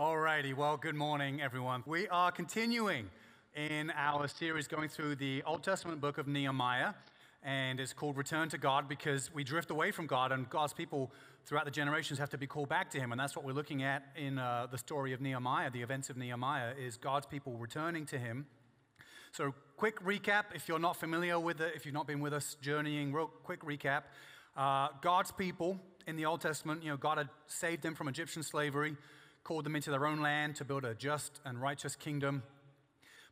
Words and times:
Alrighty, 0.00 0.54
well, 0.54 0.78
good 0.78 0.94
morning, 0.94 1.42
everyone. 1.42 1.82
We 1.84 2.08
are 2.08 2.32
continuing 2.32 3.10
in 3.54 3.90
our 3.90 4.28
series 4.28 4.66
going 4.66 4.88
through 4.88 5.16
the 5.16 5.42
Old 5.42 5.62
Testament 5.62 6.00
book 6.00 6.16
of 6.16 6.26
Nehemiah, 6.26 6.94
and 7.42 7.78
it's 7.78 7.92
called 7.92 8.16
Return 8.16 8.48
to 8.48 8.56
God 8.56 8.88
because 8.88 9.30
we 9.34 9.44
drift 9.44 9.70
away 9.70 9.90
from 9.90 10.06
God, 10.06 10.32
and 10.32 10.48
God's 10.48 10.72
people 10.72 11.12
throughout 11.44 11.66
the 11.66 11.70
generations 11.70 12.18
have 12.18 12.30
to 12.30 12.38
be 12.38 12.46
called 12.46 12.70
back 12.70 12.88
to 12.92 12.98
Him, 12.98 13.12
and 13.12 13.20
that's 13.20 13.36
what 13.36 13.44
we're 13.44 13.52
looking 13.52 13.82
at 13.82 14.04
in 14.16 14.38
uh, 14.38 14.68
the 14.70 14.78
story 14.78 15.12
of 15.12 15.20
Nehemiah. 15.20 15.70
The 15.70 15.82
events 15.82 16.08
of 16.08 16.16
Nehemiah 16.16 16.72
is 16.82 16.96
God's 16.96 17.26
people 17.26 17.58
returning 17.58 18.06
to 18.06 18.18
Him. 18.18 18.46
So, 19.32 19.52
quick 19.76 20.02
recap 20.02 20.44
if 20.54 20.66
you're 20.66 20.78
not 20.78 20.96
familiar 20.96 21.38
with 21.38 21.60
it, 21.60 21.74
if 21.76 21.84
you've 21.84 21.92
not 21.92 22.06
been 22.06 22.20
with 22.20 22.32
us 22.32 22.56
journeying, 22.62 23.12
real 23.12 23.30
quick 23.44 23.60
recap. 23.66 24.04
Uh, 24.56 24.88
God's 25.02 25.30
people 25.30 25.78
in 26.06 26.16
the 26.16 26.24
Old 26.24 26.40
Testament, 26.40 26.82
you 26.82 26.88
know, 26.88 26.96
God 26.96 27.18
had 27.18 27.28
saved 27.48 27.82
them 27.82 27.94
from 27.94 28.08
Egyptian 28.08 28.42
slavery 28.42 28.96
called 29.44 29.64
them 29.64 29.76
into 29.76 29.90
their 29.90 30.06
own 30.06 30.20
land 30.20 30.56
to 30.56 30.64
build 30.64 30.84
a 30.84 30.94
just 30.94 31.40
and 31.44 31.60
righteous 31.60 31.96
kingdom. 31.96 32.42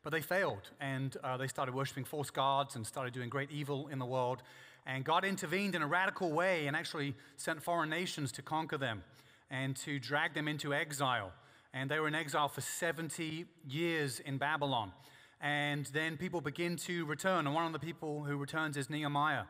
But 0.03 0.11
they 0.11 0.21
failed, 0.21 0.69
and 0.79 1.15
uh, 1.23 1.37
they 1.37 1.47
started 1.47 1.75
worshiping 1.75 2.05
false 2.05 2.29
gods 2.29 2.75
and 2.75 2.87
started 2.87 3.13
doing 3.13 3.29
great 3.29 3.51
evil 3.51 3.87
in 3.89 3.99
the 3.99 4.05
world. 4.05 4.41
And 4.85 5.03
God 5.03 5.25
intervened 5.25 5.75
in 5.75 5.81
a 5.81 5.87
radical 5.87 6.31
way 6.31 6.67
and 6.67 6.75
actually 6.75 7.15
sent 7.35 7.61
foreign 7.61 7.89
nations 7.89 8.31
to 8.33 8.41
conquer 8.41 8.77
them 8.77 9.03
and 9.51 9.75
to 9.77 9.99
drag 9.99 10.33
them 10.33 10.47
into 10.47 10.73
exile. 10.73 11.31
And 11.73 11.91
they 11.91 11.99
were 11.99 12.07
in 12.07 12.15
exile 12.15 12.47
for 12.47 12.61
70 12.61 13.45
years 13.67 14.19
in 14.19 14.37
Babylon. 14.37 14.93
And 15.41 15.85
then 15.87 16.17
people 16.17 16.41
begin 16.41 16.75
to 16.77 17.05
return. 17.05 17.45
And 17.45 17.53
one 17.53 17.65
of 17.65 17.73
the 17.73 17.79
people 17.79 18.23
who 18.23 18.37
returns 18.37 18.77
is 18.77 18.89
Nehemiah. 18.89 19.43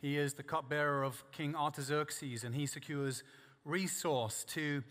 He 0.00 0.18
is 0.18 0.34
the 0.34 0.42
cupbearer 0.42 1.02
of 1.02 1.24
King 1.32 1.54
Artaxerxes, 1.54 2.44
and 2.44 2.54
he 2.54 2.66
secures 2.66 3.22
resource 3.64 4.44
to 4.48 4.82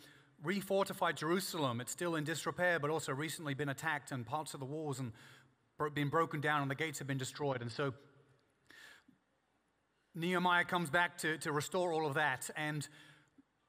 refortified 0.45 1.15
Jerusalem. 1.15 1.81
It's 1.81 1.91
still 1.91 2.15
in 2.15 2.23
disrepair, 2.23 2.79
but 2.79 2.89
also 2.89 3.13
recently 3.13 3.53
been 3.53 3.69
attacked, 3.69 4.11
and 4.11 4.25
parts 4.25 4.53
of 4.53 4.59
the 4.59 4.65
walls 4.65 4.99
and 4.99 5.11
been 5.93 6.09
broken 6.09 6.41
down, 6.41 6.61
and 6.61 6.71
the 6.71 6.75
gates 6.75 6.99
have 6.99 7.07
been 7.07 7.17
destroyed. 7.17 7.61
And 7.61 7.71
so 7.71 7.93
Nehemiah 10.15 10.65
comes 10.65 10.89
back 10.89 11.17
to, 11.19 11.37
to 11.39 11.51
restore 11.51 11.91
all 11.93 12.05
of 12.05 12.13
that. 12.13 12.49
And 12.55 12.87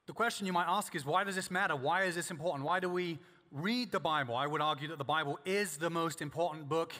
the 0.05 0.13
question 0.13 0.45
you 0.45 0.53
might 0.53 0.67
ask 0.67 0.95
is 0.95 1.05
why 1.05 1.23
does 1.23 1.35
this 1.35 1.49
matter? 1.49 1.75
Why 1.75 2.03
is 2.03 2.15
this 2.15 2.29
important? 2.29 2.65
Why 2.65 2.79
do 2.79 2.89
we 2.89 3.19
read 3.51 3.91
the 3.91 3.99
Bible? 3.99 4.35
I 4.35 4.45
would 4.45 4.61
argue 4.61 4.87
that 4.89 4.97
the 4.97 5.03
Bible 5.03 5.39
is 5.45 5.77
the 5.77 5.89
most 5.89 6.21
important 6.21 6.69
book 6.69 6.93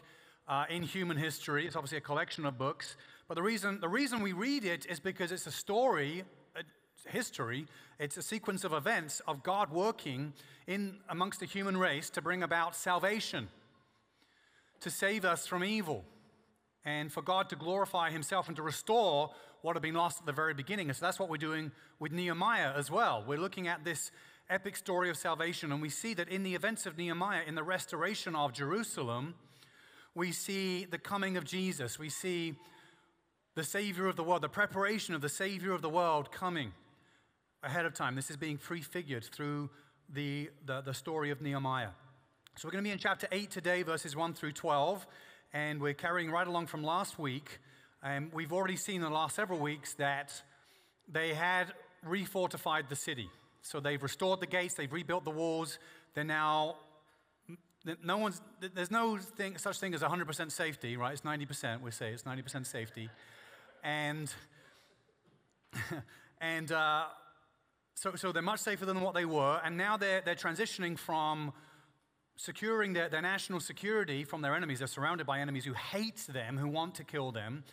uh, 0.47 0.65
in 0.69 0.83
human 0.83 1.17
history. 1.17 1.67
It's 1.67 1.75
obviously 1.75 1.99
a 1.99 2.01
collection 2.01 2.45
of 2.45 2.57
books. 2.57 2.97
But 3.27 3.35
the 3.35 3.43
reason, 3.43 3.79
the 3.79 3.89
reason 3.89 4.21
we 4.21 4.33
read 4.33 4.65
it 4.65 4.85
is 4.87 4.99
because 4.99 5.31
it's 5.31 5.47
a 5.47 5.51
story 5.51 6.23
history. 7.07 7.67
It's 7.99 8.17
a 8.17 8.21
sequence 8.21 8.63
of 8.63 8.73
events 8.73 9.21
of 9.27 9.43
God 9.43 9.71
working 9.71 10.33
in 10.67 10.97
amongst 11.09 11.39
the 11.39 11.45
human 11.45 11.77
race 11.77 12.09
to 12.11 12.21
bring 12.21 12.43
about 12.43 12.75
salvation, 12.75 13.47
to 14.81 14.89
save 14.89 15.25
us 15.25 15.47
from 15.47 15.63
evil, 15.63 16.03
and 16.83 17.11
for 17.11 17.21
God 17.21 17.49
to 17.49 17.55
glorify 17.55 18.11
himself 18.11 18.47
and 18.47 18.55
to 18.57 18.61
restore 18.61 19.31
what 19.61 19.75
had 19.75 19.81
been 19.81 19.95
lost 19.95 20.19
at 20.19 20.25
the 20.25 20.31
very 20.31 20.53
beginning. 20.53 20.89
And 20.89 20.95
so 20.95 21.05
that's 21.05 21.19
what 21.19 21.29
we're 21.29 21.37
doing 21.37 21.71
with 21.99 22.11
Nehemiah 22.11 22.73
as 22.75 22.91
well. 22.91 23.23
We're 23.27 23.39
looking 23.39 23.67
at 23.67 23.83
this 23.83 24.11
epic 24.49 24.75
story 24.75 25.09
of 25.09 25.17
salvation, 25.17 25.71
and 25.71 25.81
we 25.81 25.89
see 25.89 26.13
that 26.13 26.29
in 26.29 26.43
the 26.43 26.53
events 26.53 26.85
of 26.85 26.97
Nehemiah, 26.97 27.41
in 27.47 27.55
the 27.55 27.63
restoration 27.63 28.35
of 28.35 28.53
Jerusalem, 28.53 29.33
we 30.13 30.31
see 30.31 30.85
the 30.85 30.99
coming 30.99 31.35
of 31.35 31.43
Jesus. 31.43 31.97
We 31.97 32.09
see 32.09 32.55
the 33.55 33.63
Savior 33.63 34.07
of 34.07 34.15
the 34.15 34.23
world, 34.23 34.43
the 34.43 34.49
preparation 34.49 35.15
of 35.15 35.21
the 35.21 35.29
Savior 35.29 35.71
of 35.71 35.81
the 35.81 35.89
world 35.89 36.31
coming 36.31 36.73
ahead 37.65 37.85
of 37.85 37.93
time. 37.93 38.15
This 38.15 38.29
is 38.29 38.37
being 38.37 38.57
prefigured 38.57 39.25
through 39.25 39.69
the, 40.13 40.51
the, 40.65 40.81
the 40.81 40.93
story 40.93 41.31
of 41.31 41.41
Nehemiah. 41.41 41.89
So 42.55 42.67
we're 42.67 42.73
going 42.73 42.83
to 42.83 42.87
be 42.87 42.93
in 42.93 42.99
chapter 42.99 43.27
8 43.31 43.49
today, 43.49 43.81
verses 43.81 44.15
1 44.15 44.35
through 44.35 44.51
12, 44.51 45.05
and 45.51 45.81
we're 45.81 45.95
carrying 45.95 46.29
right 46.29 46.47
along 46.47 46.67
from 46.67 46.83
last 46.83 47.17
week. 47.17 47.59
And 48.03 48.31
we've 48.31 48.53
already 48.53 48.75
seen 48.75 48.97
in 48.97 49.01
the 49.01 49.09
last 49.09 49.35
several 49.35 49.59
weeks 49.59 49.95
that 49.95 50.31
they 51.11 51.33
had 51.33 51.73
refortified 52.07 52.87
the 52.87 52.95
city. 52.95 53.29
So 53.63 53.79
they've 53.79 54.01
restored 54.01 54.41
the 54.41 54.47
gates, 54.47 54.75
they've 54.75 54.93
rebuilt 54.93 55.25
the 55.25 55.31
walls. 55.31 55.79
They're 56.13 56.23
now, 56.23 56.75
no 58.03 58.19
one's, 58.19 58.41
there's 58.75 58.91
no 58.91 59.17
thing, 59.17 59.57
such 59.57 59.79
thing 59.79 59.95
as 59.95 60.01
100% 60.01 60.51
safety, 60.51 60.97
right? 60.97 61.13
It's 61.13 61.23
90%, 61.23 61.81
we 61.81 61.89
say, 61.89 62.11
it's 62.11 62.23
90% 62.23 62.67
safety. 62.67 63.09
And, 63.83 64.31
and, 66.39 66.71
uh, 66.71 67.05
so, 67.95 68.15
so 68.15 68.31
they're 68.31 68.41
much 68.41 68.59
safer 68.59 68.85
than 68.85 69.01
what 69.01 69.13
they 69.13 69.25
were, 69.25 69.59
and 69.63 69.77
now 69.77 69.95
they're, 69.97 70.21
they're 70.21 70.35
transitioning 70.35 70.99
from 70.99 71.53
securing 72.35 72.91
their, 72.91 73.07
their 73.07 73.21
national 73.21 73.61
security 73.61 74.25
from 74.25 74.41
their 74.41 74.53
enemies. 74.53 74.79
They're 74.79 74.87
surrounded 74.87 75.25
by 75.25 75.39
enemies 75.39 75.63
who 75.63 75.73
hate 75.73 76.27
them, 76.27 76.57
who 76.57 76.67
want 76.67 76.95
to 76.95 77.05
kill 77.05 77.31
them. 77.31 77.63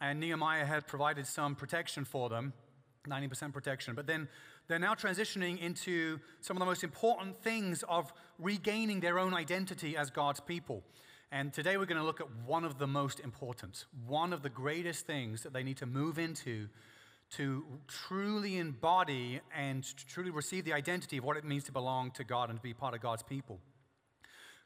And 0.00 0.20
Nehemiah 0.20 0.64
had 0.64 0.86
provided 0.86 1.26
some 1.26 1.54
protection 1.54 2.06
for 2.06 2.30
them, 2.30 2.54
90% 3.06 3.52
protection. 3.52 3.94
But 3.94 4.06
then 4.06 4.28
they're 4.68 4.78
now 4.78 4.94
transitioning 4.94 5.60
into 5.60 6.18
some 6.40 6.56
of 6.56 6.60
the 6.60 6.66
most 6.66 6.82
important 6.82 7.38
things 7.42 7.84
of 7.88 8.12
regaining 8.38 9.00
their 9.00 9.18
own 9.18 9.34
identity 9.34 9.98
as 9.98 10.10
God's 10.10 10.40
people. 10.40 10.82
And 11.30 11.52
today 11.52 11.76
we're 11.76 11.86
going 11.86 12.00
to 12.00 12.06
look 12.06 12.20
at 12.20 12.30
one 12.46 12.64
of 12.64 12.78
the 12.78 12.86
most 12.86 13.20
important, 13.20 13.84
one 14.06 14.32
of 14.32 14.42
the 14.42 14.48
greatest 14.48 15.06
things 15.06 15.42
that 15.42 15.52
they 15.52 15.62
need 15.62 15.76
to 15.78 15.86
move 15.86 16.18
into 16.18 16.68
to 17.30 17.64
truly 17.88 18.56
embody 18.58 19.40
and 19.54 19.84
truly 20.08 20.30
receive 20.30 20.64
the 20.64 20.72
identity 20.72 21.18
of 21.18 21.24
what 21.24 21.36
it 21.36 21.44
means 21.44 21.64
to 21.64 21.72
belong 21.72 22.10
to 22.12 22.24
God 22.24 22.50
and 22.50 22.58
to 22.58 22.62
be 22.62 22.72
part 22.72 22.94
of 22.94 23.00
God's 23.00 23.22
people. 23.22 23.58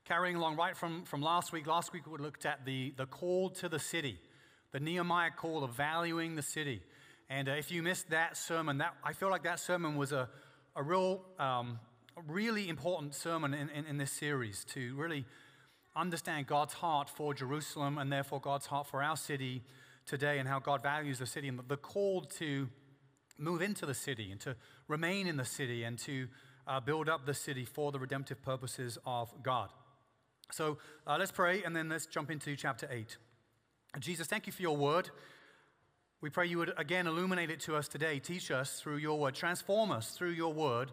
Carrying 0.05 0.37
along 0.37 0.57
right 0.57 0.77
from, 0.77 1.05
from 1.05 1.23
last 1.23 1.53
week, 1.53 1.67
last 1.67 1.93
week 1.93 2.07
we 2.07 2.19
looked 2.19 2.45
at 2.45 2.65
the, 2.65 2.93
the 2.97 3.07
call 3.07 3.51
to 3.51 3.69
the 3.69 3.79
city, 3.79 4.19
the 4.73 4.81
Nehemiah 4.81 5.31
call 5.31 5.65
of 5.65 5.73
valuing 5.73 6.37
the 6.37 6.43
city. 6.43 6.83
And 7.29 7.49
uh, 7.49 7.53
if 7.53 7.71
you 7.71 7.83
missed 7.83 8.11
that 8.11 8.37
sermon, 8.37 8.79
that, 8.79 8.95
I 9.05 9.13
feel 9.13 9.31
like 9.31 9.45
that 9.45 9.61
sermon 9.61 9.97
was 9.97 10.13
a, 10.13 10.29
a 10.75 10.83
real, 10.83 11.23
um, 11.39 11.79
really 12.27 12.69
important 12.69 13.15
sermon 13.15 13.55
in, 13.55 13.69
in, 13.71 13.87
in 13.87 13.97
this 13.99 14.11
series 14.11 14.65
to 14.75 14.95
really 14.97 15.25
understand 15.97 16.47
God's 16.47 16.75
heart 16.75 17.09
for 17.09 17.35
Jerusalem 17.35 17.99
and 17.99 18.13
therefore 18.13 18.41
God's 18.41 18.67
heart 18.67 18.87
for 18.87 19.03
our 19.03 19.17
city 19.17 19.63
today 20.11 20.41
and 20.41 20.49
how 20.49 20.59
God 20.59 20.83
values 20.83 21.21
the 21.21 21.27
city 21.27 21.47
and 21.47 21.61
the 21.69 21.77
call 21.77 22.23
to 22.23 22.69
move 23.39 23.63
into 23.63 23.87
the 23.87 23.95
city 23.95 24.33
and 24.33 24.41
to 24.41 24.57
remain 24.89 25.29
in 25.29 25.37
the 25.37 25.45
city 25.45 25.85
and 25.85 25.97
to 26.01 26.27
uh, 26.67 26.81
build 26.81 27.09
up 27.09 27.27
the 27.27 27.33
city 27.33 27.65
for 27.65 27.93
the 27.93 27.99
redemptive 27.99 28.43
purposes 28.43 28.99
of 29.07 29.33
God. 29.43 29.71
So 30.51 30.79
uh, 31.07 31.17
let's 31.17 31.31
pray 31.31 31.63
and 31.63 31.75
then 31.75 31.89
let's 31.89 32.07
jump 32.07 32.29
into 32.29 32.57
chapter 32.57 32.89
8. 32.91 33.17
Jesus, 34.01 34.27
thank 34.27 34.49
you 34.49 34.53
for 34.53 34.63
your 34.63 34.77
word. 34.77 35.11
We 36.21 36.29
pray 36.29 36.47
you 36.47 36.59
would 36.59 36.73
again 36.77 37.07
illuminate 37.07 37.51
it 37.51 37.61
to 37.61 37.77
us 37.77 37.87
today, 37.87 38.19
teach 38.19 38.51
us 38.51 38.81
through 38.81 38.97
your 38.97 39.17
word, 39.17 39.35
transform 39.35 39.93
us 39.93 40.11
through 40.11 40.31
your 40.31 40.53
word, 40.53 40.91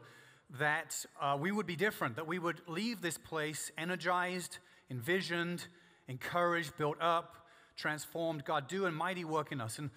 that 0.59 1.05
uh, 1.19 1.35
we 1.39 1.51
would 1.51 1.65
be 1.65 1.75
different, 1.75 2.15
that 2.15 2.27
we 2.27 2.37
would 2.37 2.61
leave 2.67 3.01
this 3.01 3.17
place 3.17 3.71
energized, 3.79 4.59
envisioned, 4.91 5.67
encouraged, 6.07 6.77
built 6.77 6.97
up, 7.01 7.46
transformed. 7.77 8.43
God, 8.43 8.67
do 8.67 8.85
a 8.85 8.91
mighty 8.91 9.23
work 9.23 9.51
in 9.51 9.61
us. 9.61 9.79
And 9.79 9.89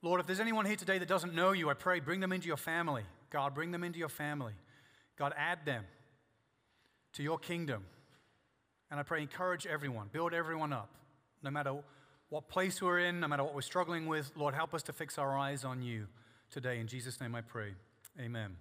Lord, 0.00 0.20
if 0.20 0.26
there's 0.26 0.40
anyone 0.40 0.64
here 0.64 0.76
today 0.76 0.98
that 0.98 1.08
doesn't 1.08 1.34
know 1.34 1.52
you, 1.52 1.68
I 1.68 1.74
pray 1.74 2.00
bring 2.00 2.20
them 2.20 2.32
into 2.32 2.46
your 2.46 2.56
family. 2.56 3.02
God, 3.30 3.54
bring 3.54 3.72
them 3.72 3.84
into 3.84 3.98
your 3.98 4.08
family. 4.08 4.52
God, 5.18 5.34
add 5.36 5.66
them 5.66 5.84
to 7.14 7.22
your 7.22 7.38
kingdom. 7.38 7.84
And 8.90 9.00
I 9.00 9.02
pray 9.02 9.22
encourage 9.22 9.66
everyone, 9.66 10.08
build 10.12 10.32
everyone 10.32 10.72
up, 10.72 10.90
no 11.42 11.50
matter 11.50 11.74
what 12.28 12.48
place 12.48 12.80
we're 12.80 13.00
in, 13.00 13.20
no 13.20 13.28
matter 13.28 13.44
what 13.44 13.54
we're 13.54 13.62
struggling 13.62 14.06
with. 14.06 14.30
Lord, 14.36 14.54
help 14.54 14.74
us 14.74 14.82
to 14.84 14.92
fix 14.92 15.18
our 15.18 15.36
eyes 15.36 15.64
on 15.64 15.82
you 15.82 16.06
today. 16.50 16.78
In 16.78 16.86
Jesus' 16.86 17.20
name 17.20 17.34
I 17.34 17.40
pray. 17.40 17.74
Amen. 18.20 18.56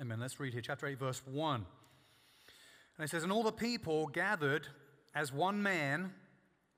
Amen. 0.00 0.18
Let's 0.18 0.40
read 0.40 0.52
here, 0.52 0.62
chapter 0.62 0.86
8, 0.86 0.98
verse 0.98 1.22
1. 1.26 1.66
And 2.96 3.04
it 3.04 3.10
says, 3.10 3.22
And 3.22 3.32
all 3.32 3.42
the 3.42 3.52
people 3.52 4.06
gathered 4.06 4.66
as 5.14 5.32
one 5.32 5.62
man 5.62 6.12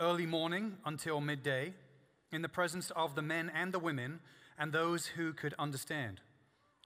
early 0.00 0.26
morning 0.26 0.78
until 0.84 1.20
midday, 1.20 1.72
in 2.32 2.42
the 2.42 2.48
presence 2.48 2.90
of 2.96 3.14
the 3.14 3.22
men 3.22 3.50
and 3.54 3.72
the 3.72 3.78
women 3.78 4.20
and 4.58 4.72
those 4.72 5.06
who 5.06 5.32
could 5.32 5.54
understand. 5.58 6.20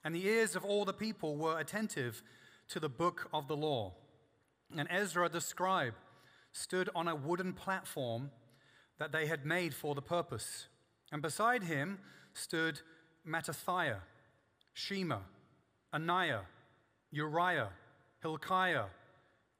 And 0.04 0.14
the 0.14 0.26
ears 0.26 0.54
of 0.54 0.64
all 0.64 0.84
the 0.84 0.92
people 0.92 1.36
were 1.36 1.58
attentive 1.58 2.22
to 2.68 2.78
the 2.78 2.88
book 2.88 3.28
of 3.32 3.48
the 3.48 3.56
law. 3.56 3.94
And 4.76 4.86
Ezra 4.90 5.28
the 5.28 5.40
scribe 5.40 5.94
stood 6.52 6.90
on 6.94 7.08
a 7.08 7.14
wooden 7.14 7.54
platform 7.54 8.30
that 8.98 9.12
they 9.12 9.26
had 9.26 9.46
made 9.46 9.74
for 9.74 9.94
the 9.94 10.02
purpose. 10.02 10.68
And 11.10 11.22
beside 11.22 11.62
him 11.62 11.98
stood 12.34 12.80
Mattithiah, 13.26 14.00
Shema, 14.74 15.20
Ananiah, 15.94 16.42
Uriah, 17.10 17.70
Hilkiah, 18.20 18.86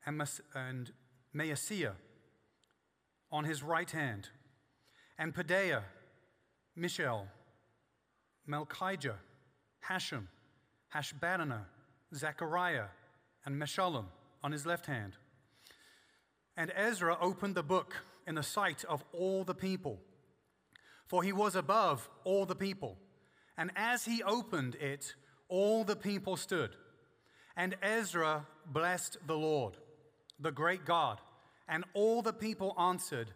and, 0.05 0.19
Mas- 0.19 0.43
and 0.55 0.93
Maaseiah 1.35 1.95
on 3.31 3.45
his 3.45 3.63
right 3.63 3.91
hand, 3.91 4.29
and 5.19 5.35
Pedaiah, 5.35 5.83
Mishael, 6.77 7.27
Malchijah, 8.49 9.17
Hashum, 9.89 10.27
Hashbaddanah, 10.95 11.65
Zechariah, 12.15 12.87
and 13.45 13.61
Meshullam 13.61 14.07
on 14.43 14.53
his 14.53 14.65
left 14.65 14.87
hand. 14.87 15.15
And 16.57 16.73
Ezra 16.75 17.17
opened 17.21 17.55
the 17.55 17.63
book 17.63 17.95
in 18.27 18.35
the 18.35 18.43
sight 18.43 18.85
of 18.85 19.05
all 19.13 19.45
the 19.45 19.55
people, 19.55 20.01
for 21.07 21.23
he 21.23 21.33
was 21.33 21.57
above 21.57 22.09
all 22.25 22.47
the 22.47 22.57
people. 22.57 22.97
And 23.57 23.71
as 23.77 24.05
he 24.05 24.23
opened 24.23 24.75
it, 24.77 25.15
all 25.49 25.85
the 25.85 25.97
people 25.97 26.37
stood. 26.37 26.71
And 27.57 27.77
Ezra 27.83 28.47
blessed 28.67 29.19
the 29.27 29.37
Lord, 29.37 29.77
the 30.39 30.53
great 30.53 30.85
God. 30.85 31.21
And 31.69 31.85
all 31.95 32.23
the 32.23 32.33
people 32.33 32.75
answered, 32.79 33.31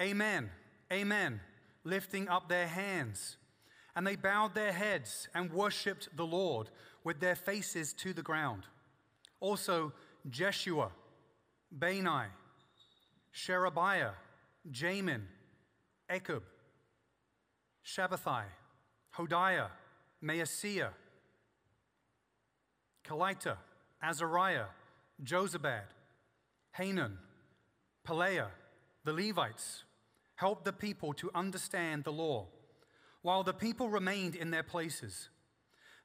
Amen, 0.00 0.50
Amen, 0.92 1.40
lifting 1.84 2.28
up 2.28 2.48
their 2.48 2.66
hands. 2.66 3.36
And 3.94 4.06
they 4.06 4.16
bowed 4.16 4.54
their 4.54 4.72
heads 4.72 5.28
and 5.34 5.52
worshiped 5.52 6.08
the 6.16 6.26
Lord 6.26 6.70
with 7.04 7.20
their 7.20 7.34
faces 7.34 7.92
to 7.94 8.12
the 8.12 8.22
ground. 8.22 8.64
Also, 9.40 9.92
Jeshua, 10.28 10.90
Bani, 11.70 12.28
Sherebiah, 13.32 14.12
Jamin, 14.70 15.22
Akkub, 16.10 16.42
Shabbethai, 17.84 18.44
Hodiah, 19.16 19.68
Maaseiah, 20.22 20.90
Kelita, 23.04 23.56
Azariah, 24.02 24.66
Jozabad, 25.22 25.82
Hanan, 26.72 27.18
Pelaiah, 28.08 28.48
the 29.04 29.12
Levites, 29.12 29.84
helped 30.36 30.64
the 30.64 30.72
people 30.72 31.12
to 31.12 31.30
understand 31.34 32.04
the 32.04 32.12
law. 32.12 32.46
While 33.20 33.42
the 33.42 33.52
people 33.52 33.90
remained 33.90 34.34
in 34.34 34.50
their 34.50 34.62
places, 34.62 35.28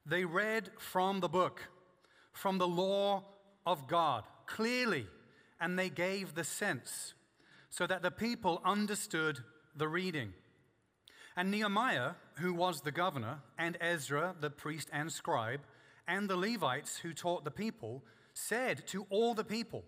they 0.04 0.26
read 0.26 0.70
from 0.78 1.20
the 1.20 1.30
book, 1.30 1.62
from 2.32 2.58
the 2.58 2.68
law 2.68 3.24
of 3.64 3.88
God, 3.88 4.24
clearly, 4.46 5.06
and 5.58 5.78
they 5.78 5.88
gave 5.88 6.34
the 6.34 6.44
sense 6.44 7.14
so 7.70 7.86
that 7.86 8.02
the 8.02 8.10
people 8.10 8.60
understood 8.66 9.38
the 9.74 9.88
reading. 9.88 10.34
And 11.36 11.50
Nehemiah, 11.50 12.10
who 12.34 12.52
was 12.52 12.82
the 12.82 12.92
governor, 12.92 13.38
and 13.56 13.78
Ezra, 13.80 14.34
the 14.38 14.50
priest 14.50 14.90
and 14.92 15.10
scribe, 15.10 15.62
and 16.06 16.28
the 16.28 16.36
Levites 16.36 16.98
who 16.98 17.14
taught 17.14 17.44
the 17.44 17.50
people, 17.50 18.04
said 18.34 18.86
to 18.88 19.06
all 19.08 19.32
the 19.32 19.42
people, 19.42 19.84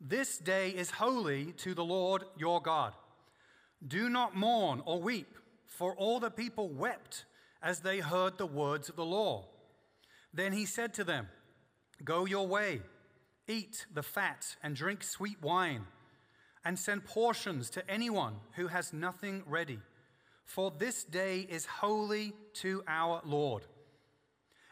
This 0.00 0.36
day 0.36 0.70
is 0.70 0.90
holy 0.90 1.52
to 1.58 1.74
the 1.74 1.84
Lord 1.84 2.24
your 2.36 2.60
God. 2.60 2.92
Do 3.86 4.08
not 4.08 4.36
mourn 4.36 4.82
or 4.84 5.00
weep, 5.00 5.38
for 5.66 5.94
all 5.94 6.20
the 6.20 6.30
people 6.30 6.68
wept 6.68 7.24
as 7.62 7.80
they 7.80 8.00
heard 8.00 8.36
the 8.36 8.46
words 8.46 8.88
of 8.88 8.96
the 8.96 9.04
law. 9.04 9.46
Then 10.34 10.52
he 10.52 10.66
said 10.66 10.92
to 10.94 11.04
them, 11.04 11.28
Go 12.04 12.26
your 12.26 12.46
way, 12.46 12.82
eat 13.48 13.86
the 13.92 14.02
fat, 14.02 14.56
and 14.62 14.76
drink 14.76 15.02
sweet 15.02 15.40
wine, 15.42 15.86
and 16.64 16.78
send 16.78 17.06
portions 17.06 17.70
to 17.70 17.90
anyone 17.90 18.34
who 18.56 18.66
has 18.66 18.92
nothing 18.92 19.42
ready. 19.46 19.78
For 20.44 20.70
this 20.70 21.04
day 21.04 21.40
is 21.40 21.64
holy 21.64 22.34
to 22.54 22.84
our 22.86 23.22
Lord. 23.24 23.64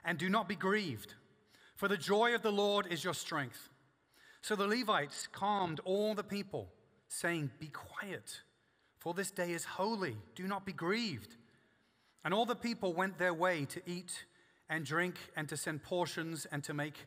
And 0.05 0.19
do 0.19 0.29
not 0.29 0.49
be 0.49 0.55
grieved, 0.55 1.15
for 1.77 1.89
the 1.89 1.97
joy 1.97 2.35
of 2.35 2.43
the 2.43 2.53
Lord 2.53 2.87
is 2.91 3.03
your 3.03 3.15
strength. 3.15 3.71
So 4.45 4.55
the 4.55 4.67
Levites 4.67 5.27
calmed 5.33 5.81
all 5.87 6.15
the 6.15 6.23
people, 6.23 6.69
saying, 7.09 7.51
Be 7.59 7.69
quiet, 7.69 8.43
for 8.99 9.15
this 9.15 9.31
day 9.31 9.53
is 9.53 9.65
holy. 9.65 10.19
Do 10.35 10.47
not 10.47 10.67
be 10.67 10.73
grieved. 10.75 11.37
And 12.27 12.35
all 12.35 12.45
the 12.45 12.55
people 12.55 12.93
went 12.93 13.17
their 13.17 13.33
way 13.33 13.65
to 13.65 13.81
eat 13.87 14.27
and 14.69 14.85
drink 14.85 15.15
and 15.35 15.49
to 15.49 15.57
send 15.57 15.83
portions 15.83 16.47
and 16.53 16.63
to 16.65 16.75
make 16.75 17.07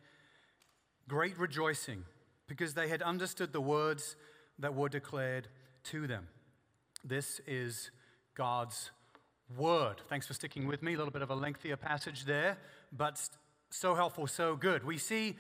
great 1.08 1.38
rejoicing 1.38 2.06
because 2.48 2.74
they 2.74 2.88
had 2.88 3.04
understood 3.04 3.54
the 3.54 3.62
words 3.62 4.16
that 4.58 4.74
were 4.74 4.90
declared 4.90 5.48
to 5.92 6.08
them. 6.08 6.30
This 7.04 7.40
is 7.46 7.92
God's 8.34 8.90
word. 9.56 10.02
Thanks 10.10 10.26
for 10.26 10.34
sticking 10.34 10.66
with 10.66 10.82
me. 10.82 10.96
A 10.96 10.98
little 10.98 11.14
bit 11.14 11.22
of 11.22 11.30
a 11.30 11.36
lengthier 11.36 11.78
passage 11.78 12.26
there, 12.26 12.58
but 12.92 13.22
so 13.70 13.94
helpful, 13.94 14.26
so 14.26 14.56
good. 14.56 14.84
We 14.84 14.98
see 14.98 15.36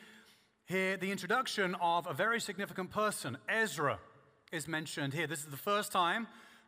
here 0.67 0.97
the 0.97 1.11
introduction 1.11 1.75
of 1.81 2.07
a 2.07 2.13
very 2.13 2.39
significant 2.39 2.91
person. 2.91 3.37
Ezra 3.49 3.99
is 4.51 4.67
mentioned 4.67 5.13
here. 5.13 5.25
This 5.25 5.39
is 5.39 5.45
the 5.45 5.57
first 5.57 5.91
time 5.91 6.27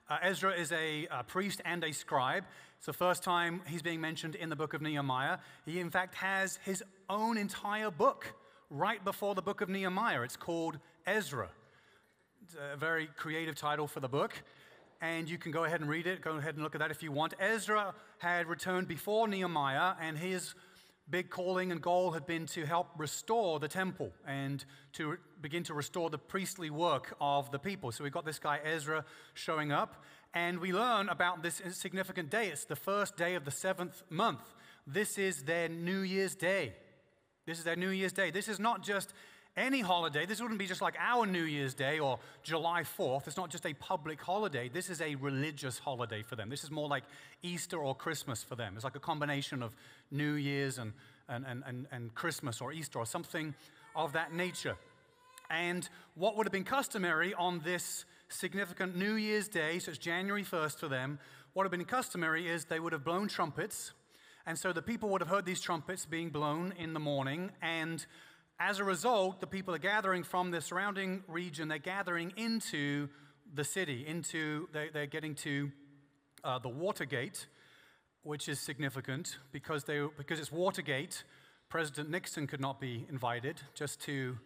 uh, 0.09 0.17
Ezra 0.23 0.53
is 0.53 0.71
a, 0.71 1.07
a, 1.11 1.23
priest 1.23 1.61
and 1.65 1.83
a 1.83 1.91
scribe. 1.91 2.43
It's 2.77 2.87
the 2.87 2.93
first 2.93 3.23
time 3.23 3.61
he's 3.67 3.83
being 3.83 4.01
mentioned 4.01 4.33
in 4.33 4.49
the 4.49 4.55
book 4.55 4.73
of 4.73 4.81
Nehemiah. 4.81 5.37
He, 5.65 5.79
in 5.79 5.91
fact, 5.91 6.15
has 6.15 6.57
his 6.65 6.83
own 7.09 7.37
entire 7.37 7.91
book 7.91 8.33
right 8.71 9.03
before 9.05 9.35
the 9.35 9.43
book 9.43 9.61
of 9.61 9.69
Nehemiah. 9.69 10.21
It's 10.21 10.35
called 10.35 10.79
Ezra. 11.05 11.49
It's 12.43 12.55
a 12.55 12.75
very 12.77 13.07
creative 13.17 13.55
title 13.55 13.85
for 13.85 13.99
the 13.99 14.07
book. 14.07 14.33
And 14.99 15.29
you 15.29 15.37
can 15.37 15.51
go 15.51 15.63
ahead 15.65 15.79
and 15.79 15.89
read 15.89 16.07
it. 16.07 16.21
Go 16.21 16.37
ahead 16.37 16.55
and 16.55 16.63
look 16.63 16.73
at 16.73 16.79
that 16.79 16.89
if 16.89 17.03
you 17.03 17.11
want. 17.11 17.35
Ezra 17.39 17.93
had 18.17 18.47
returned 18.47 18.87
before 18.87 19.27
Nehemiah, 19.27 19.93
and 20.01 20.17
his 20.17 20.55
big 21.09 21.29
calling 21.29 21.71
and 21.71 21.81
goal 21.81 22.11
had 22.11 22.25
been 22.25 22.45
to 22.45 22.65
help 22.65 22.87
restore 22.97 23.59
the 23.59 23.67
temple 23.67 24.11
and 24.27 24.63
to 24.93 25.17
begin 25.41 25.63
to 25.63 25.73
restore 25.73 26.09
the 26.09 26.17
priestly 26.17 26.69
work 26.69 27.15
of 27.19 27.51
the 27.51 27.59
people. 27.59 27.91
So 27.91 28.03
we've 28.03 28.13
got 28.13 28.25
this 28.25 28.39
guy 28.39 28.59
Ezra 28.63 29.05
showing 29.33 29.71
up, 29.71 30.03
and 30.33 30.59
we 30.59 30.71
learn 30.71 31.09
about 31.09 31.41
this 31.41 31.61
significant 31.71 32.29
day. 32.29 32.47
It's 32.47 32.65
the 32.65 32.75
first 32.75 33.17
day 33.17 33.35
of 33.35 33.45
the 33.45 33.51
seventh 33.51 34.03
month. 34.09 34.53
This 34.85 35.17
is 35.17 35.43
their 35.43 35.69
New 35.69 35.99
Year's 35.99 36.35
Day. 36.35 36.73
This 37.45 37.57
is 37.57 37.63
their 37.63 37.75
New 37.75 37.89
Year's 37.89 38.13
Day. 38.13 38.29
This 38.29 38.47
is 38.47 38.59
not 38.59 38.83
just 38.83 39.13
any 39.59 39.81
holiday. 39.81 40.25
This 40.25 40.41
wouldn't 40.41 40.57
be 40.57 40.65
just 40.65 40.81
like 40.81 40.95
our 40.97 41.25
New 41.25 41.43
Year's 41.43 41.73
Day 41.73 41.99
or 41.99 42.17
July 42.43 42.83
4th. 42.83 43.27
It's 43.27 43.37
not 43.37 43.49
just 43.49 43.65
a 43.65 43.73
public 43.73 44.21
holiday. 44.21 44.69
This 44.69 44.89
is 44.89 45.01
a 45.01 45.15
religious 45.15 45.77
holiday 45.77 46.23
for 46.23 46.37
them. 46.37 46.49
This 46.49 46.63
is 46.63 46.71
more 46.71 46.87
like 46.87 47.03
Easter 47.43 47.77
or 47.77 47.93
Christmas 47.93 48.41
for 48.41 48.55
them. 48.55 48.73
It's 48.75 48.85
like 48.85 48.95
a 48.95 49.01
combination 49.01 49.61
of 49.61 49.75
New 50.09 50.33
Year's 50.33 50.79
and, 50.79 50.93
and, 51.27 51.45
and, 51.45 51.63
and, 51.67 51.87
and 51.91 52.15
Christmas 52.15 52.61
or 52.61 52.71
Easter 52.71 52.99
or 52.99 53.05
something 53.05 53.53
of 53.95 54.13
that 54.13 54.33
nature. 54.33 54.77
And 55.49 55.87
what 56.15 56.37
would 56.37 56.47
have 56.47 56.53
been 56.53 56.63
customary 56.63 57.33
on 57.33 57.59
this 57.63 58.05
significant 58.29 58.95
New 58.95 59.15
Year's 59.15 59.49
Day, 59.49 59.79
so 59.79 59.89
it's 59.89 59.97
January 59.99 60.43
1st 60.43 60.79
for 60.79 60.87
them, 60.87 61.19
what 61.53 61.63
would 61.63 61.73
have 61.73 61.77
been 61.79 61.85
customary 61.85 62.47
is 62.47 62.65
they 62.65 62.79
would 62.79 62.93
have 62.93 63.03
blown 63.03 63.27
trumpets. 63.27 63.91
And 64.45 64.57
so 64.57 64.71
the 64.71 64.81
people 64.81 65.09
would 65.09 65.21
have 65.21 65.29
heard 65.29 65.45
these 65.45 65.59
trumpets 65.59 66.05
being 66.05 66.29
blown 66.29 66.73
in 66.77 66.93
the 66.93 66.99
morning. 66.99 67.51
And 67.61 68.05
as 68.59 68.79
a 68.79 68.83
result, 68.83 69.39
the 69.39 69.47
people 69.47 69.73
are 69.73 69.79
gathering 69.79 70.23
from 70.23 70.51
the 70.51 70.59
surrounding 70.59 71.23
region, 71.27 71.69
they're 71.69 71.77
gathering 71.77 72.33
into 72.35 73.07
the 73.53 73.63
city, 73.63 74.05
into, 74.05 74.67
they, 74.73 75.01
are 75.01 75.05
getting 75.05 75.33
to 75.33 75.71
uh, 76.43 76.59
the 76.59 76.69
Watergate, 76.69 77.47
which 78.23 78.49
is 78.49 78.59
significant 78.59 79.37
because, 79.51 79.85
they, 79.85 80.05
because 80.17 80.39
it's 80.39 80.51
Watergate. 80.51 81.23
President 81.69 82.09
Nixon 82.09 82.47
could 82.47 82.59
not 82.59 82.81
be 82.81 83.05
invited 83.09 83.61
just 83.75 84.01
to 84.01 84.37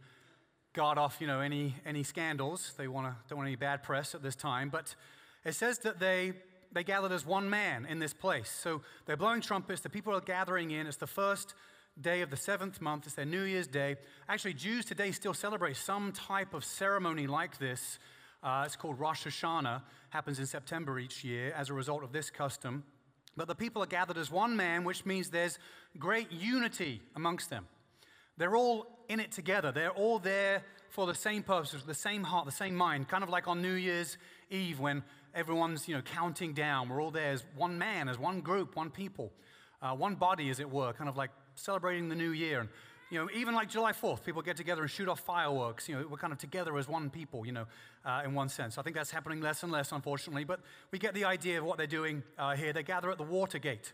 guard 0.74 0.98
off, 0.98 1.18
you 1.20 1.28
know, 1.28 1.40
any, 1.40 1.76
any 1.86 2.04
scandals. 2.04 2.74
They 2.78 2.88
wanna, 2.88 3.18
don't 3.28 3.38
want 3.38 3.48
any 3.48 3.56
bad 3.56 3.82
press 3.82 4.14
at 4.14 4.22
this 4.22 4.36
time. 4.36 4.70
But 4.70 4.96
it 5.44 5.56
says 5.56 5.80
that 5.80 6.00
they, 6.00 6.34
they 6.72 6.84
gathered 6.84 7.12
as 7.12 7.26
one 7.26 7.50
man 7.50 7.86
in 7.86 8.00
this 8.00 8.14
place. 8.14 8.50
So 8.50 8.82
they're 9.06 9.18
blowing 9.18 9.42
trumpets. 9.42 9.82
The 9.82 9.90
people 9.90 10.16
are 10.16 10.22
gathering 10.22 10.72
in. 10.72 10.86
It's 10.86 10.98
the 10.98 11.08
first 11.08 11.56
day 12.02 12.22
of 12.22 12.30
the 12.30 12.38
seventh 12.38 12.82
month. 12.82 13.06
It's 13.06 13.16
their 13.16 13.26
New 13.26 13.44
Year's 13.44 13.68
Day. 13.68 13.96
Actually, 14.28 14.54
Jews 14.54 14.86
today 14.86 15.12
still 15.12 15.34
celebrate 15.34 15.78
some 15.78 16.12
type 16.12 16.54
of 16.54 16.66
ceremony 16.66 17.28
like 17.28 17.60
this. 17.60 18.00
Uh, 18.42 18.64
it's 18.66 18.76
called 18.76 19.00
Rosh 19.00 19.26
Hashanah. 19.26 19.82
Happens 20.10 20.40
in 20.40 20.46
September 20.46 21.00
each 21.00 21.24
year 21.24 21.54
as 21.56 21.70
a 21.70 21.74
result 21.74 22.04
of 22.04 22.12
this 22.12 22.30
custom. 22.30 22.84
But 23.36 23.48
the 23.48 23.56
people 23.56 23.82
are 23.82 23.88
gathered 23.88 24.18
as 24.18 24.32
one 24.32 24.56
man, 24.56 24.84
which 24.84 25.06
means 25.06 25.30
there's 25.30 25.58
great 25.98 26.32
unity 26.32 27.02
amongst 27.16 27.50
them. 27.50 27.68
They're 28.38 28.56
all 28.56 28.88
in 29.10 29.20
it 29.20 29.32
together. 29.32 29.72
They're 29.72 29.92
all 29.92 30.20
there 30.20 30.64
for 30.90 31.08
the 31.08 31.16
same 31.16 31.42
purposes, 31.42 31.84
the 31.84 31.94
same 31.94 32.24
heart, 32.24 32.46
the 32.46 32.52
same 32.52 32.76
mind. 32.76 33.08
Kind 33.08 33.24
of 33.24 33.30
like 33.30 33.48
on 33.48 33.62
New 33.62 33.74
Year's 33.74 34.18
Eve 34.50 34.80
when 34.80 35.04
everyone's 35.34 35.88
you 35.88 35.96
know 35.96 36.02
counting 36.02 36.54
down. 36.54 36.90
We're 36.90 37.02
all 37.02 37.12
there 37.12 37.32
as 37.32 37.44
one 37.56 37.78
man, 37.78 38.10
as 38.10 38.20
one 38.20 38.42
group, 38.42 38.76
one 38.76 38.92
people, 38.92 39.32
uh, 39.82 39.96
one 39.96 40.16
body, 40.16 40.50
as 40.50 40.60
it 40.60 40.70
were. 40.70 40.94
Kind 40.94 41.10
of 41.10 41.18
like 41.18 41.32
celebrating 41.56 42.10
the 42.10 42.16
new 42.16 42.32
year. 42.32 42.62
And 42.62 42.70
You 43.10 43.20
know, 43.20 43.30
even 43.34 43.54
like 43.54 43.70
July 43.70 43.92
4th, 43.92 44.24
people 44.24 44.42
get 44.42 44.58
together 44.58 44.82
and 44.82 44.90
shoot 44.90 45.08
off 45.08 45.20
fireworks. 45.20 45.88
You 45.88 45.96
know, 45.96 46.08
we're 46.10 46.18
kind 46.18 46.34
of 46.34 46.40
together 46.40 46.78
as 46.78 46.88
one 46.88 47.10
people, 47.10 47.46
you 47.46 47.52
know, 47.52 47.66
uh, 48.06 48.22
in 48.26 48.34
one 48.34 48.50
sense. 48.50 48.78
I 48.78 48.82
think 48.82 48.96
that's 48.96 49.12
happening 49.12 49.42
less 49.42 49.64
and 49.64 49.72
less, 49.72 49.92
unfortunately, 49.92 50.44
but 50.44 50.60
we 50.92 51.00
get 51.00 51.14
the 51.14 51.26
idea 51.26 51.60
of 51.60 51.66
what 51.66 51.78
they're 51.78 51.88
doing 51.88 52.24
uh, 52.38 52.56
here. 52.56 52.74
They 52.74 52.84
gather 52.84 53.12
at 53.12 53.18
the 53.18 53.24
Watergate. 53.24 53.94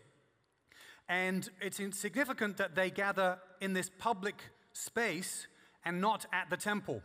And 1.08 1.48
it's 1.60 1.80
significant 1.98 2.56
that 2.58 2.74
they 2.74 2.88
gather 2.88 3.38
in 3.60 3.72
this 3.72 3.90
public 3.98 4.42
space 4.72 5.48
and 5.84 6.00
not 6.00 6.26
at 6.32 6.50
the 6.50 6.56
temple. 6.56 7.02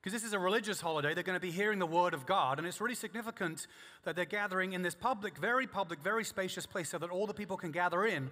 Because 0.00 0.14
this 0.14 0.24
is 0.24 0.32
a 0.32 0.38
religious 0.38 0.80
holiday, 0.80 1.12
they're 1.12 1.22
going 1.22 1.36
to 1.36 1.40
be 1.40 1.50
hearing 1.50 1.78
the 1.78 1.86
word 1.86 2.14
of 2.14 2.24
God, 2.24 2.56
and 2.56 2.66
it's 2.66 2.80
really 2.80 2.94
significant 2.94 3.66
that 4.04 4.16
they're 4.16 4.24
gathering 4.24 4.72
in 4.72 4.80
this 4.80 4.94
public, 4.94 5.36
very 5.36 5.66
public, 5.66 6.00
very 6.02 6.24
spacious 6.24 6.64
place 6.64 6.88
so 6.88 6.96
that 6.96 7.10
all 7.10 7.26
the 7.26 7.34
people 7.34 7.58
can 7.58 7.70
gather 7.70 8.06
in 8.06 8.30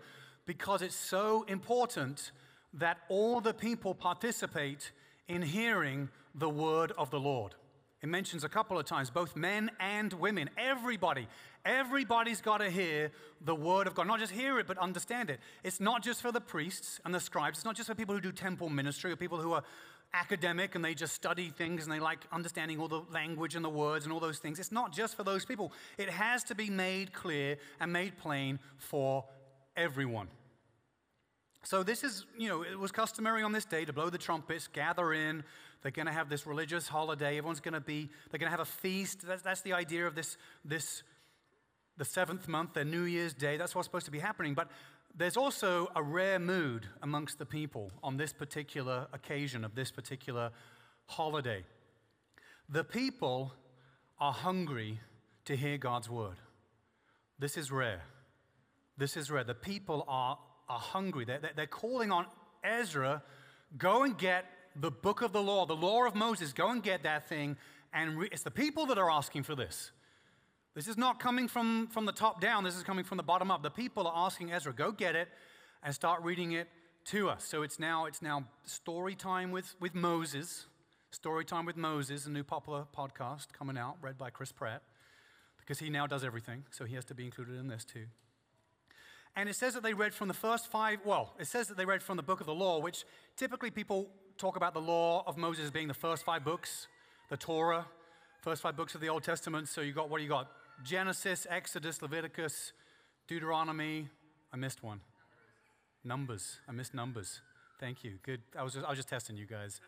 because 0.49 0.81
it's 0.81 0.97
so 0.97 1.45
important 1.47 2.33
that 2.73 2.97
all 3.11 3.39
the 3.39 3.53
people 3.53 3.95
participate 3.95 4.93
in 5.29 5.43
hearing 5.43 6.09
the 6.35 6.49
word 6.49 6.91
of 6.97 7.11
the 7.11 7.21
Lord. 7.21 7.55
It 8.03 8.09
mentions 8.09 8.45
a 8.45 8.49
couple 8.49 8.79
of 8.79 8.87
times, 8.87 9.11
both 9.11 9.37
men 9.37 9.71
and 9.79 10.11
women, 10.15 10.49
everybody. 10.57 11.29
Everybody's 11.67 12.41
got 12.41 12.59
to 12.59 12.71
hear 12.71 13.13
the 13.43 13.55
word 13.55 13.87
of 13.87 13.95
God. 13.95 14.07
Not 14.07 14.21
just 14.21 14.33
hear 14.33 14.59
it, 14.59 14.67
but 14.67 14.79
understand 14.79 15.29
it. 15.29 15.39
It's 15.65 15.81
not 15.81 16.03
just 16.03 16.23
for 16.23 16.33
the 16.33 16.41
priests 16.41 16.99
and 17.05 17.15
the 17.15 17.21
scribes. 17.21 17.59
It's 17.59 17.67
not 17.67 17.77
just 17.77 17.91
for 17.91 17.95
people 17.95 18.15
who 18.15 18.21
do 18.23 18.33
temple 18.33 18.71
ministry 18.71 19.13
or 19.13 19.17
people 19.17 19.39
who 19.39 19.53
are 19.53 19.65
academic 20.15 20.75
and 20.75 20.83
they 20.83 20.95
just 20.95 21.15
study 21.15 21.51
things 21.51 21.83
and 21.83 21.93
they 21.93 22.01
like 22.01 22.21
understanding 22.33 22.81
all 22.81 22.89
the 22.89 23.03
language 23.13 23.55
and 23.55 23.63
the 23.63 23.69
words 23.69 24.07
and 24.07 24.15
all 24.15 24.21
those 24.21 24.39
things. 24.39 24.59
It's 24.59 24.73
not 24.73 24.93
just 24.93 25.15
for 25.15 25.25
those 25.25 25.45
people. 25.45 25.73
It 25.99 26.09
has 26.09 26.43
to 26.45 26.55
be 26.55 26.71
made 26.71 27.13
clear 27.13 27.59
and 27.81 27.93
made 27.93 28.17
plain 28.17 28.59
for 28.79 29.25
everyone. 29.79 30.29
So, 31.63 31.83
this 31.83 32.05
is, 32.05 32.25
you 32.39 32.49
know, 32.49 32.63
it 32.63 32.79
was 32.79 32.93
customary 32.93 33.43
on 33.43 33.53
this 33.53 33.65
day 33.65 33.85
to 33.85 33.93
blow 33.93 34.11
the 34.11 34.19
trumpets, 34.19 34.69
gather 34.69 35.13
in. 35.13 35.45
They're 35.83 35.93
going 35.93 36.07
to 36.07 36.13
have 36.13 36.29
this 36.29 36.47
religious 36.47 36.89
holiday. 36.89 37.39
Everyone's 37.39 37.61
going 37.61 37.75
to 37.75 37.81
be, 37.81 38.09
they're 38.31 38.39
going 38.39 38.51
to 38.51 38.57
have 38.57 38.61
a 38.61 38.65
feast. 38.65 39.27
That's, 39.27 39.43
that's 39.43 39.61
the 39.63 39.73
idea 39.73 40.07
of 40.07 40.15
this, 40.15 40.37
this, 40.65 41.03
the 41.97 42.05
seventh 42.05 42.49
month, 42.49 42.75
their 42.75 42.85
New 42.85 43.03
Year's 43.03 43.35
Day. 43.35 43.57
That's 43.57 43.75
what's 43.75 43.87
supposed 43.87 44.07
to 44.07 44.11
be 44.11 44.19
happening. 44.19 44.55
But 44.55 44.71
there's 45.17 45.37
also 45.37 45.89
a 45.95 46.03
rare 46.03 46.39
mood 46.39 46.87
amongst 47.03 47.39
the 47.39 47.47
people 47.47 47.91
on 48.03 48.17
this 48.17 48.33
particular 48.33 49.07
occasion 49.13 49.65
of 49.65 49.75
this 49.75 49.91
particular 49.91 50.51
holiday. 51.07 51.65
The 52.69 52.85
people 52.85 53.53
are 54.21 54.33
hungry 54.33 55.01
to 55.45 55.57
hear 55.57 55.79
God's 55.79 56.09
word. 56.11 56.37
This 57.39 57.57
is 57.57 57.71
rare. 57.71 58.03
This 58.99 59.17
is 59.17 59.31
rare. 59.31 59.45
The 59.45 59.55
people 59.55 60.05
are 60.09 60.39
are 60.69 60.79
hungry. 60.79 61.25
They're, 61.25 61.41
they're 61.57 61.67
calling 61.67 62.13
on 62.13 62.27
Ezra, 62.63 63.23
go 63.77 64.03
and 64.03 64.17
get 64.19 64.45
the 64.77 64.91
book 64.91 65.23
of 65.23 65.33
the 65.33 65.43
law, 65.43 65.67
the 65.67 65.77
law 65.77 66.07
of 66.07 66.15
Moses, 66.15 66.53
go 66.53 66.71
and 66.71 66.83
get 66.83 67.03
that 67.05 67.29
thing. 67.29 67.57
And 67.93 68.19
re- 68.19 68.29
it's 68.31 68.43
the 68.43 68.51
people 68.51 68.87
that 68.87 68.99
are 68.99 69.11
asking 69.11 69.45
for 69.45 69.55
this. 69.55 69.93
This 70.75 70.87
is 70.87 70.97
not 70.97 71.19
coming 71.19 71.49
from, 71.49 71.89
from 71.89 72.05
the 72.05 72.13
top 72.13 72.41
down, 72.41 72.65
this 72.65 72.77
is 72.77 72.83
coming 72.83 73.05
from 73.05 73.17
the 73.17 73.23
bottom 73.23 73.51
up. 73.51 73.63
The 73.63 73.71
people 73.71 74.07
are 74.07 74.27
asking 74.27 74.53
Ezra, 74.53 74.73
go 74.73 74.93
get 74.93 75.17
it 75.17 75.29
and 75.83 75.95
start 75.95 76.23
reading 76.23 76.53
it 76.53 76.69
to 77.07 77.29
us. 77.31 77.45
So 77.45 77.63
it's 77.63 77.81
now, 77.81 78.05
it's 78.05 78.23
now 78.23 78.45
story 78.65 79.15
time 79.15 79.51
with, 79.51 79.75
with 79.81 79.95
Moses. 79.95 80.67
Story 81.11 81.47
time 81.47 81.65
with 81.65 81.79
Moses, 81.79 82.27
a 82.27 82.31
new 82.31 82.45
popular 82.45 82.85
podcast 82.95 83.47
coming 83.59 83.79
out, 83.79 83.97
read 84.03 84.19
by 84.19 84.29
Chris 84.29 84.53
Pratt, 84.53 84.83
because 85.59 85.79
he 85.79 85.89
now 85.89 86.07
does 86.07 86.23
everything, 86.23 86.65
so 86.71 86.85
he 86.85 86.97
has 86.97 87.07
to 87.07 87.15
be 87.15 87.25
included 87.25 87.59
in 87.59 87.67
this 87.67 87.87
too. 87.87 88.05
And 89.37 89.49
it 89.49 89.55
says 89.55 89.75
that 89.75 89.83
they 89.83 89.95
read 89.95 90.13
from 90.15 90.29
the 90.29 90.35
first 90.35 90.71
five, 90.71 90.99
well, 91.05 91.35
it 91.39 91.47
says 91.47 91.69
that 91.69 91.77
they 91.77 91.85
read 91.85 92.03
from 92.03 92.17
the 92.17 92.23
book 92.23 92.41
of 92.41 92.47
the 92.47 92.55
law, 92.55 92.81
which 92.81 93.05
typically 93.37 93.71
people 93.71 94.09
talk 94.37 94.57
about 94.57 94.75
the 94.75 94.81
law 94.81 95.23
of 95.27 95.37
Moses 95.37 95.71
being 95.71 95.89
the 95.89 95.95
first 95.95 96.25
five 96.25 96.45
books, 96.45 96.89
the 97.29 97.37
Torah, 97.37 97.87
first 98.41 98.63
five 98.63 98.77
books 98.77 98.95
of 98.95 99.01
the 99.01 99.09
Old 99.09 99.23
Testament. 99.23 99.69
So 99.69 99.81
you 99.81 99.93
got, 99.93 100.11
what 100.11 100.21
you 100.23 100.29
got? 100.29 100.49
Genesis, 100.85 101.47
Exodus, 101.51 102.03
Leviticus, 102.03 102.73
Deuteronomy. 103.27 104.09
I 104.53 104.57
missed 104.57 104.83
one. 104.83 105.01
Numbers. 106.05 106.59
I 106.69 106.73
missed 106.73 106.95
numbers. 106.95 107.41
Thank 107.79 108.03
you. 108.03 108.19
Good. 108.23 108.41
I 108.59 108.63
was 108.63 108.75
just, 108.75 108.87
I 108.87 108.91
was 108.91 108.99
just 108.99 109.09
testing 109.09 109.37
you 109.37 109.47
guys. 109.47 109.81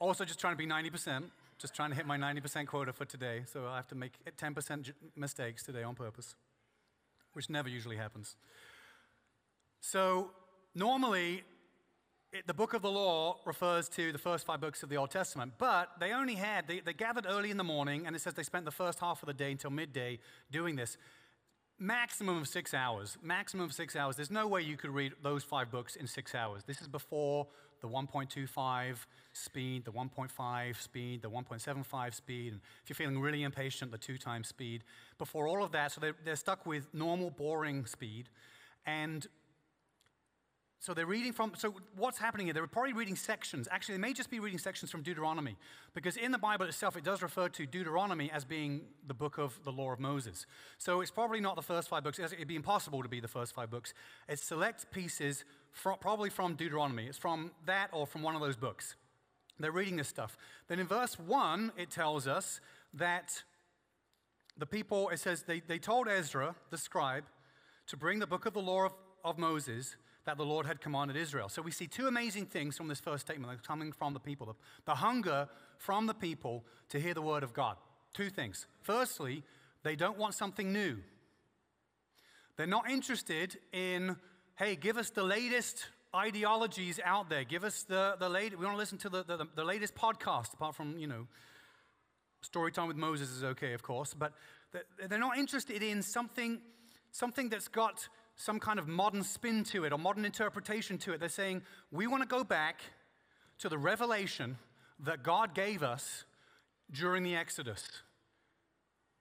Also, 0.00 0.24
just 0.24 0.40
trying 0.40 0.54
to 0.54 0.58
be 0.58 0.66
90%, 0.66 1.24
just 1.58 1.74
trying 1.74 1.90
to 1.90 1.96
hit 1.96 2.06
my 2.06 2.18
90% 2.18 2.66
quota 2.66 2.92
for 2.92 3.04
today. 3.04 3.42
So 3.52 3.66
I 3.66 3.76
have 3.76 3.88
to 3.88 3.94
make 3.94 4.12
10% 4.36 4.92
mistakes 5.16 5.62
today 5.62 5.82
on 5.82 5.94
purpose 5.94 6.34
which 7.34 7.50
never 7.50 7.68
usually 7.68 7.96
happens. 7.96 8.36
So, 9.80 10.30
normally, 10.74 11.44
it, 12.32 12.46
the 12.46 12.54
book 12.54 12.74
of 12.74 12.82
the 12.82 12.90
law 12.90 13.38
refers 13.44 13.88
to 13.90 14.12
the 14.12 14.18
first 14.18 14.46
five 14.46 14.60
books 14.60 14.82
of 14.82 14.88
the 14.88 14.96
Old 14.96 15.10
Testament, 15.10 15.52
but 15.58 15.90
they 16.00 16.12
only 16.12 16.34
had, 16.34 16.66
they, 16.66 16.80
they 16.80 16.92
gathered 16.92 17.26
early 17.28 17.50
in 17.50 17.56
the 17.56 17.64
morning, 17.64 18.06
and 18.06 18.16
it 18.16 18.22
says 18.22 18.34
they 18.34 18.42
spent 18.42 18.64
the 18.64 18.70
first 18.70 18.98
half 18.98 19.22
of 19.22 19.26
the 19.26 19.34
day 19.34 19.52
until 19.52 19.70
midday 19.70 20.18
doing 20.50 20.74
this. 20.74 20.96
Maximum 21.78 22.38
of 22.38 22.48
six 22.48 22.72
hours. 22.72 23.18
Maximum 23.22 23.66
of 23.66 23.72
six 23.72 23.94
hours. 23.94 24.16
There's 24.16 24.30
no 24.30 24.46
way 24.46 24.62
you 24.62 24.76
could 24.76 24.90
read 24.90 25.12
those 25.22 25.44
five 25.44 25.70
books 25.70 25.96
in 25.96 26.06
six 26.06 26.34
hours. 26.34 26.62
This 26.66 26.80
is 26.80 26.88
before 26.88 27.48
the 27.84 27.90
1.25 27.90 28.96
speed, 29.34 29.84
the 29.84 29.92
1.5 29.92 30.80
speed, 30.80 31.20
the 31.20 31.28
1.75 31.28 32.14
speed, 32.14 32.52
and 32.54 32.60
if 32.82 32.88
you're 32.88 32.94
feeling 32.94 33.20
really 33.20 33.42
impatient, 33.42 33.92
the 33.92 33.98
two 33.98 34.16
times 34.16 34.48
speed. 34.48 34.84
Before 35.18 35.46
all 35.46 35.62
of 35.62 35.72
that, 35.72 35.92
so 35.92 36.00
they're, 36.00 36.16
they're 36.24 36.34
stuck 36.34 36.64
with 36.64 36.88
normal, 36.94 37.28
boring 37.28 37.84
speed. 37.84 38.30
And 38.86 39.26
so 40.84 40.92
they're 40.92 41.06
reading 41.06 41.32
from, 41.32 41.52
so 41.56 41.72
what's 41.96 42.18
happening 42.18 42.46
here? 42.46 42.52
They're 42.52 42.66
probably 42.66 42.92
reading 42.92 43.16
sections. 43.16 43.68
Actually, 43.70 43.94
they 43.94 44.02
may 44.02 44.12
just 44.12 44.30
be 44.30 44.38
reading 44.38 44.58
sections 44.58 44.90
from 44.90 45.00
Deuteronomy, 45.00 45.56
because 45.94 46.18
in 46.18 46.30
the 46.30 46.36
Bible 46.36 46.66
itself, 46.66 46.94
it 46.94 47.04
does 47.04 47.22
refer 47.22 47.48
to 47.48 47.64
Deuteronomy 47.64 48.30
as 48.30 48.44
being 48.44 48.82
the 49.06 49.14
book 49.14 49.38
of 49.38 49.58
the 49.64 49.72
law 49.72 49.92
of 49.92 49.98
Moses. 49.98 50.44
So 50.76 51.00
it's 51.00 51.10
probably 51.10 51.40
not 51.40 51.56
the 51.56 51.62
first 51.62 51.88
five 51.88 52.04
books. 52.04 52.18
It'd 52.18 52.46
be 52.46 52.54
impossible 52.54 53.02
to 53.02 53.08
be 53.08 53.18
the 53.18 53.28
first 53.28 53.54
five 53.54 53.70
books. 53.70 53.94
It's 54.28 54.42
select 54.42 54.90
pieces, 54.90 55.46
from, 55.72 55.96
probably 56.00 56.28
from 56.28 56.54
Deuteronomy. 56.54 57.06
It's 57.06 57.16
from 57.16 57.52
that 57.64 57.88
or 57.90 58.06
from 58.06 58.22
one 58.22 58.34
of 58.34 58.42
those 58.42 58.56
books. 58.56 58.94
They're 59.58 59.72
reading 59.72 59.96
this 59.96 60.08
stuff. 60.08 60.36
Then 60.68 60.80
in 60.80 60.86
verse 60.86 61.18
1, 61.18 61.72
it 61.78 61.88
tells 61.88 62.28
us 62.28 62.60
that 62.92 63.42
the 64.58 64.66
people, 64.66 65.08
it 65.08 65.18
says, 65.18 65.44
they, 65.44 65.60
they 65.60 65.78
told 65.78 66.08
Ezra, 66.08 66.54
the 66.68 66.76
scribe, 66.76 67.24
to 67.86 67.96
bring 67.96 68.18
the 68.18 68.26
book 68.26 68.44
of 68.44 68.52
the 68.52 68.60
law 68.60 68.84
of, 68.84 68.92
of 69.24 69.38
Moses 69.38 69.96
that 70.24 70.36
the 70.36 70.44
Lord 70.44 70.66
had 70.66 70.80
commanded 70.80 71.16
Israel. 71.16 71.48
So 71.48 71.62
we 71.62 71.70
see 71.70 71.86
two 71.86 72.06
amazing 72.06 72.46
things 72.46 72.76
from 72.76 72.88
this 72.88 73.00
first 73.00 73.26
statement 73.26 73.62
coming 73.62 73.92
from 73.92 74.14
the 74.14 74.20
people 74.20 74.46
the, 74.46 74.54
the 74.86 74.94
hunger 74.94 75.48
from 75.78 76.06
the 76.06 76.14
people 76.14 76.64
to 76.88 77.00
hear 77.00 77.14
the 77.14 77.22
word 77.22 77.42
of 77.42 77.52
God. 77.52 77.76
Two 78.12 78.30
things. 78.30 78.66
Firstly, 78.82 79.42
they 79.82 79.96
don't 79.96 80.18
want 80.18 80.34
something 80.34 80.72
new. 80.72 80.98
They're 82.56 82.66
not 82.66 82.88
interested 82.88 83.58
in, 83.72 84.16
hey, 84.56 84.76
give 84.76 84.96
us 84.96 85.10
the 85.10 85.24
latest 85.24 85.86
ideologies 86.14 87.00
out 87.04 87.28
there. 87.28 87.44
Give 87.44 87.64
us 87.64 87.82
the, 87.82 88.16
the 88.18 88.28
latest, 88.28 88.58
we 88.58 88.64
want 88.64 88.76
to 88.76 88.78
listen 88.78 88.98
to 88.98 89.08
the, 89.08 89.24
the, 89.24 89.48
the 89.56 89.64
latest 89.64 89.94
podcast, 89.94 90.54
apart 90.54 90.76
from, 90.76 90.96
you 90.96 91.08
know, 91.08 91.26
story 92.40 92.70
time 92.70 92.88
with 92.88 92.96
Moses 92.96 93.30
is 93.30 93.42
okay, 93.42 93.72
of 93.72 93.82
course, 93.82 94.14
but 94.14 94.32
they're 95.08 95.18
not 95.18 95.38
interested 95.38 95.82
in 95.82 96.02
something, 96.02 96.60
something 97.10 97.48
that's 97.48 97.68
got 97.68 98.08
some 98.36 98.58
kind 98.58 98.78
of 98.78 98.88
modern 98.88 99.22
spin 99.22 99.64
to 99.64 99.84
it 99.84 99.92
or 99.92 99.98
modern 99.98 100.24
interpretation 100.24 100.98
to 100.98 101.12
it. 101.12 101.20
They're 101.20 101.28
saying, 101.28 101.62
we 101.92 102.06
want 102.06 102.22
to 102.22 102.28
go 102.28 102.42
back 102.42 102.80
to 103.58 103.68
the 103.68 103.78
revelation 103.78 104.58
that 105.00 105.22
God 105.22 105.54
gave 105.54 105.82
us 105.82 106.24
during 106.90 107.22
the 107.22 107.36
Exodus. 107.36 107.86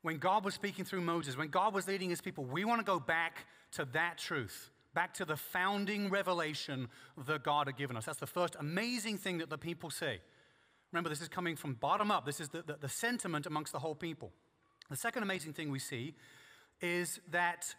When 0.01 0.17
God 0.17 0.43
was 0.43 0.53
speaking 0.53 0.83
through 0.83 1.01
Moses, 1.01 1.37
when 1.37 1.49
God 1.49 1.73
was 1.73 1.87
leading 1.87 2.09
his 2.09 2.21
people, 2.21 2.43
we 2.43 2.65
want 2.65 2.79
to 2.79 2.85
go 2.85 2.99
back 2.99 3.45
to 3.73 3.85
that 3.93 4.17
truth, 4.17 4.69
back 4.93 5.13
to 5.15 5.25
the 5.25 5.37
founding 5.37 6.09
revelation 6.09 6.89
that 7.25 7.43
God 7.43 7.67
had 7.67 7.77
given 7.77 7.95
us. 7.95 8.05
That's 8.05 8.19
the 8.19 8.27
first 8.27 8.55
amazing 8.59 9.17
thing 9.17 9.37
that 9.37 9.49
the 9.49 9.57
people 9.57 9.89
say. 9.89 10.19
Remember, 10.91 11.09
this 11.09 11.21
is 11.21 11.29
coming 11.29 11.55
from 11.55 11.75
bottom 11.75 12.11
up, 12.11 12.25
this 12.25 12.39
is 12.39 12.49
the, 12.49 12.63
the, 12.63 12.77
the 12.81 12.89
sentiment 12.89 13.45
amongst 13.45 13.71
the 13.71 13.79
whole 13.79 13.95
people. 13.95 14.31
The 14.89 14.97
second 14.97 15.23
amazing 15.23 15.53
thing 15.53 15.71
we 15.71 15.79
see 15.79 16.13
is 16.81 17.19
that 17.31 17.73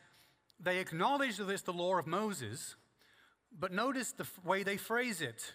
they 0.65 0.79
acknowledge 0.79 1.37
that 1.37 1.49
it's 1.49 1.63
the 1.63 1.73
law 1.73 1.99
of 1.99 2.07
Moses, 2.07 2.75
but 3.59 3.73
notice 3.73 4.13
the 4.13 4.27
way 4.45 4.63
they 4.63 4.77
phrase 4.77 5.21
it. 5.21 5.53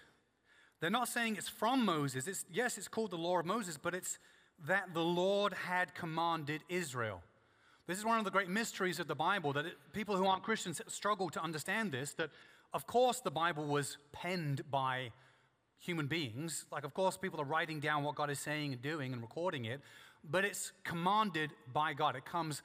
They're 0.80 0.90
not 0.90 1.10
saying 1.10 1.36
it's 1.36 1.50
from 1.50 1.84
Moses. 1.84 2.28
It's, 2.28 2.46
yes, 2.52 2.78
it's 2.78 2.88
called 2.88 3.12
the 3.12 3.18
law 3.18 3.40
of 3.40 3.46
Moses, 3.46 3.78
but 3.78 3.94
it's 3.94 4.18
that 4.68 4.94
the 4.94 5.04
Lord 5.04 5.54
had 5.54 5.94
commanded 5.94 6.62
Israel. 6.70 7.22
This 7.88 7.98
is 7.98 8.06
one 8.06 8.20
of 8.20 8.26
the 8.26 8.32
great 8.32 8.50
mysteries 8.50 9.00
of 9.00 9.08
the 9.08 9.16
Bible 9.16 9.52
that 9.54 9.66
it, 9.66 9.74
people 9.94 10.16
who 10.16 10.26
aren't 10.26 10.44
Christians 10.44 10.82
struggle 10.88 11.30
to 11.32 11.42
understand 11.42 11.92
this. 11.92 12.14
That, 12.14 12.30
of 12.74 12.86
course, 12.86 13.20
the 13.20 13.32
Bible 13.32 13.66
was 13.66 13.98
penned 14.12 14.62
by 14.70 15.12
human 15.80 16.08
beings. 16.08 16.66
Like, 16.72 16.84
of 16.84 16.94
course, 16.94 17.18
people 17.18 17.42
are 17.42 17.46
writing 17.46 17.80
down 17.80 18.04
what 18.04 18.16
God 18.16 18.30
is 18.30 18.40
saying 18.40 18.74
and 18.74 18.82
doing 18.82 19.12
and 19.12 19.22
recording 19.22 19.66
it, 19.66 19.82
but 20.30 20.46
it's 20.46 20.72
commanded 20.84 21.52
by 21.74 21.94
God. 21.94 22.16
It 22.16 22.26
comes 22.26 22.62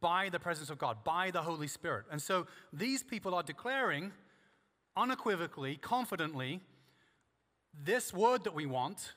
by 0.00 0.28
the 0.28 0.38
presence 0.38 0.70
of 0.70 0.78
God, 0.78 0.98
by 1.04 1.30
the 1.30 1.42
Holy 1.42 1.68
Spirit. 1.68 2.06
And 2.10 2.20
so 2.20 2.46
these 2.72 3.02
people 3.02 3.34
are 3.34 3.42
declaring, 3.42 4.12
unequivocally, 4.96 5.76
confidently, 5.76 6.60
this 7.84 8.12
word 8.12 8.44
that 8.44 8.54
we 8.54 8.66
want, 8.66 9.14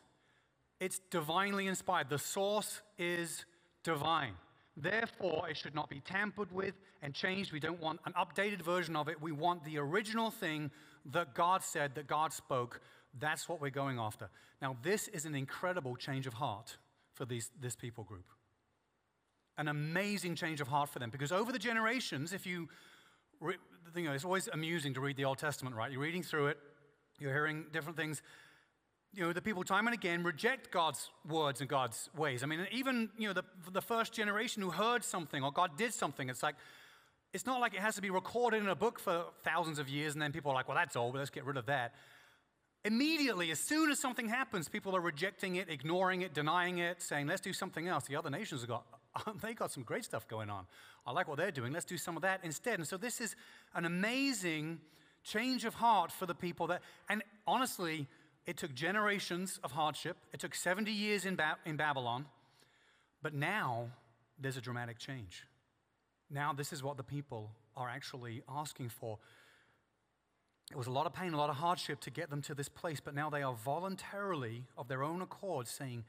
it's 0.79 0.99
divinely 1.11 1.67
inspired. 1.67 2.09
The 2.09 2.19
source 2.19 2.81
is 2.97 3.45
divine. 3.83 4.33
Therefore, 4.77 5.49
it 5.49 5.57
should 5.57 5.75
not 5.75 5.89
be 5.89 6.01
tampered 6.01 6.51
with 6.51 6.75
and 7.01 7.13
changed. 7.13 7.51
We 7.51 7.59
don't 7.59 7.81
want 7.81 7.99
an 8.05 8.13
updated 8.13 8.61
version 8.61 8.95
of 8.95 9.09
it. 9.09 9.21
We 9.21 9.31
want 9.31 9.63
the 9.63 9.77
original 9.77 10.31
thing 10.31 10.71
that 11.11 11.33
God 11.33 11.63
said, 11.63 11.95
that 11.95 12.07
God 12.07 12.31
spoke. 12.31 12.79
That's 13.19 13.49
what 13.49 13.59
we're 13.59 13.71
going 13.71 13.99
after. 13.99 14.29
Now, 14.61 14.77
this 14.81 15.07
is 15.09 15.25
an 15.25 15.35
incredible 15.35 15.95
change 15.95 16.27
of 16.27 16.33
heart 16.33 16.77
for 17.13 17.25
these, 17.25 17.49
this 17.59 17.75
people 17.75 18.03
group. 18.03 18.25
An 19.59 19.67
amazing 19.67 20.33
change 20.33 20.59
of 20.61 20.67
heart 20.67 20.89
for 20.89 20.97
them. 20.97 21.11
Because 21.11 21.31
over 21.31 21.51
the 21.51 21.59
generations, 21.59 22.33
if 22.33 22.47
you, 22.47 22.67
you 23.95 24.03
know, 24.03 24.13
it's 24.13 24.25
always 24.25 24.49
amusing 24.51 24.95
to 24.95 25.01
read 25.01 25.17
the 25.17 25.25
Old 25.25 25.37
Testament, 25.37 25.75
right? 25.75 25.91
You're 25.91 26.01
reading 26.01 26.23
through 26.23 26.47
it, 26.47 26.57
you're 27.19 27.33
hearing 27.33 27.65
different 27.71 27.97
things 27.97 28.23
you 29.13 29.23
know, 29.23 29.33
the 29.33 29.41
people 29.41 29.63
time 29.63 29.87
and 29.87 29.93
again 29.93 30.23
reject 30.23 30.71
God's 30.71 31.09
words 31.27 31.61
and 31.61 31.69
God's 31.69 32.09
ways. 32.15 32.43
I 32.43 32.45
mean, 32.45 32.67
even, 32.71 33.09
you 33.17 33.27
know, 33.27 33.33
the, 33.33 33.43
the 33.71 33.81
first 33.81 34.13
generation 34.13 34.61
who 34.61 34.69
heard 34.69 35.03
something 35.03 35.43
or 35.43 35.51
God 35.51 35.77
did 35.77 35.93
something, 35.93 36.29
it's 36.29 36.43
like, 36.43 36.55
it's 37.33 37.45
not 37.45 37.59
like 37.59 37.73
it 37.73 37.79
has 37.79 37.95
to 37.95 38.01
be 38.01 38.09
recorded 38.09 38.61
in 38.61 38.69
a 38.69 38.75
book 38.75 38.99
for 38.99 39.25
thousands 39.43 39.79
of 39.79 39.89
years 39.89 40.13
and 40.13 40.21
then 40.21 40.31
people 40.31 40.51
are 40.51 40.55
like, 40.55 40.67
well, 40.67 40.77
that's 40.77 40.95
old, 40.95 41.15
let's 41.15 41.29
get 41.29 41.45
rid 41.45 41.57
of 41.57 41.65
that. 41.67 41.95
Immediately, 42.85 43.51
as 43.51 43.59
soon 43.59 43.91
as 43.91 43.99
something 43.99 44.29
happens, 44.29 44.69
people 44.69 44.95
are 44.95 45.01
rejecting 45.01 45.55
it, 45.55 45.69
ignoring 45.69 46.21
it, 46.21 46.33
denying 46.33 46.77
it, 46.77 47.01
saying, 47.01 47.27
let's 47.27 47.41
do 47.41 47.51
something 47.51 47.87
else. 47.87 48.05
The 48.05 48.15
other 48.15 48.29
nations 48.29 48.61
have 48.61 48.69
got, 48.69 48.85
they 49.41 49.53
got 49.53 49.71
some 49.71 49.83
great 49.83 50.05
stuff 50.05 50.27
going 50.27 50.49
on. 50.49 50.65
I 51.05 51.11
like 51.11 51.27
what 51.27 51.38
they're 51.38 51.51
doing. 51.51 51.73
Let's 51.73 51.85
do 51.85 51.97
some 51.97 52.15
of 52.15 52.21
that 52.23 52.41
instead. 52.43 52.79
And 52.79 52.88
so 52.88 52.97
this 52.97 53.21
is 53.21 53.35
an 53.73 53.85
amazing 53.85 54.79
change 55.23 55.65
of 55.65 55.75
heart 55.75 56.11
for 56.11 56.25
the 56.25 56.35
people 56.35 56.67
that, 56.67 56.81
and 57.09 57.23
honestly, 57.47 58.07
it 58.45 58.57
took 58.57 58.73
generations 58.73 59.59
of 59.63 59.71
hardship, 59.71 60.17
it 60.33 60.39
took 60.39 60.55
70 60.55 60.91
years 60.91 61.25
in, 61.25 61.35
ba- 61.35 61.57
in 61.65 61.75
Babylon, 61.75 62.25
but 63.21 63.33
now 63.33 63.89
there's 64.39 64.57
a 64.57 64.61
dramatic 64.61 64.97
change. 64.97 65.45
Now, 66.29 66.53
this 66.53 66.71
is 66.71 66.81
what 66.81 66.97
the 66.97 67.03
people 67.03 67.51
are 67.75 67.89
actually 67.89 68.43
asking 68.47 68.89
for. 68.89 69.17
It 70.71 70.77
was 70.77 70.88
a 70.88 70.91
lot 70.91 71.05
of 71.07 71.13
pain, 71.13 71.33
a 71.33 71.38
lot 71.38 71.49
of 71.49 71.55
hardship 71.55 71.99
to 72.01 72.11
get 72.11 72.29
them 72.29 72.41
to 72.43 72.53
this 72.53 72.69
place, 72.69 72.99
but 72.99 73.15
now 73.15 73.29
they 73.29 73.41
are 73.41 73.53
voluntarily, 73.53 74.65
of 74.77 74.88
their 74.88 75.03
own 75.03 75.21
accord, 75.21 75.67
saying, 75.67 76.03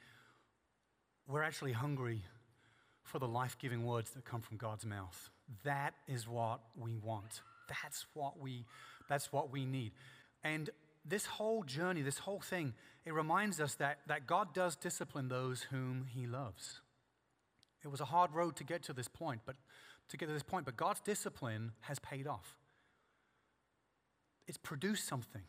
We're 1.26 1.42
actually 1.42 1.72
hungry 1.72 2.22
for 3.02 3.18
the 3.18 3.28
life 3.28 3.56
giving 3.58 3.84
words 3.84 4.10
that 4.10 4.24
come 4.24 4.40
from 4.40 4.56
God's 4.56 4.86
mouth. 4.86 5.30
That 5.64 5.94
is 6.06 6.28
what 6.28 6.60
we 6.76 6.96
want. 6.96 7.42
That's 7.68 8.06
what 8.14 8.40
we, 8.40 8.64
that's 9.08 9.32
what 9.32 9.50
we 9.50 9.64
need. 9.64 9.92
And 10.42 10.70
this 11.04 11.26
whole 11.26 11.62
journey, 11.62 12.02
this 12.02 12.18
whole 12.18 12.40
thing, 12.40 12.74
it 13.04 13.14
reminds 13.14 13.60
us 13.60 13.74
that, 13.76 13.98
that 14.06 14.26
God 14.26 14.54
does 14.54 14.76
discipline 14.76 15.28
those 15.28 15.62
whom 15.62 16.06
he 16.08 16.26
loves. 16.26 16.80
It 17.82 17.88
was 17.88 18.00
a 18.00 18.04
hard 18.06 18.32
road 18.32 18.56
to 18.56 18.64
get 18.64 18.82
to 18.84 18.92
this 18.92 19.08
point, 19.08 19.40
but 19.46 19.56
to 20.10 20.16
get 20.16 20.26
to 20.26 20.32
this 20.32 20.42
point, 20.42 20.66
but 20.66 20.76
God's 20.76 21.00
discipline 21.00 21.72
has 21.82 21.98
paid 21.98 22.26
off. 22.26 22.56
It's 24.46 24.58
produced 24.58 25.06
something. 25.06 25.42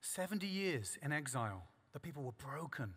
70 0.00 0.46
years 0.46 0.96
in 1.02 1.12
exile, 1.12 1.64
the 1.92 2.00
people 2.00 2.22
were 2.22 2.32
broken. 2.32 2.94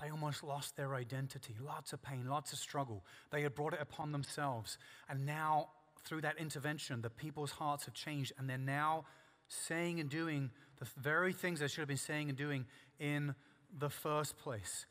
They 0.00 0.10
almost 0.10 0.42
lost 0.42 0.76
their 0.76 0.94
identity. 0.94 1.54
Lots 1.60 1.92
of 1.92 2.02
pain, 2.02 2.26
lots 2.28 2.52
of 2.52 2.58
struggle. 2.58 3.04
They 3.30 3.42
had 3.42 3.54
brought 3.54 3.74
it 3.74 3.80
upon 3.80 4.12
themselves. 4.12 4.78
And 5.08 5.26
now, 5.26 5.68
through 6.04 6.22
that 6.22 6.38
intervention, 6.38 7.02
the 7.02 7.10
people's 7.10 7.52
hearts 7.52 7.84
have 7.84 7.94
changed, 7.94 8.32
and 8.38 8.48
they're 8.48 8.58
now 8.58 9.04
saying 9.48 10.00
and 10.00 10.08
doing 10.08 10.50
the 10.78 10.86
very 11.00 11.32
things 11.32 11.60
they 11.60 11.68
should 11.68 11.80
have 11.80 11.88
been 11.88 11.96
saying 11.96 12.28
and 12.28 12.38
doing 12.38 12.64
in 12.98 13.34
the 13.78 13.90
first 13.90 14.36
place. 14.36 14.86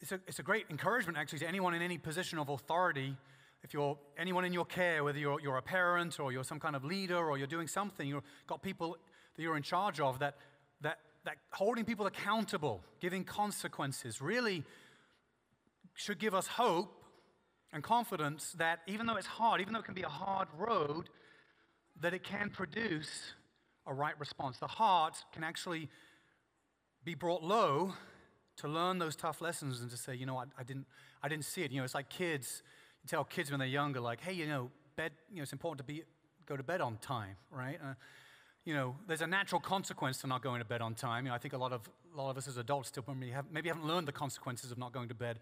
It's 0.00 0.12
a, 0.12 0.20
it's 0.26 0.38
a 0.38 0.42
great 0.42 0.66
encouragement, 0.70 1.18
actually, 1.18 1.40
to 1.40 1.48
anyone 1.48 1.74
in 1.74 1.82
any 1.82 1.98
position 1.98 2.38
of 2.38 2.48
authority. 2.48 3.16
If 3.62 3.72
you're 3.72 3.96
anyone 4.18 4.44
in 4.44 4.52
your 4.52 4.64
care, 4.64 5.04
whether 5.04 5.18
you're, 5.18 5.40
you're 5.40 5.56
a 5.56 5.62
parent 5.62 6.18
or 6.18 6.32
you're 6.32 6.44
some 6.44 6.58
kind 6.58 6.74
of 6.74 6.84
leader 6.84 7.16
or 7.16 7.38
you're 7.38 7.46
doing 7.46 7.68
something, 7.68 8.08
you've 8.08 8.24
got 8.46 8.62
people 8.62 8.96
that 9.36 9.42
you're 9.42 9.56
in 9.56 9.62
charge 9.62 10.00
of, 10.00 10.18
that, 10.18 10.36
that, 10.80 10.98
that 11.24 11.36
holding 11.52 11.84
people 11.84 12.06
accountable, 12.06 12.82
giving 13.00 13.24
consequences, 13.24 14.20
really 14.20 14.64
should 15.94 16.18
give 16.18 16.34
us 16.34 16.46
hope 16.46 17.02
and 17.72 17.82
confidence 17.82 18.52
that 18.58 18.80
even 18.86 19.06
though 19.06 19.16
it's 19.16 19.26
hard, 19.26 19.60
even 19.60 19.72
though 19.72 19.80
it 19.80 19.84
can 19.84 19.94
be 19.94 20.02
a 20.02 20.08
hard 20.08 20.48
road, 20.56 21.08
that 22.00 22.12
it 22.12 22.22
can 22.22 22.50
produce 22.50 23.34
a 23.86 23.94
right 23.94 24.18
response. 24.18 24.58
The 24.58 24.66
heart 24.66 25.16
can 25.32 25.44
actually 25.44 25.88
be 27.04 27.14
brought 27.14 27.42
low 27.42 27.94
to 28.58 28.68
learn 28.68 28.98
those 28.98 29.16
tough 29.16 29.40
lessons 29.40 29.80
and 29.80 29.90
to 29.90 29.96
say, 29.96 30.14
you 30.14 30.26
know, 30.26 30.36
I, 30.36 30.44
I, 30.58 30.62
didn't, 30.62 30.86
I 31.22 31.28
didn't 31.28 31.44
see 31.44 31.62
it. 31.62 31.70
You 31.70 31.78
know, 31.78 31.84
it's 31.84 31.94
like 31.94 32.08
kids. 32.08 32.62
You 33.02 33.08
tell 33.08 33.24
kids 33.24 33.50
when 33.50 33.58
they're 33.58 33.68
younger, 33.68 34.00
like, 34.00 34.20
hey, 34.20 34.32
you 34.32 34.46
know, 34.46 34.70
bed, 34.96 35.12
you 35.30 35.36
know, 35.36 35.42
it's 35.42 35.52
important 35.52 35.78
to 35.78 35.84
be, 35.84 36.02
go 36.46 36.56
to 36.56 36.62
bed 36.62 36.80
on 36.80 36.98
time, 36.98 37.36
right? 37.50 37.78
Uh, 37.82 37.94
you 38.64 38.74
know, 38.74 38.96
there's 39.08 39.22
a 39.22 39.26
natural 39.26 39.60
consequence 39.60 40.18
to 40.18 40.26
not 40.26 40.42
going 40.42 40.60
to 40.60 40.64
bed 40.64 40.80
on 40.80 40.94
time. 40.94 41.24
You 41.24 41.30
know, 41.30 41.34
I 41.34 41.38
think 41.38 41.54
a 41.54 41.58
lot 41.58 41.72
of, 41.72 41.88
a 42.14 42.16
lot 42.16 42.30
of 42.30 42.36
us 42.36 42.46
as 42.46 42.56
adults 42.56 42.88
still 42.88 43.04
maybe, 43.08 43.32
have, 43.32 43.46
maybe 43.50 43.68
haven't 43.68 43.86
learned 43.86 44.06
the 44.06 44.12
consequences 44.12 44.70
of 44.70 44.78
not 44.78 44.92
going 44.92 45.08
to 45.08 45.14
bed 45.14 45.40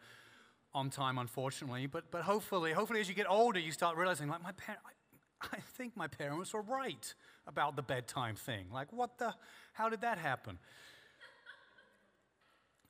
on 0.73 0.89
time, 0.89 1.19
unfortunately. 1.19 1.87
But, 1.87 2.11
but 2.11 2.23
hopefully, 2.23 2.73
hopefully 2.73 3.01
as 3.01 3.09
you 3.09 3.15
get 3.15 3.29
older, 3.29 3.59
you 3.59 3.73
start 3.73 3.97
realizing, 3.97 4.29
like, 4.29 4.43
my 4.43 4.53
parents, 4.53 4.85
I 5.43 5.59
think 5.77 5.97
my 5.97 6.07
parents 6.07 6.53
were 6.53 6.63
right 6.63 7.15
about 7.47 7.77
the 7.77 7.83
bedtime 7.83 8.37
thing. 8.37 8.67
Like, 8.73 8.93
what 8.93 9.19
the? 9.19 9.35
How 9.73 9.89
did 9.89 10.01
that 10.01 10.19
happen? 10.19 10.59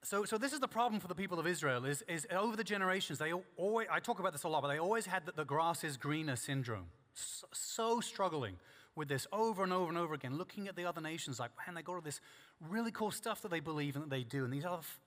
So, 0.02 0.24
so 0.24 0.38
this 0.38 0.52
is 0.52 0.60
the 0.60 0.68
problem 0.68 1.00
for 1.00 1.08
the 1.08 1.14
people 1.14 1.38
of 1.38 1.46
Israel 1.46 1.84
is, 1.84 2.02
is 2.08 2.26
over 2.30 2.56
the 2.56 2.64
generations, 2.64 3.18
they 3.18 3.32
always, 3.56 3.86
I 3.92 4.00
talk 4.00 4.18
about 4.18 4.32
this 4.32 4.44
a 4.44 4.48
lot, 4.48 4.62
but 4.62 4.68
they 4.68 4.78
always 4.78 5.04
had 5.04 5.26
the, 5.26 5.32
the 5.32 5.44
grass 5.44 5.84
is 5.84 5.98
greener 5.98 6.36
syndrome. 6.36 6.86
So, 7.14 7.46
so, 7.52 8.00
struggling 8.00 8.56
with 9.00 9.08
this 9.08 9.26
over 9.32 9.64
and 9.64 9.72
over 9.72 9.88
and 9.88 9.96
over 9.96 10.12
again, 10.12 10.36
looking 10.36 10.68
at 10.68 10.76
the 10.76 10.84
other 10.84 11.00
nations 11.00 11.40
like, 11.40 11.50
man, 11.66 11.74
they 11.74 11.82
got 11.82 11.94
all 11.94 12.00
this 12.02 12.20
really 12.68 12.92
cool 12.92 13.10
stuff 13.10 13.40
that 13.40 13.50
they 13.50 13.60
believe 13.60 13.96
and 13.96 14.04
that 14.04 14.10
they 14.10 14.22
do, 14.22 14.44
and 14.44 14.52
these 14.52 14.66
other 14.66 14.76
f- 14.76 15.00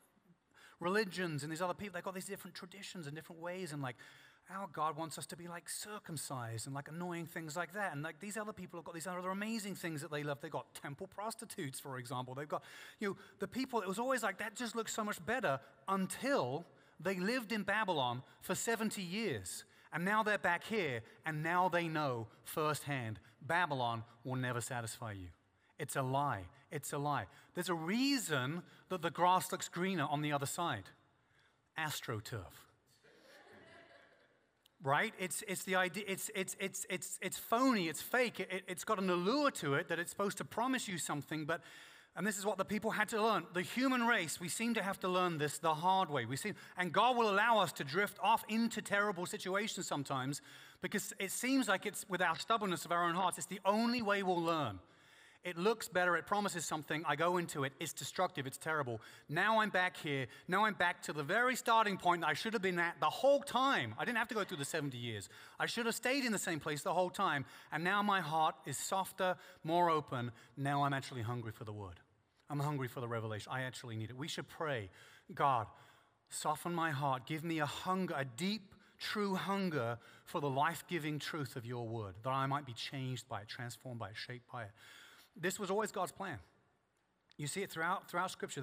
religions 0.79 1.43
and 1.43 1.51
these 1.51 1.61
other 1.61 1.75
people, 1.75 1.93
they've 1.93 2.03
got 2.03 2.15
these 2.15 2.25
different 2.25 2.55
traditions 2.55 3.05
and 3.05 3.15
different 3.15 3.39
ways, 3.39 3.71
and 3.71 3.83
like, 3.83 3.95
our 4.51 4.67
God 4.73 4.97
wants 4.97 5.17
us 5.17 5.25
to 5.27 5.37
be 5.37 5.47
like 5.47 5.69
circumcised 5.69 6.65
and 6.65 6.75
like 6.75 6.89
annoying 6.89 7.27
things 7.27 7.55
like 7.55 7.73
that. 7.75 7.93
And 7.93 8.03
like 8.03 8.19
these 8.19 8.35
other 8.35 8.51
people 8.51 8.77
have 8.77 8.83
got 8.83 8.93
these 8.93 9.07
other 9.07 9.29
amazing 9.29 9.75
things 9.75 10.01
that 10.01 10.11
they 10.11 10.21
love. 10.21 10.39
They've 10.41 10.51
got 10.51 10.73
temple 10.73 11.07
prostitutes, 11.07 11.79
for 11.79 11.97
example. 11.97 12.35
They've 12.35 12.47
got, 12.47 12.61
you 12.99 13.09
know, 13.09 13.17
the 13.39 13.47
people, 13.47 13.79
it 13.81 13.87
was 13.87 13.99
always 13.99 14.21
like 14.21 14.39
that 14.39 14.55
just 14.55 14.75
looks 14.75 14.93
so 14.93 15.03
much 15.03 15.25
better 15.25 15.61
until 15.87 16.65
they 16.99 17.15
lived 17.15 17.53
in 17.53 17.63
Babylon 17.63 18.21
for 18.41 18.53
70 18.53 19.01
years. 19.01 19.63
And 19.93 20.03
now 20.03 20.23
they're 20.23 20.39
back 20.39 20.63
here, 20.63 21.01
and 21.23 21.43
now 21.43 21.69
they 21.69 21.87
know 21.87 22.27
firsthand 22.43 23.19
Babylon 23.45 24.03
will 24.23 24.35
never 24.35 24.61
satisfy 24.61 25.11
you. 25.13 25.27
It's 25.79 25.95
a 25.95 26.01
lie. 26.01 26.43
It's 26.71 26.93
a 26.93 26.97
lie. 26.97 27.25
There's 27.53 27.69
a 27.69 27.73
reason 27.75 28.63
that 28.89 29.01
the 29.01 29.11
grass 29.11 29.51
looks 29.51 29.69
greener 29.69 30.07
on 30.09 30.21
the 30.21 30.31
other 30.31 30.45
side 30.45 30.83
astroturf 31.77 32.63
right? 34.83 35.13
It's, 35.17 35.43
it's 35.47 35.63
the 35.63 35.75
idea, 35.75 36.03
it's, 36.07 36.29
it's, 36.35 36.55
it's, 36.59 36.85
it's, 36.89 37.17
it's 37.21 37.37
phony, 37.37 37.87
it's 37.87 38.01
fake, 38.01 38.39
it, 38.39 38.63
it's 38.67 38.83
got 38.83 38.99
an 38.99 39.09
allure 39.09 39.49
to 39.51 39.75
it 39.75 39.87
that 39.87 39.97
it's 39.97 40.11
supposed 40.11 40.37
to 40.39 40.45
promise 40.45 40.87
you 40.87 40.97
something, 40.97 41.45
but, 41.45 41.61
and 42.15 42.27
this 42.27 42.37
is 42.37 42.45
what 42.45 42.57
the 42.57 42.65
people 42.65 42.91
had 42.91 43.09
to 43.09 43.21
learn. 43.21 43.43
The 43.53 43.61
human 43.61 44.05
race, 44.05 44.39
we 44.39 44.47
seem 44.47 44.75
to 44.75 44.83
have 44.83 44.99
to 44.99 45.07
learn 45.07 45.39
this 45.39 45.57
the 45.57 45.73
hard 45.73 46.09
way. 46.09 46.25
We 46.25 46.35
seem, 46.35 46.53
and 46.77 46.91
God 46.91 47.17
will 47.17 47.29
allow 47.29 47.59
us 47.59 47.71
to 47.73 47.83
drift 47.83 48.17
off 48.21 48.43
into 48.47 48.81
terrible 48.81 49.25
situations 49.25 49.87
sometimes 49.87 50.41
because 50.81 51.13
it 51.17 51.31
seems 51.31 51.67
like 51.67 51.85
it's 51.85 52.05
with 52.09 52.21
our 52.21 52.37
stubbornness 52.37 52.85
of 52.85 52.91
our 52.91 53.05
own 53.05 53.15
hearts, 53.15 53.37
it's 53.37 53.47
the 53.47 53.61
only 53.65 54.01
way 54.01 54.21
we'll 54.21 54.41
learn. 54.41 54.79
It 55.43 55.57
looks 55.57 55.89
better, 55.89 56.15
it 56.15 56.25
promises 56.25 56.63
something. 56.63 57.03
I 57.05 57.17
go 57.17 57.35
into 57.35 57.65
it, 57.65 57.73
it's 57.79 57.91
destructive, 57.91 58.47
it's 58.47 58.57
terrible. 58.57 59.01
Now 59.27 59.59
I'm 59.59 59.71
back 59.71 59.97
here. 59.97 60.27
Now 60.47 60.63
I'm 60.63 60.73
back 60.73 61.01
to 61.03 61.13
the 61.13 61.23
very 61.23 61.57
starting 61.57 61.97
point 61.97 62.23
I 62.23 62.33
should 62.33 62.53
have 62.53 62.61
been 62.61 62.79
at 62.79 62.99
the 63.01 63.09
whole 63.09 63.41
time. 63.41 63.93
I 63.99 64.05
didn't 64.05 64.19
have 64.19 64.29
to 64.29 64.35
go 64.35 64.45
through 64.45 64.57
the 64.57 64.65
70 64.65 64.97
years. 64.97 65.27
I 65.59 65.65
should 65.65 65.85
have 65.85 65.95
stayed 65.95 66.23
in 66.23 66.31
the 66.31 66.39
same 66.39 66.61
place 66.61 66.83
the 66.83 66.93
whole 66.93 67.09
time. 67.09 67.43
And 67.73 67.83
now 67.83 68.01
my 68.01 68.21
heart 68.21 68.55
is 68.65 68.77
softer, 68.77 69.35
more 69.65 69.89
open. 69.89 70.31
Now 70.55 70.83
I'm 70.83 70.93
actually 70.93 71.23
hungry 71.23 71.51
for 71.51 71.65
the 71.65 71.73
word. 71.73 71.99
I'm 72.49 72.59
hungry 72.59 72.87
for 72.87 72.99
the 72.99 73.07
revelation. 73.07 73.51
I 73.51 73.63
actually 73.63 73.95
need 73.95 74.09
it. 74.09 74.17
We 74.17 74.27
should 74.27 74.47
pray 74.47 74.89
God, 75.33 75.67
soften 76.29 76.73
my 76.73 76.91
heart. 76.91 77.25
Give 77.25 77.43
me 77.43 77.59
a 77.59 77.65
hunger, 77.65 78.13
a 78.17 78.25
deep, 78.25 78.75
true 78.99 79.35
hunger 79.35 79.97
for 80.25 80.41
the 80.41 80.49
life 80.49 80.83
giving 80.87 81.19
truth 81.19 81.55
of 81.55 81.65
your 81.65 81.87
word, 81.87 82.15
that 82.23 82.29
I 82.29 82.45
might 82.45 82.65
be 82.65 82.73
changed 82.73 83.27
by 83.27 83.41
it, 83.41 83.47
transformed 83.47 83.99
by 83.99 84.09
it, 84.09 84.15
shaped 84.15 84.51
by 84.51 84.63
it. 84.63 84.71
This 85.35 85.59
was 85.59 85.71
always 85.71 85.91
God's 85.91 86.11
plan. 86.11 86.37
You 87.37 87.47
see 87.47 87.63
it 87.63 87.71
throughout, 87.71 88.09
throughout 88.09 88.29
Scripture. 88.29 88.61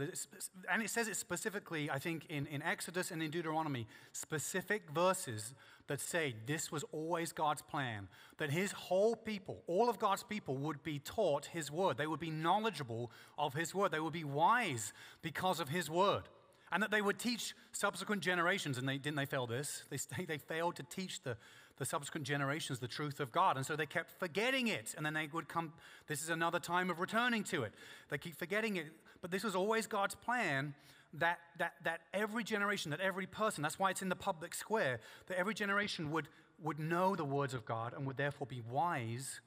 And 0.71 0.83
it 0.83 0.91
says 0.91 1.09
it 1.09 1.17
specifically, 1.17 1.91
I 1.91 1.99
think, 1.99 2.27
in, 2.29 2.47
in 2.47 2.63
Exodus 2.63 3.11
and 3.11 3.21
in 3.23 3.31
Deuteronomy, 3.31 3.87
specific 4.13 4.91
verses 4.95 5.55
that 5.89 6.01
say 6.01 6.37
this 6.47 6.71
was 6.71 6.85
always 6.93 7.33
God's 7.33 7.63
plan, 7.63 8.07
that 8.39 8.51
his 8.51 8.71
whole 8.71 9.17
people, 9.17 9.63
all 9.67 9.91
of 9.91 9.99
God's 9.99 10.23
people, 10.23 10.57
would 10.59 10.85
be 10.85 11.01
taught 11.01 11.47
his 11.47 11.69
word. 11.69 11.99
They 11.99 12.07
would 12.07 12.21
be 12.21 12.31
knowledgeable 12.31 13.11
of 13.37 13.55
his 13.55 13.75
word. 13.75 13.91
They 13.91 13.99
would 13.99 14.13
be 14.13 14.25
wise 14.25 14.93
because 15.21 15.59
of 15.59 15.69
his 15.69 15.91
word. 15.91 16.23
And 16.71 16.81
that 16.85 16.93
they 16.93 17.03
would 17.03 17.19
teach 17.19 17.57
subsequent 17.73 18.23
generations. 18.23 18.79
And 18.79 18.89
they, 18.89 18.99
didn't 18.99 19.17
they 19.17 19.27
fail 19.27 19.49
this? 19.49 19.83
They, 19.91 20.25
they 20.25 20.39
failed 20.39 20.77
to 20.77 20.85
teach 20.85 21.25
the, 21.25 21.37
the 21.81 21.87
subsequent 21.87 22.27
generations 22.27 22.79
the 22.79 22.87
truth 22.87 23.21
of 23.21 23.33
God. 23.33 23.57
And 23.57 23.65
so 23.65 23.75
they 23.75 23.87
kept 23.87 24.11
forgetting 24.21 24.69
it. 24.69 24.95
And 24.97 25.05
then 25.05 25.15
they 25.15 25.29
would 25.33 25.49
come, 25.49 25.73
this 26.07 26.23
is 26.23 26.29
another 26.29 26.59
time 26.61 26.91
of 26.91 27.01
returning 27.01 27.43
to 27.45 27.63
it. 27.63 27.73
They 28.11 28.19
keep 28.19 28.39
forgetting 28.39 28.77
it. 28.77 28.87
But 29.23 29.31
this 29.31 29.43
was 29.43 29.57
always 29.57 29.87
God's 29.87 30.15
plan 30.15 30.75
that, 31.15 31.39
that, 31.59 31.73
that 31.85 32.03
every 32.13 32.45
generation, 32.45 32.91
that 32.91 33.01
every 33.01 33.27
person, 33.27 33.63
that's 33.63 33.79
why 33.79 33.89
it's 33.89 34.03
in 34.03 34.11
the 34.11 34.15
public 34.15 34.55
square, 34.55 35.01
that 35.29 35.39
every 35.39 35.55
generation 35.55 36.11
would, 36.11 36.29
would 36.63 36.79
know 36.79 37.17
the 37.17 37.25
words 37.25 37.55
of 37.55 37.65
God 37.65 37.95
and 37.95 38.07
would 38.07 38.19
therefore 38.19 38.47
be 38.47 38.61
wise 38.71 39.41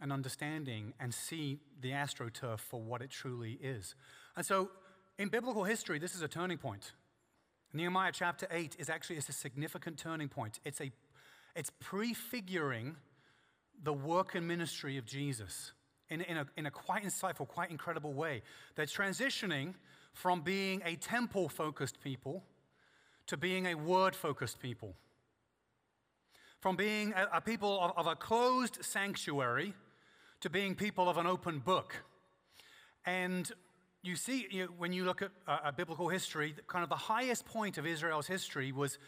and 0.00 0.12
understanding 0.12 0.94
and 0.98 1.14
see 1.14 1.60
the 1.80 1.92
astroturf 1.92 2.58
for 2.58 2.82
what 2.82 3.02
it 3.02 3.10
truly 3.10 3.52
is. 3.62 3.94
And 4.36 4.44
so 4.44 4.70
in 5.16 5.28
biblical 5.28 5.62
history, 5.62 6.00
this 6.00 6.16
is 6.16 6.22
a 6.22 6.28
turning 6.28 6.58
point. 6.58 6.92
Nehemiah 7.72 8.12
chapter 8.12 8.48
8 8.50 8.76
is 8.80 8.90
actually 8.90 9.16
it's 9.16 9.28
a 9.28 9.32
significant 9.32 9.96
turning 9.98 10.28
point. 10.28 10.58
It's 10.64 10.80
a 10.80 10.90
it's 11.58 11.72
prefiguring 11.80 12.94
the 13.82 13.92
work 13.92 14.36
and 14.36 14.46
ministry 14.46 14.96
of 14.96 15.04
Jesus 15.04 15.72
in, 16.08 16.20
in, 16.20 16.36
a, 16.36 16.46
in 16.56 16.66
a 16.66 16.70
quite 16.70 17.04
insightful, 17.04 17.48
quite 17.48 17.68
incredible 17.68 18.12
way. 18.12 18.42
They're 18.76 18.86
transitioning 18.86 19.74
from 20.12 20.42
being 20.42 20.82
a 20.84 20.94
temple 20.94 21.48
focused 21.48 22.00
people 22.00 22.44
to 23.26 23.36
being 23.36 23.66
a 23.66 23.74
word 23.74 24.14
focused 24.14 24.60
people. 24.60 24.94
From 26.60 26.76
being 26.76 27.12
a, 27.14 27.38
a 27.38 27.40
people 27.40 27.80
of, 27.80 27.92
of, 27.96 28.06
a 28.06 28.14
closed 28.14 28.78
sanctuary 28.80 29.74
to 30.40 30.50
being 30.50 30.76
people 30.76 31.08
of 31.08 31.18
an 31.18 31.26
open 31.26 31.58
book. 31.58 32.04
And 33.04 33.50
you 34.02 34.14
see, 34.14 34.46
you, 34.48 34.72
when 34.78 34.92
you 34.92 35.04
look 35.04 35.22
at 35.22 35.32
uh, 35.48 35.72
biblical 35.72 36.08
history, 36.08 36.54
kind 36.68 36.84
of 36.84 36.88
the 36.88 36.94
highest 36.94 37.46
point 37.46 37.78
of 37.78 37.86
Israel's 37.86 38.28
history 38.28 38.70
was 38.70 38.98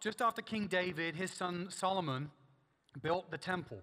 just 0.00 0.22
after 0.22 0.42
King 0.42 0.66
David, 0.66 1.16
his 1.16 1.30
son 1.30 1.68
Solomon 1.70 2.30
built 3.02 3.30
the 3.30 3.38
temple 3.38 3.82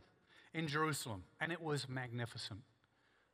in 0.54 0.68
Jerusalem, 0.68 1.24
and 1.40 1.52
it 1.52 1.62
was 1.62 1.90
magnificent. 1.90 2.60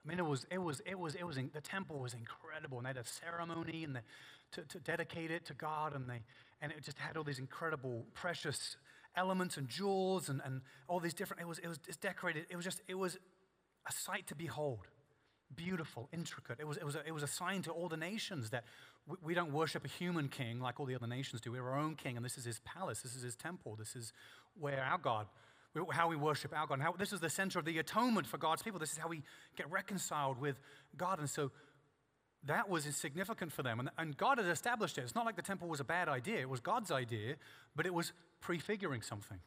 I 0.03 0.07
mean, 0.07 0.19
it 0.19 0.25
was, 0.25 0.45
it 0.49 0.57
was, 0.57 0.81
it 0.85 0.97
was, 0.97 1.15
it 1.15 1.23
was, 1.23 1.35
the 1.35 1.61
temple 1.61 1.99
was 1.99 2.13
incredible, 2.13 2.77
and 2.77 2.85
they 2.85 2.89
had 2.89 2.97
a 2.97 3.05
ceremony 3.05 3.83
and 3.83 3.95
the, 3.95 4.01
to, 4.53 4.61
to 4.61 4.79
dedicate 4.79 5.29
it 5.29 5.45
to 5.45 5.53
God, 5.53 5.93
and, 5.93 6.09
they, 6.09 6.21
and 6.61 6.71
it 6.71 6.81
just 6.83 6.97
had 6.97 7.17
all 7.17 7.23
these 7.23 7.39
incredible, 7.39 8.05
precious 8.13 8.77
elements 9.15 9.57
and 9.57 9.67
jewels 9.67 10.29
and, 10.29 10.41
and 10.45 10.61
all 10.87 10.99
these 10.99 11.13
different, 11.13 11.41
it 11.41 11.47
was, 11.47 11.59
it 11.59 11.67
was 11.67 11.77
just 11.79 12.01
decorated. 12.01 12.45
It 12.49 12.55
was 12.55 12.65
just, 12.65 12.81
it 12.87 12.95
was 12.95 13.17
a 13.87 13.91
sight 13.91 14.27
to 14.27 14.35
behold. 14.35 14.87
Beautiful, 15.55 16.07
intricate. 16.13 16.57
It 16.59 16.67
was, 16.67 16.77
it 16.77 16.85
was, 16.85 16.95
a, 16.95 17.07
it 17.07 17.11
was 17.11 17.23
a 17.23 17.27
sign 17.27 17.63
to 17.63 17.71
all 17.71 17.89
the 17.89 17.97
nations 17.97 18.51
that 18.51 18.65
we 19.23 19.33
don't 19.33 19.51
worship 19.51 19.83
a 19.83 19.87
human 19.87 20.27
king 20.27 20.59
like 20.59 20.79
all 20.79 20.85
the 20.85 20.95
other 20.95 21.07
nations 21.07 21.41
do. 21.41 21.51
We 21.51 21.57
have 21.57 21.65
our 21.65 21.77
own 21.77 21.95
king, 21.95 22.17
and 22.17 22.23
this 22.23 22.37
is 22.37 22.45
his 22.45 22.59
palace, 22.59 23.01
this 23.01 23.15
is 23.15 23.23
his 23.23 23.35
temple, 23.35 23.75
this 23.75 23.95
is 23.95 24.13
where 24.59 24.83
our 24.83 24.99
God, 24.99 25.25
how 25.91 26.07
we 26.07 26.15
worship 26.15 26.53
our 26.55 26.67
God. 26.67 26.79
How, 26.81 26.93
this 26.93 27.13
is 27.13 27.19
the 27.19 27.29
center 27.29 27.59
of 27.59 27.65
the 27.65 27.77
atonement 27.79 28.27
for 28.27 28.37
God's 28.37 28.61
people. 28.61 28.79
This 28.79 28.91
is 28.91 28.97
how 28.97 29.07
we 29.07 29.23
get 29.55 29.69
reconciled 29.71 30.39
with 30.39 30.59
God. 30.97 31.19
And 31.19 31.29
so 31.29 31.51
that 32.45 32.69
was 32.69 32.83
significant 32.95 33.51
for 33.51 33.63
them. 33.63 33.79
And, 33.79 33.89
and 33.97 34.17
God 34.17 34.37
had 34.37 34.47
established 34.47 34.97
it. 34.97 35.01
It's 35.01 35.15
not 35.15 35.25
like 35.25 35.35
the 35.35 35.41
temple 35.41 35.67
was 35.67 35.79
a 35.79 35.85
bad 35.85 36.07
idea, 36.07 36.39
it 36.39 36.49
was 36.49 36.59
God's 36.59 36.91
idea, 36.91 37.35
but 37.75 37.85
it 37.85 37.93
was 37.93 38.13
prefiguring 38.41 39.01
something. 39.01 39.39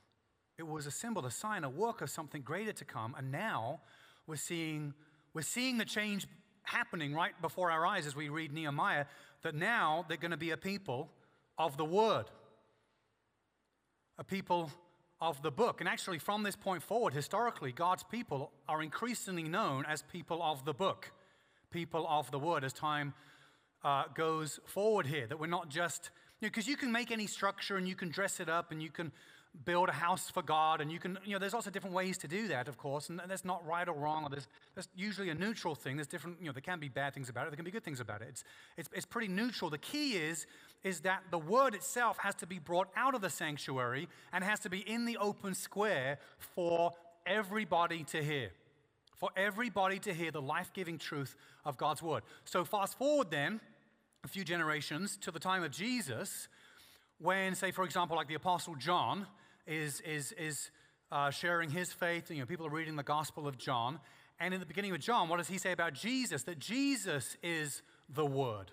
It 0.58 0.66
was 0.66 0.86
a 0.86 0.90
symbol, 0.90 1.24
a 1.26 1.30
sign, 1.30 1.64
a 1.64 1.70
work 1.70 2.02
of 2.02 2.10
something 2.10 2.42
greater 2.42 2.72
to 2.72 2.84
come. 2.84 3.14
And 3.16 3.32
now 3.32 3.80
we're 4.26 4.36
seeing, 4.36 4.94
we're 5.34 5.42
seeing 5.42 5.78
the 5.78 5.84
change 5.84 6.26
happening 6.62 7.14
right 7.14 7.40
before 7.40 7.70
our 7.70 7.86
eyes 7.86 8.06
as 8.06 8.14
we 8.14 8.28
read 8.28 8.52
Nehemiah 8.52 9.06
that 9.42 9.54
now 9.54 10.04
they're 10.08 10.16
going 10.16 10.30
to 10.30 10.36
be 10.36 10.50
a 10.50 10.56
people 10.56 11.10
of 11.58 11.76
the 11.76 11.84
Word, 11.84 12.24
a 14.18 14.24
people 14.24 14.70
of 15.20 15.42
the 15.42 15.50
book. 15.50 15.80
And 15.80 15.88
actually, 15.88 16.18
from 16.18 16.42
this 16.42 16.56
point 16.56 16.82
forward, 16.82 17.14
historically, 17.14 17.72
God's 17.72 18.02
people 18.04 18.52
are 18.68 18.82
increasingly 18.82 19.44
known 19.44 19.84
as 19.86 20.02
people 20.02 20.42
of 20.42 20.64
the 20.64 20.74
book, 20.74 21.12
people 21.70 22.06
of 22.08 22.30
the 22.30 22.38
Word, 22.38 22.64
as 22.64 22.72
time 22.72 23.14
uh, 23.84 24.04
goes 24.14 24.60
forward 24.66 25.06
here. 25.06 25.26
That 25.26 25.40
we're 25.40 25.46
not 25.46 25.68
just, 25.68 26.10
because 26.40 26.66
you, 26.66 26.72
know, 26.72 26.74
you 26.74 26.76
can 26.78 26.92
make 26.92 27.10
any 27.10 27.26
structure 27.26 27.76
and 27.76 27.88
you 27.88 27.94
can 27.94 28.10
dress 28.10 28.40
it 28.40 28.48
up 28.48 28.70
and 28.70 28.82
you 28.82 28.90
can 28.90 29.12
build 29.64 29.88
a 29.88 29.92
house 29.92 30.30
for 30.30 30.42
God, 30.42 30.80
and 30.80 30.90
you 30.90 30.98
can, 30.98 31.18
you 31.24 31.32
know, 31.32 31.38
there's 31.38 31.52
lots 31.52 31.66
of 31.66 31.72
different 31.72 31.94
ways 31.94 32.18
to 32.18 32.28
do 32.28 32.48
that, 32.48 32.68
of 32.68 32.78
course, 32.78 33.10
and 33.10 33.20
that's 33.28 33.44
not 33.44 33.64
right 33.66 33.86
or 33.86 33.92
wrong, 33.92 34.24
or 34.24 34.30
there's, 34.30 34.48
there's 34.74 34.88
usually 34.96 35.28
a 35.28 35.34
neutral 35.34 35.74
thing. 35.74 35.96
There's 35.96 36.06
different, 36.06 36.38
you 36.40 36.46
know, 36.46 36.52
there 36.52 36.62
can 36.62 36.80
be 36.80 36.88
bad 36.88 37.12
things 37.14 37.28
about 37.28 37.46
it, 37.46 37.50
there 37.50 37.56
can 37.56 37.64
be 37.64 37.70
good 37.70 37.84
things 37.84 38.00
about 38.00 38.22
it. 38.22 38.28
It's, 38.30 38.44
it's, 38.76 38.88
it's 38.94 39.06
pretty 39.06 39.28
neutral. 39.28 39.70
The 39.70 39.78
key 39.78 40.12
is, 40.12 40.46
is 40.82 41.00
that 41.00 41.24
the 41.30 41.38
word 41.38 41.74
itself 41.74 42.18
has 42.18 42.34
to 42.36 42.46
be 42.46 42.58
brought 42.58 42.88
out 42.96 43.14
of 43.14 43.20
the 43.20 43.30
sanctuary 43.30 44.08
and 44.32 44.42
has 44.42 44.60
to 44.60 44.70
be 44.70 44.78
in 44.78 45.04
the 45.04 45.18
open 45.18 45.54
square 45.54 46.18
for 46.38 46.92
everybody 47.26 48.04
to 48.04 48.22
hear. 48.22 48.50
For 49.16 49.30
everybody 49.36 49.98
to 50.00 50.14
hear 50.14 50.30
the 50.32 50.42
life 50.42 50.72
giving 50.72 50.98
truth 50.98 51.36
of 51.64 51.76
God's 51.76 52.02
word. 52.02 52.24
So, 52.44 52.64
fast 52.64 52.98
forward 52.98 53.30
then 53.30 53.60
a 54.24 54.28
few 54.28 54.44
generations 54.44 55.16
to 55.18 55.30
the 55.30 55.38
time 55.38 55.62
of 55.62 55.70
Jesus, 55.70 56.48
when, 57.18 57.54
say, 57.54 57.70
for 57.70 57.84
example, 57.84 58.16
like 58.16 58.28
the 58.28 58.34
Apostle 58.34 58.74
John 58.74 59.26
is, 59.66 60.00
is, 60.00 60.32
is 60.32 60.70
uh, 61.10 61.30
sharing 61.30 61.70
his 61.70 61.92
faith. 61.92 62.30
You 62.30 62.40
know, 62.40 62.46
people 62.46 62.66
are 62.66 62.70
reading 62.70 62.96
the 62.96 63.02
Gospel 63.02 63.46
of 63.46 63.58
John. 63.58 64.00
And 64.40 64.52
in 64.52 64.60
the 64.60 64.66
beginning 64.66 64.92
of 64.92 65.00
John, 65.00 65.28
what 65.28 65.36
does 65.36 65.48
he 65.48 65.58
say 65.58 65.72
about 65.72 65.94
Jesus? 65.94 66.42
That 66.44 66.58
Jesus 66.58 67.36
is 67.42 67.82
the 68.08 68.26
Word, 68.26 68.72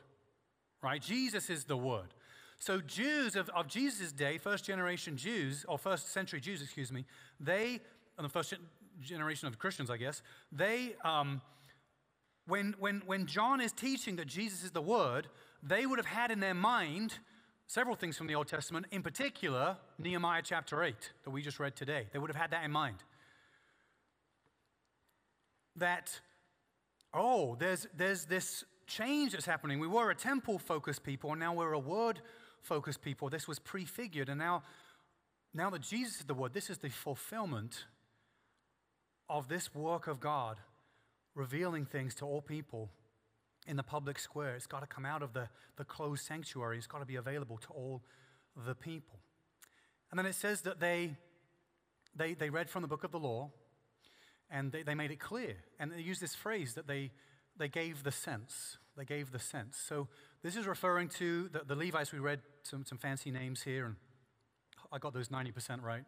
right? 0.81 1.01
Jesus 1.01 1.49
is 1.49 1.65
the 1.65 1.77
Word. 1.77 2.13
So, 2.57 2.81
Jews 2.81 3.35
of, 3.35 3.49
of 3.49 3.67
Jesus' 3.67 4.11
day, 4.11 4.37
first 4.37 4.65
generation 4.65 5.15
Jews, 5.15 5.65
or 5.67 5.77
first 5.77 6.11
century 6.11 6.41
Jews, 6.41 6.61
excuse 6.61 6.91
me, 6.91 7.05
they, 7.39 7.79
and 8.17 8.25
the 8.25 8.29
first 8.29 8.53
generation 9.01 9.47
of 9.47 9.59
Christians, 9.59 9.89
I 9.89 9.97
guess, 9.97 10.21
they, 10.51 10.95
um, 11.05 11.41
when, 12.47 12.75
when, 12.79 13.01
when 13.05 13.27
John 13.27 13.61
is 13.61 13.71
teaching 13.71 14.17
that 14.17 14.27
Jesus 14.27 14.63
is 14.63 14.71
the 14.71 14.81
Word, 14.81 15.27
they 15.63 15.85
would 15.85 15.99
have 15.99 16.05
had 16.05 16.31
in 16.31 16.39
their 16.39 16.53
mind 16.53 17.19
several 17.69 17.95
things 17.95 18.17
from 18.17 18.25
the 18.25 18.33
Old 18.33 18.47
Testament, 18.47 18.87
in 18.89 19.03
particular, 19.03 19.77
Nehemiah 19.99 20.41
chapter 20.43 20.83
8 20.83 20.95
that 21.23 21.29
we 21.29 21.43
just 21.43 21.59
read 21.59 21.75
today. 21.75 22.07
They 22.11 22.17
would 22.17 22.31
have 22.31 22.35
had 22.35 22.49
that 22.49 22.65
in 22.65 22.71
mind. 22.71 22.97
That, 25.75 26.19
oh, 27.13 27.55
there's, 27.59 27.87
there's 27.95 28.25
this 28.25 28.65
change 28.87 29.33
that's 29.33 29.45
happening. 29.45 29.79
We 29.79 29.85
were 29.85 30.09
a 30.09 30.15
temple 30.15 30.57
focused 30.57 31.03
people, 31.03 31.29
and 31.29 31.39
now 31.39 31.53
we're 31.53 31.73
a 31.73 31.79
word 31.79 32.21
focused 32.63 33.03
people. 33.03 33.29
This 33.29 33.47
was 33.47 33.59
prefigured, 33.59 34.29
and 34.29 34.39
now, 34.39 34.63
now 35.53 35.69
that 35.69 35.81
Jesus 35.81 36.21
is 36.21 36.25
the 36.25 36.33
word, 36.33 36.53
this 36.53 36.71
is 36.71 36.79
the 36.79 36.89
fulfillment 36.89 37.85
of 39.29 39.47
this 39.47 39.75
work 39.75 40.07
of 40.07 40.19
God, 40.19 40.57
revealing 41.35 41.85
things 41.85 42.15
to 42.15 42.25
all 42.25 42.41
people 42.41 42.89
in 43.67 43.77
the 43.77 43.83
public 43.83 44.19
square. 44.19 44.55
It's 44.55 44.67
got 44.67 44.81
to 44.81 44.87
come 44.87 45.05
out 45.05 45.21
of 45.21 45.33
the, 45.33 45.49
the 45.77 45.85
closed 45.85 46.25
sanctuary. 46.25 46.77
It's 46.77 46.87
got 46.87 46.99
to 46.99 47.05
be 47.05 47.15
available 47.15 47.57
to 47.57 47.67
all 47.69 48.01
the 48.65 48.75
people. 48.75 49.19
And 50.11 50.17
then 50.17 50.25
it 50.25 50.35
says 50.35 50.61
that 50.61 50.79
they, 50.79 51.15
they, 52.15 52.33
they 52.33 52.49
read 52.49 52.69
from 52.69 52.81
the 52.81 52.87
book 52.87 53.03
of 53.03 53.11
the 53.11 53.19
law 53.19 53.51
and 54.49 54.71
they, 54.71 54.83
they 54.83 54.95
made 54.95 55.11
it 55.11 55.19
clear. 55.19 55.55
And 55.79 55.91
they 55.91 56.01
used 56.01 56.21
this 56.21 56.35
phrase 56.35 56.73
that 56.73 56.87
they, 56.87 57.11
they 57.57 57.67
gave 57.67 58.03
the 58.03 58.11
sense. 58.11 58.77
They 58.97 59.05
gave 59.05 59.31
the 59.31 59.39
sense. 59.39 59.77
So 59.77 60.07
this 60.41 60.55
is 60.55 60.65
referring 60.65 61.09
to 61.19 61.49
the, 61.49 61.61
the 61.65 61.75
Levites. 61.75 62.11
We 62.11 62.19
read 62.19 62.41
some, 62.63 62.85
some 62.85 62.97
fancy 62.97 63.31
names 63.31 63.61
here, 63.61 63.85
and 63.85 63.95
I 64.91 64.97
got 64.97 65.13
those 65.13 65.29
90% 65.29 65.83
right. 65.83 66.03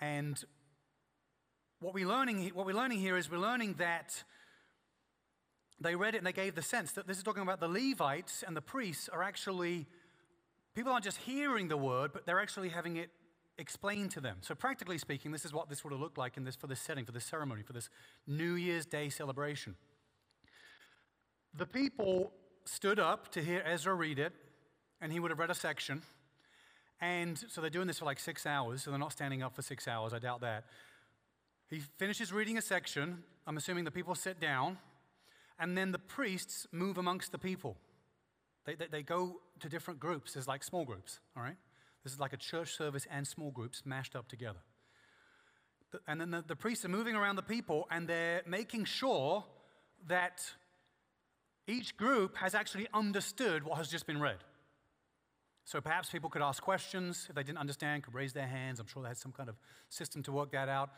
And 0.00 0.42
what, 1.80 1.94
we're, 1.94 2.06
learning, 2.06 2.50
what 2.54 2.66
we're 2.66 2.74
learning 2.74 3.00
here 3.00 3.16
is 3.16 3.30
we're 3.30 3.38
learning 3.38 3.74
that 3.78 4.22
they 5.80 5.94
read 5.94 6.14
it 6.14 6.18
and 6.18 6.26
they 6.26 6.32
gave 6.32 6.54
the 6.54 6.62
sense 6.62 6.92
that 6.92 7.06
this 7.06 7.18
is 7.18 7.22
talking 7.22 7.42
about 7.42 7.60
the 7.60 7.68
Levites 7.68 8.42
and 8.46 8.56
the 8.56 8.62
priests 8.62 9.08
are 9.08 9.22
actually, 9.22 9.86
people 10.74 10.92
aren't 10.92 11.04
just 11.04 11.18
hearing 11.18 11.68
the 11.68 11.76
word, 11.76 12.12
but 12.12 12.24
they're 12.24 12.40
actually 12.40 12.70
having 12.70 12.96
it 12.96 13.10
explained 13.58 14.10
to 14.12 14.20
them. 14.20 14.38
So, 14.40 14.54
practically 14.54 14.98
speaking, 14.98 15.32
this 15.32 15.44
is 15.44 15.52
what 15.52 15.68
this 15.68 15.84
would 15.84 15.92
have 15.92 16.00
looked 16.00 16.18
like 16.18 16.36
in 16.36 16.44
this, 16.44 16.56
for 16.56 16.66
this 16.66 16.80
setting, 16.80 17.04
for 17.04 17.12
this 17.12 17.24
ceremony, 17.24 17.62
for 17.62 17.72
this 17.72 17.88
New 18.26 18.54
Year's 18.54 18.86
Day 18.86 19.08
celebration. 19.08 19.76
The 21.54 21.66
people 21.66 22.32
stood 22.64 22.98
up 22.98 23.30
to 23.32 23.42
hear 23.42 23.62
Ezra 23.64 23.94
read 23.94 24.18
it, 24.18 24.32
and 25.00 25.12
he 25.12 25.20
would 25.20 25.30
have 25.30 25.38
read 25.38 25.50
a 25.50 25.54
section. 25.54 26.02
And 27.00 27.38
so 27.48 27.60
they're 27.60 27.70
doing 27.70 27.86
this 27.86 27.98
for 27.98 28.04
like 28.06 28.18
six 28.18 28.46
hours, 28.46 28.82
so 28.82 28.90
they're 28.90 28.98
not 28.98 29.12
standing 29.12 29.42
up 29.42 29.54
for 29.54 29.62
six 29.62 29.86
hours, 29.86 30.12
I 30.14 30.18
doubt 30.18 30.40
that. 30.40 30.64
He 31.68 31.80
finishes 31.80 32.32
reading 32.32 32.56
a 32.58 32.62
section. 32.62 33.22
I'm 33.46 33.56
assuming 33.56 33.84
the 33.84 33.90
people 33.90 34.14
sit 34.14 34.40
down 34.40 34.78
And 35.58 35.76
then 35.76 35.92
the 35.92 35.98
priests 35.98 36.66
move 36.72 36.98
amongst 36.98 37.32
the 37.32 37.38
people. 37.38 37.76
They, 38.64 38.74
they, 38.74 38.86
they 38.88 39.02
go 39.02 39.40
to 39.60 39.68
different 39.68 40.00
groups. 40.00 40.34
There's 40.34 40.48
like 40.48 40.62
small 40.62 40.84
groups, 40.84 41.20
all 41.36 41.42
right? 41.42 41.56
This 42.04 42.12
is 42.12 42.20
like 42.20 42.32
a 42.32 42.36
church 42.36 42.76
service 42.76 43.06
and 43.10 43.26
small 43.26 43.50
groups 43.50 43.82
mashed 43.84 44.14
up 44.14 44.28
together. 44.28 44.60
And 46.06 46.20
then 46.20 46.30
the, 46.30 46.44
the 46.46 46.56
priests 46.56 46.84
are 46.84 46.88
moving 46.88 47.14
around 47.14 47.36
the 47.36 47.42
people 47.42 47.86
and 47.90 48.06
they're 48.06 48.42
making 48.46 48.84
sure 48.84 49.44
that 50.08 50.42
each 51.66 51.96
group 51.96 52.36
has 52.36 52.54
actually 52.54 52.86
understood 52.92 53.64
what 53.64 53.78
has 53.78 53.88
just 53.88 54.06
been 54.06 54.20
read. 54.20 54.38
So 55.64 55.80
perhaps 55.80 56.10
people 56.10 56.30
could 56.30 56.42
ask 56.42 56.62
questions. 56.62 57.26
If 57.28 57.34
they 57.34 57.42
didn't 57.42 57.58
understand, 57.58 58.04
could 58.04 58.14
raise 58.14 58.32
their 58.32 58.46
hands. 58.46 58.78
I'm 58.78 58.86
sure 58.86 59.02
they 59.02 59.08
had 59.08 59.16
some 59.16 59.32
kind 59.32 59.48
of 59.48 59.56
system 59.88 60.22
to 60.24 60.32
work 60.32 60.52
that 60.52 60.68
out. 60.68 60.90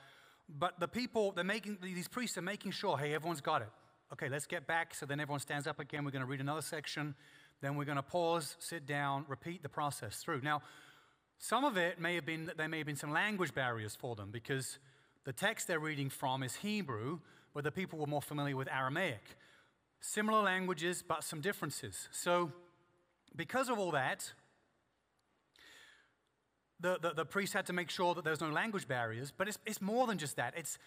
But 0.48 0.78
the 0.78 0.88
people, 0.88 1.32
they're 1.32 1.44
making, 1.44 1.78
these 1.82 2.08
priests 2.08 2.36
are 2.36 2.42
making 2.42 2.72
sure, 2.72 2.98
hey, 2.98 3.14
everyone's 3.14 3.40
got 3.40 3.62
it. 3.62 3.70
Okay, 4.12 4.28
let's 4.28 4.46
get 4.46 4.66
back. 4.66 4.94
So 4.94 5.04
then 5.04 5.20
everyone 5.20 5.40
stands 5.40 5.66
up 5.66 5.80
again. 5.80 6.04
We're 6.04 6.10
going 6.10 6.24
to 6.24 6.30
read 6.30 6.40
another 6.40 6.62
section. 6.62 7.14
Then 7.60 7.76
we're 7.76 7.84
going 7.84 7.96
to 7.96 8.02
pause, 8.02 8.56
sit 8.58 8.86
down, 8.86 9.26
repeat 9.28 9.62
the 9.62 9.68
process 9.68 10.16
through. 10.16 10.40
Now, 10.42 10.62
some 11.38 11.64
of 11.64 11.76
it 11.76 12.00
may 12.00 12.14
have 12.14 12.24
been 12.24 12.46
that 12.46 12.56
there 12.56 12.68
may 12.68 12.78
have 12.78 12.86
been 12.86 12.96
some 12.96 13.12
language 13.12 13.54
barriers 13.54 13.94
for 13.94 14.16
them 14.16 14.30
because 14.30 14.78
the 15.24 15.32
text 15.32 15.66
they're 15.66 15.78
reading 15.78 16.08
from 16.08 16.42
is 16.42 16.56
Hebrew, 16.56 17.18
but 17.52 17.64
the 17.64 17.70
people 17.70 17.98
were 17.98 18.06
more 18.06 18.22
familiar 18.22 18.56
with 18.56 18.68
Aramaic. 18.68 19.22
Similar 20.00 20.42
languages, 20.42 21.04
but 21.06 21.22
some 21.22 21.40
differences. 21.40 22.08
So, 22.12 22.52
because 23.36 23.68
of 23.68 23.78
all 23.78 23.90
that, 23.90 24.32
the, 26.80 26.98
the, 27.00 27.12
the 27.12 27.24
priest 27.24 27.52
had 27.52 27.66
to 27.66 27.72
make 27.72 27.90
sure 27.90 28.14
that 28.14 28.24
there's 28.24 28.40
no 28.40 28.50
language 28.50 28.88
barriers, 28.88 29.32
but 29.36 29.48
it's, 29.48 29.58
it's 29.66 29.82
more 29.82 30.06
than 30.06 30.16
just 30.16 30.36
that. 30.36 30.54
It's, 30.56 30.78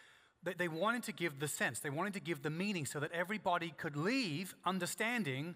they, 0.44 0.54
they 0.54 0.68
wanted 0.68 1.04
to 1.04 1.12
give 1.12 1.40
the 1.40 1.48
sense, 1.48 1.80
they 1.80 1.90
wanted 1.90 2.14
to 2.14 2.20
give 2.20 2.42
the 2.42 2.50
meaning 2.50 2.86
so 2.86 3.00
that 3.00 3.12
everybody 3.12 3.74
could 3.78 3.96
leave 3.96 4.56
understanding 4.66 5.56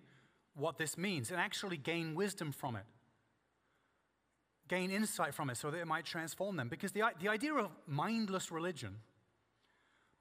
what 0.56 0.78
this 0.78 0.98
means 0.98 1.32
and 1.32 1.40
actually 1.40 1.78
gain 1.78 2.16
wisdom 2.16 2.52
from 2.52 2.76
it, 2.76 2.86
gain 4.68 4.92
insight 4.92 5.34
from 5.34 5.50
it 5.50 5.58
so 5.58 5.70
that 5.72 5.80
it 5.80 5.88
might 5.88 6.06
transform 6.06 6.56
them. 6.56 6.70
Because 6.70 6.92
the, 6.92 7.04
the 7.20 7.30
idea 7.30 7.54
of 7.54 7.70
mindless 7.88 8.52
religion, 8.52 8.96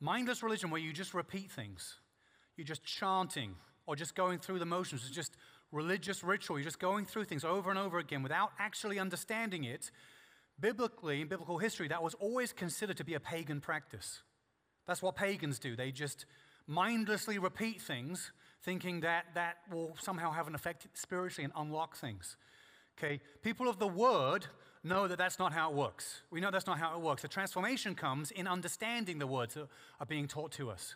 mindless 0.00 0.42
religion 0.42 0.70
where 0.70 0.80
you 0.80 0.92
just 0.92 1.14
repeat 1.14 1.50
things, 1.50 1.98
you're 2.56 2.66
just 2.66 2.84
chanting 2.84 3.54
or 3.86 3.96
just 3.96 4.14
going 4.14 4.38
through 4.38 4.58
the 4.58 4.66
motions, 4.66 5.02
it's 5.02 5.14
just 5.14 5.36
religious 5.72 6.24
ritual. 6.24 6.58
You're 6.58 6.64
just 6.64 6.78
going 6.78 7.04
through 7.04 7.24
things 7.24 7.44
over 7.44 7.68
and 7.70 7.78
over 7.78 7.98
again 7.98 8.22
without 8.22 8.52
actually 8.58 8.98
understanding 8.98 9.64
it. 9.64 9.90
Biblically, 10.58 11.20
in 11.20 11.28
biblical 11.28 11.58
history, 11.58 11.88
that 11.88 12.02
was 12.02 12.14
always 12.14 12.52
considered 12.52 12.96
to 12.96 13.04
be 13.04 13.14
a 13.14 13.20
pagan 13.20 13.60
practice. 13.60 14.22
That's 14.86 15.02
what 15.02 15.16
pagans 15.16 15.58
do. 15.58 15.76
They 15.76 15.90
just 15.90 16.26
mindlessly 16.66 17.38
repeat 17.38 17.80
things, 17.80 18.32
thinking 18.62 19.00
that 19.00 19.26
that 19.34 19.56
will 19.70 19.96
somehow 20.00 20.32
have 20.32 20.46
an 20.46 20.54
effect 20.54 20.86
spiritually 20.94 21.44
and 21.44 21.52
unlock 21.56 21.96
things. 21.96 22.36
Okay, 22.98 23.20
people 23.42 23.68
of 23.68 23.78
the 23.78 23.88
word 23.88 24.46
know 24.84 25.08
that 25.08 25.18
that's 25.18 25.38
not 25.38 25.52
how 25.52 25.70
it 25.70 25.76
works. 25.76 26.22
We 26.30 26.40
know 26.40 26.50
that's 26.50 26.66
not 26.66 26.78
how 26.78 26.94
it 26.94 27.00
works. 27.00 27.22
The 27.22 27.28
transformation 27.28 27.94
comes 27.94 28.30
in 28.30 28.46
understanding 28.46 29.18
the 29.18 29.26
words 29.26 29.54
that 29.54 29.66
are 29.98 30.06
being 30.06 30.28
taught 30.28 30.52
to 30.52 30.70
us. 30.70 30.94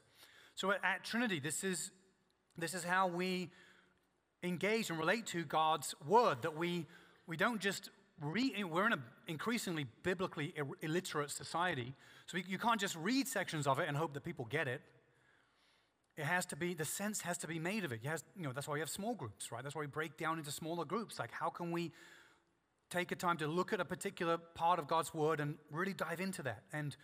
So 0.54 0.72
at, 0.72 1.04
Trinity, 1.04 1.40
this 1.40 1.64
is, 1.64 1.90
this 2.56 2.74
is 2.74 2.84
how 2.84 3.06
we 3.06 3.50
engage 4.42 4.90
and 4.90 4.98
relate 4.98 5.26
to 5.26 5.44
God's 5.44 5.94
word, 6.06 6.42
that 6.42 6.56
we, 6.56 6.86
we 7.26 7.36
don't 7.36 7.60
just 7.60 7.90
read, 8.20 8.62
we're 8.64 8.86
in 8.86 8.92
an 8.92 9.02
increasingly 9.26 9.86
biblically 10.02 10.54
illiterate 10.82 11.30
society, 11.30 11.94
so 12.28 12.36
you 12.46 12.58
can't 12.58 12.78
just 12.78 12.94
read 12.96 13.26
sections 13.26 13.66
of 13.66 13.78
it 13.78 13.88
and 13.88 13.96
hope 13.96 14.12
that 14.12 14.22
people 14.22 14.46
get 14.50 14.68
it. 14.68 14.82
It 16.18 16.24
has 16.24 16.44
to 16.46 16.56
be, 16.56 16.74
the 16.74 16.84
sense 16.84 17.22
has 17.22 17.38
to 17.38 17.46
be 17.46 17.58
made 17.58 17.84
of 17.84 17.92
it. 17.92 18.04
Has, 18.04 18.22
you 18.36 18.42
know, 18.42 18.52
that's 18.52 18.68
why 18.68 18.74
we 18.74 18.80
have 18.80 18.90
small 18.90 19.14
groups, 19.14 19.50
right? 19.50 19.62
That's 19.62 19.74
why 19.74 19.80
we 19.80 19.86
break 19.86 20.18
down 20.18 20.38
into 20.38 20.50
smaller 20.50 20.84
groups. 20.84 21.18
Like, 21.18 21.30
how 21.32 21.48
can 21.48 21.72
we 21.72 21.90
take 22.90 23.12
a 23.12 23.16
time 23.16 23.38
to 23.38 23.46
look 23.46 23.72
at 23.72 23.80
a 23.80 23.84
particular 23.84 24.36
part 24.36 24.78
of 24.78 24.86
God's 24.86 25.14
word 25.14 25.40
and 25.40 25.54
really 25.70 25.94
dive 25.94 26.20
into 26.20 26.42
that 26.42 26.64
and 26.70 26.96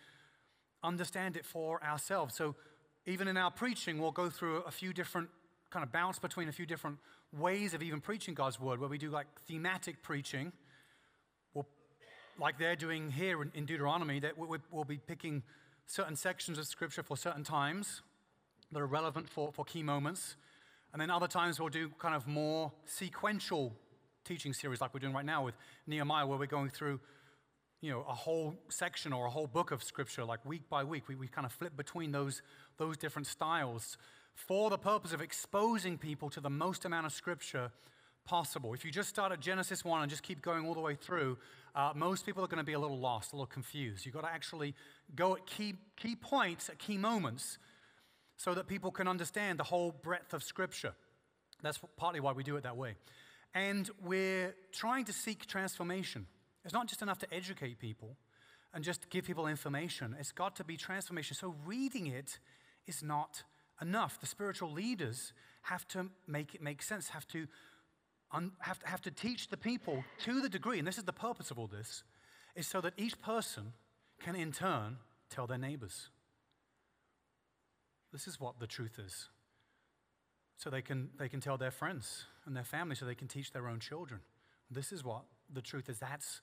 understand 0.83 1.37
it 1.37 1.45
for 1.45 1.83
ourselves? 1.83 2.35
So, 2.35 2.55
even 3.07 3.27
in 3.27 3.35
our 3.35 3.51
preaching, 3.51 3.97
we'll 3.99 4.11
go 4.11 4.29
through 4.29 4.57
a 4.67 4.71
few 4.71 4.93
different 4.93 5.29
kind 5.71 5.83
of 5.83 5.91
bounce 5.91 6.19
between 6.19 6.49
a 6.49 6.51
few 6.51 6.65
different 6.67 6.97
ways 7.33 7.73
of 7.73 7.81
even 7.81 7.99
preaching 7.99 8.35
God's 8.35 8.59
word, 8.59 8.79
where 8.79 8.89
we 8.89 8.97
do 8.97 9.09
like 9.09 9.27
thematic 9.47 10.03
preaching, 10.03 10.51
like 12.39 12.57
they're 12.57 12.75
doing 12.75 13.11
here 13.11 13.41
in, 13.41 13.65
Deuteronomy, 13.65 14.19
that 14.19 14.37
we, 14.37 14.57
we'll 14.71 14.83
be 14.83 14.97
picking 14.97 15.43
certain 15.85 16.15
sections 16.15 16.57
of 16.57 16.65
scripture 16.65 17.03
for 17.03 17.15
certain 17.15 17.43
times 17.43 18.01
that 18.71 18.79
are 18.79 18.87
relevant 18.87 19.29
for, 19.29 19.51
for 19.51 19.63
key 19.63 19.83
moments. 19.83 20.35
And 20.91 21.01
then 21.01 21.09
other 21.09 21.27
times 21.27 21.59
we'll 21.59 21.69
do 21.69 21.89
kind 21.99 22.15
of 22.15 22.27
more 22.27 22.71
sequential 22.85 23.73
teaching 24.23 24.53
series 24.53 24.81
like 24.81 24.93
we're 24.93 24.99
doing 24.99 25.13
right 25.13 25.25
now 25.25 25.43
with 25.45 25.55
Nehemiah, 25.87 26.25
where 26.25 26.37
we're 26.37 26.47
going 26.47 26.69
through 26.69 26.99
you 27.81 27.91
know, 27.91 28.03
a 28.09 28.13
whole 28.13 28.55
section 28.69 29.13
or 29.13 29.27
a 29.27 29.29
whole 29.29 29.47
book 29.47 29.71
of 29.71 29.83
scripture, 29.83 30.23
like 30.23 30.43
week 30.45 30.67
by 30.69 30.83
week. 30.83 31.07
We, 31.07 31.15
we 31.15 31.27
kind 31.27 31.45
of 31.45 31.51
flip 31.51 31.77
between 31.77 32.11
those, 32.11 32.41
those 32.77 32.97
different 32.97 33.27
styles 33.27 33.97
for 34.33 34.69
the 34.69 34.77
purpose 34.77 35.13
of 35.13 35.21
exposing 35.21 35.97
people 35.97 36.29
to 36.31 36.41
the 36.41 36.49
most 36.49 36.85
amount 36.85 37.05
of 37.05 37.13
scripture 37.13 37.71
possible. 38.25 38.73
If 38.73 38.83
you 38.83 38.91
just 38.91 39.09
start 39.09 39.31
at 39.31 39.39
Genesis 39.39 39.85
1 39.85 40.01
and 40.01 40.09
just 40.09 40.23
keep 40.23 40.41
going 40.41 40.65
all 40.65 40.73
the 40.73 40.81
way 40.81 40.95
through, 40.95 41.37
uh, 41.75 41.91
most 41.95 42.25
people 42.25 42.43
are 42.43 42.47
going 42.47 42.59
to 42.59 42.65
be 42.65 42.73
a 42.73 42.79
little 42.79 42.99
lost, 42.99 43.33
a 43.33 43.35
little 43.35 43.45
confused. 43.45 44.05
You've 44.05 44.15
got 44.15 44.21
to 44.21 44.31
actually 44.31 44.75
go 45.15 45.35
at 45.35 45.45
key, 45.45 45.75
key 45.95 46.15
points, 46.15 46.69
at 46.69 46.79
key 46.79 46.97
moments, 46.97 47.57
so 48.37 48.53
that 48.53 48.67
people 48.67 48.91
can 48.91 49.07
understand 49.07 49.59
the 49.59 49.63
whole 49.63 49.91
breadth 49.91 50.33
of 50.33 50.43
Scripture. 50.43 50.93
That's 51.61 51.79
partly 51.97 52.19
why 52.19 52.33
we 52.33 52.43
do 52.43 52.57
it 52.57 52.63
that 52.63 52.77
way. 52.77 52.95
And 53.53 53.89
we're 54.03 54.53
trying 54.71 55.05
to 55.05 55.13
seek 55.13 55.45
transformation. 55.45 56.27
It's 56.65 56.73
not 56.73 56.87
just 56.87 57.01
enough 57.01 57.19
to 57.19 57.33
educate 57.33 57.79
people 57.79 58.17
and 58.73 58.83
just 58.83 59.09
give 59.09 59.25
people 59.25 59.47
information, 59.47 60.15
it's 60.19 60.33
got 60.33 60.57
to 60.57 60.65
be 60.65 60.75
transformation. 60.75 61.35
So 61.35 61.55
reading 61.65 62.07
it 62.07 62.39
is 62.85 63.01
not 63.01 63.43
enough. 63.81 64.19
The 64.19 64.27
spiritual 64.27 64.69
leaders 64.71 65.31
have 65.63 65.87
to 65.89 66.07
make 66.27 66.53
it 66.53 66.61
make 66.61 66.81
sense, 66.81 67.09
have 67.09 67.27
to, 67.29 67.47
have 68.59 68.79
to, 68.79 68.87
have 68.87 69.01
to 69.01 69.11
teach 69.11 69.49
the 69.49 69.57
people 69.57 70.03
to 70.23 70.41
the 70.41 70.49
degree, 70.49 70.79
and 70.79 70.87
this 70.87 70.97
is 70.97 71.03
the 71.03 71.13
purpose 71.13 71.51
of 71.51 71.59
all 71.59 71.67
this, 71.67 72.03
is 72.55 72.67
so 72.67 72.81
that 72.81 72.93
each 72.97 73.19
person 73.21 73.73
can 74.19 74.35
in 74.35 74.51
turn 74.51 74.97
tell 75.29 75.47
their 75.47 75.57
neighbors. 75.57 76.09
This 78.11 78.27
is 78.27 78.39
what 78.39 78.59
the 78.59 78.67
truth 78.67 78.99
is. 79.03 79.29
So 80.57 80.69
they 80.69 80.81
can, 80.81 81.09
they 81.17 81.27
can 81.27 81.41
tell 81.41 81.57
their 81.57 81.71
friends 81.71 82.25
and 82.45 82.55
their 82.55 82.63
family, 82.63 82.95
so 82.95 83.05
they 83.05 83.15
can 83.15 83.27
teach 83.27 83.51
their 83.51 83.67
own 83.67 83.79
children. 83.79 84.21
This 84.71 84.91
is 84.91 85.03
what 85.03 85.23
the 85.53 85.61
truth 85.61 85.89
is. 85.89 85.99
That's, 85.99 86.41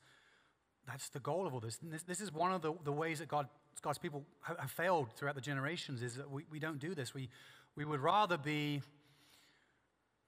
that's 0.86 1.08
the 1.08 1.20
goal 1.20 1.46
of 1.46 1.54
all 1.54 1.60
this. 1.60 1.78
this. 1.82 2.02
this. 2.02 2.20
is 2.20 2.32
one 2.32 2.52
of 2.52 2.62
the, 2.62 2.72
the 2.84 2.92
ways 2.92 3.20
that 3.20 3.28
God 3.28 3.48
God's 3.80 3.98
people 3.98 4.24
have 4.42 4.70
failed 4.70 5.08
throughout 5.16 5.34
the 5.34 5.40
generations 5.40 6.02
is 6.02 6.16
that 6.16 6.30
we, 6.30 6.44
we 6.50 6.58
don't 6.58 6.78
do 6.78 6.94
this. 6.94 7.14
We, 7.14 7.28
we 7.74 7.84
would 7.84 8.00
rather 8.00 8.36
be 8.36 8.82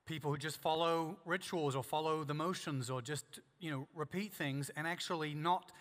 people 0.06 0.30
who 0.30 0.36
just 0.36 0.60
follow 0.60 1.16
rituals 1.24 1.74
or 1.74 1.82
follow 1.82 2.24
the 2.24 2.34
motions 2.34 2.90
or 2.90 3.00
just, 3.00 3.24
you 3.58 3.70
know, 3.70 3.86
repeat 3.94 4.32
things 4.32 4.70
and 4.76 4.86
actually 4.86 5.34
not, 5.34 5.72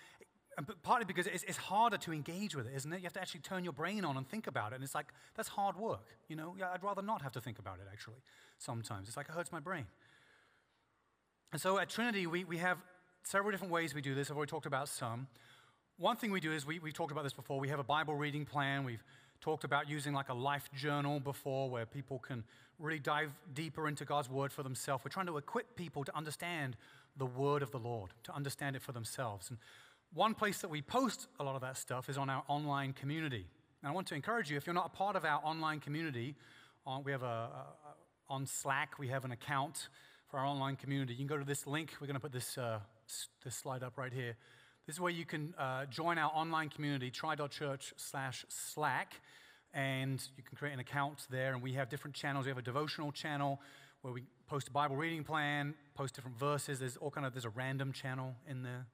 partly 0.81 1.05
because 1.05 1.27
it's, 1.27 1.43
it's 1.43 1.57
harder 1.57 1.97
to 1.97 2.13
engage 2.13 2.55
with 2.55 2.67
it, 2.67 2.73
isn't 2.75 2.93
it? 2.93 2.97
You 2.97 3.03
have 3.03 3.13
to 3.13 3.21
actually 3.21 3.41
turn 3.41 3.63
your 3.63 3.73
brain 3.73 4.05
on 4.05 4.15
and 4.15 4.27
think 4.27 4.47
about 4.47 4.71
it. 4.71 4.75
And 4.75 4.83
it's 4.83 4.95
like, 4.95 5.07
that's 5.35 5.49
hard 5.49 5.75
work, 5.75 6.07
you 6.29 6.35
know? 6.35 6.55
I'd 6.73 6.83
rather 6.83 7.01
not 7.01 7.21
have 7.21 7.33
to 7.33 7.41
think 7.41 7.59
about 7.59 7.79
it, 7.79 7.87
actually, 7.91 8.21
sometimes. 8.59 9.07
It's 9.07 9.17
like 9.17 9.27
it 9.27 9.33
hurts 9.33 9.51
my 9.51 9.59
brain. 9.59 9.85
And 11.51 11.61
so 11.61 11.77
at 11.77 11.89
Trinity, 11.89 12.25
we, 12.25 12.45
we 12.45 12.57
have 12.57 12.77
several 13.23 13.51
different 13.51 13.73
ways 13.73 13.93
we 13.93 14.01
do 14.01 14.15
this. 14.15 14.31
I've 14.31 14.37
already 14.37 14.49
talked 14.49 14.65
about 14.65 14.87
some. 14.87 15.27
One 15.97 16.15
thing 16.15 16.31
we 16.31 16.39
do 16.39 16.51
is 16.51 16.65
we, 16.65 16.79
we've 16.79 16.93
talked 16.93 17.11
about 17.11 17.23
this 17.23 17.33
before. 17.33 17.59
We 17.59 17.69
have 17.69 17.79
a 17.79 17.83
Bible 17.83 18.15
reading 18.15 18.45
plan. 18.45 18.83
We've 18.83 19.03
talked 19.43 19.65
about 19.65 19.89
using 19.89 20.13
like 20.13 20.29
a 20.29 20.33
life 20.33 20.69
journal 20.73 21.19
before 21.19 21.69
where 21.69 21.85
people 21.85 22.17
can 22.17 22.45
really 22.79 22.99
dive 22.99 23.33
deeper 23.53 23.89
into 23.89 24.05
God's 24.05 24.29
word 24.29 24.53
for 24.53 24.63
themselves. 24.63 25.03
We're 25.03 25.09
trying 25.09 25.27
to 25.27 25.37
equip 25.37 25.75
people 25.75 26.05
to 26.05 26.15
understand 26.15 26.77
the 27.17 27.25
word 27.25 27.61
of 27.61 27.69
the 27.71 27.77
Lord, 27.77 28.11
to 28.23 28.33
understand 28.33 28.77
it 28.77 28.81
for 28.81 28.93
themselves. 28.93 29.49
And 29.49 29.59
one 30.13 30.33
place 30.33 30.61
that 30.61 30.69
we 30.69 30.81
post 30.81 31.27
a 31.41 31.43
lot 31.43 31.55
of 31.55 31.61
that 31.61 31.77
stuff 31.77 32.07
is 32.07 32.17
on 32.17 32.29
our 32.29 32.43
online 32.47 32.93
community. 32.93 33.45
And 33.81 33.89
I 33.89 33.91
want 33.91 34.07
to 34.07 34.15
encourage 34.15 34.49
you, 34.49 34.55
if 34.55 34.65
you're 34.65 34.73
not 34.73 34.91
a 34.93 34.97
part 34.97 35.17
of 35.17 35.25
our 35.25 35.41
online 35.43 35.81
community, 35.81 36.35
uh, 36.87 36.99
we 37.03 37.11
have 37.11 37.23
a, 37.23 37.25
a, 37.25 37.65
on 38.29 38.45
Slack, 38.45 38.97
we 38.97 39.09
have 39.09 39.25
an 39.25 39.31
account 39.31 39.89
for 40.31 40.39
our 40.39 40.45
online 40.45 40.77
community. 40.77 41.13
You 41.13 41.19
can 41.19 41.27
go 41.27 41.37
to 41.37 41.45
this 41.45 41.67
link. 41.67 41.91
We're 41.99 42.07
going 42.07 42.15
to 42.15 42.21
put 42.21 42.31
this, 42.31 42.57
uh, 42.57 42.79
this 43.43 43.55
slide 43.55 43.83
up 43.83 43.97
right 43.97 44.13
here. 44.13 44.37
This 44.85 44.97
is 44.97 44.99
where 44.99 45.11
you 45.11 45.25
can 45.25 45.53
uh, 45.57 45.85
join 45.85 46.17
our 46.17 46.29
online 46.33 46.67
community, 46.67 47.09
try.church 47.09 47.93
slash 47.95 48.45
Slack, 48.49 49.13
and 49.73 50.21
you 50.35 50.43
can 50.43 50.57
create 50.57 50.73
an 50.73 50.79
account 50.79 51.25
there. 51.29 51.53
And 51.53 51.63
we 51.63 51.73
have 51.73 51.87
different 51.87 52.15
channels. 52.15 52.45
We 52.45 52.49
have 52.49 52.57
a 52.57 52.61
devotional 52.63 53.13
channel 53.13 53.61
where 54.01 54.13
we 54.13 54.23
post 54.45 54.67
a 54.67 54.71
Bible 54.71 54.97
reading 54.97 55.23
plan, 55.23 55.73
post 55.95 56.15
different 56.15 56.37
verses. 56.37 56.79
There's 56.79 56.97
all 56.97 57.11
kind 57.11 57.25
of 57.25 57.33
there's 57.33 57.45
a 57.45 57.49
random 57.49 57.93
channel 57.93 58.35
in 58.45 58.63
there, 58.63 58.85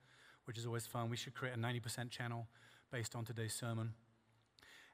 which 0.46 0.60
is 0.60 0.68
always 0.68 0.86
fun. 0.86 1.10
We 1.10 1.18
should 1.18 1.34
create 1.34 1.56
a 1.56 1.60
90% 1.60 2.12
channel 2.12 2.46
based 2.92 3.16
on 3.16 3.26
today's 3.26 3.56
sermon. 3.56 3.94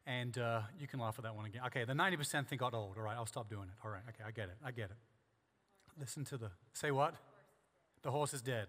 And 0.07 0.37
uh, 0.37 0.61
you 0.79 0.87
can 0.87 1.01
laugh 1.01 1.15
at 1.17 1.23
that 1.23 1.35
one 1.35 1.45
again. 1.45 1.63
Okay, 1.67 1.83
the 1.83 1.93
90% 1.93 2.47
thing 2.47 2.57
got 2.57 2.73
old. 2.73 2.95
All 2.95 3.03
right, 3.03 3.17
I'll 3.17 3.25
stop 3.25 3.49
doing 3.49 3.63
it. 3.63 3.75
All 3.83 3.91
right, 3.91 4.03
okay, 4.09 4.23
I 4.25 4.31
get 4.31 4.45
it. 4.45 4.55
I 4.63 4.71
get 4.71 4.85
it. 4.85 4.97
Listen 5.99 6.23
to 6.25 6.37
the. 6.37 6.51
Say 6.71 6.91
what? 6.91 7.15
The 8.03 8.11
horse 8.11 8.33
is 8.33 8.41
dead. 8.41 8.67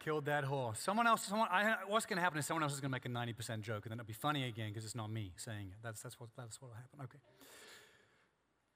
Killed 0.00 0.24
that 0.24 0.44
horse. 0.44 0.80
Someone 0.80 1.06
else, 1.06 1.22
someone, 1.24 1.48
I, 1.50 1.76
what's 1.86 2.06
going 2.06 2.16
to 2.16 2.22
happen 2.22 2.38
is 2.38 2.46
someone 2.46 2.62
else 2.62 2.72
is 2.72 2.80
going 2.80 2.90
to 2.90 2.94
make 2.94 3.04
a 3.04 3.08
90% 3.08 3.60
joke, 3.60 3.84
and 3.84 3.92
then 3.92 4.00
it'll 4.00 4.06
be 4.06 4.14
funny 4.14 4.48
again 4.48 4.70
because 4.70 4.84
it's 4.84 4.94
not 4.94 5.10
me 5.10 5.32
saying 5.36 5.68
it. 5.68 5.78
That's, 5.82 6.00
that's, 6.00 6.18
what, 6.18 6.30
that's 6.36 6.60
what 6.60 6.70
will 6.70 6.76
happen. 6.76 7.00
Okay. 7.04 7.18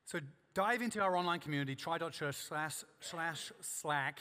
So 0.05 0.21
dive 0.53 0.83
into 0.83 1.01
our 1.01 1.17
online 1.17 1.41
community, 1.41 1.75
try.church 1.75 2.37
slash, 2.37 2.85
slash 3.01 3.53
slack, 3.63 4.21